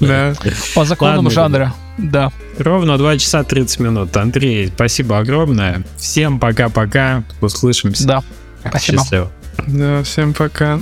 [0.00, 0.34] Да.
[0.74, 1.74] По законам жанра.
[1.98, 2.32] Да.
[2.58, 4.16] Ровно 2 часа 30 минут.
[4.16, 5.82] Андрей, спасибо огромное.
[5.98, 7.24] Всем пока-пока.
[7.40, 8.06] Услышимся.
[8.06, 8.22] Да.
[8.66, 8.98] Спасибо.
[8.98, 9.32] Счастливо.
[9.66, 10.80] Да, всем пока.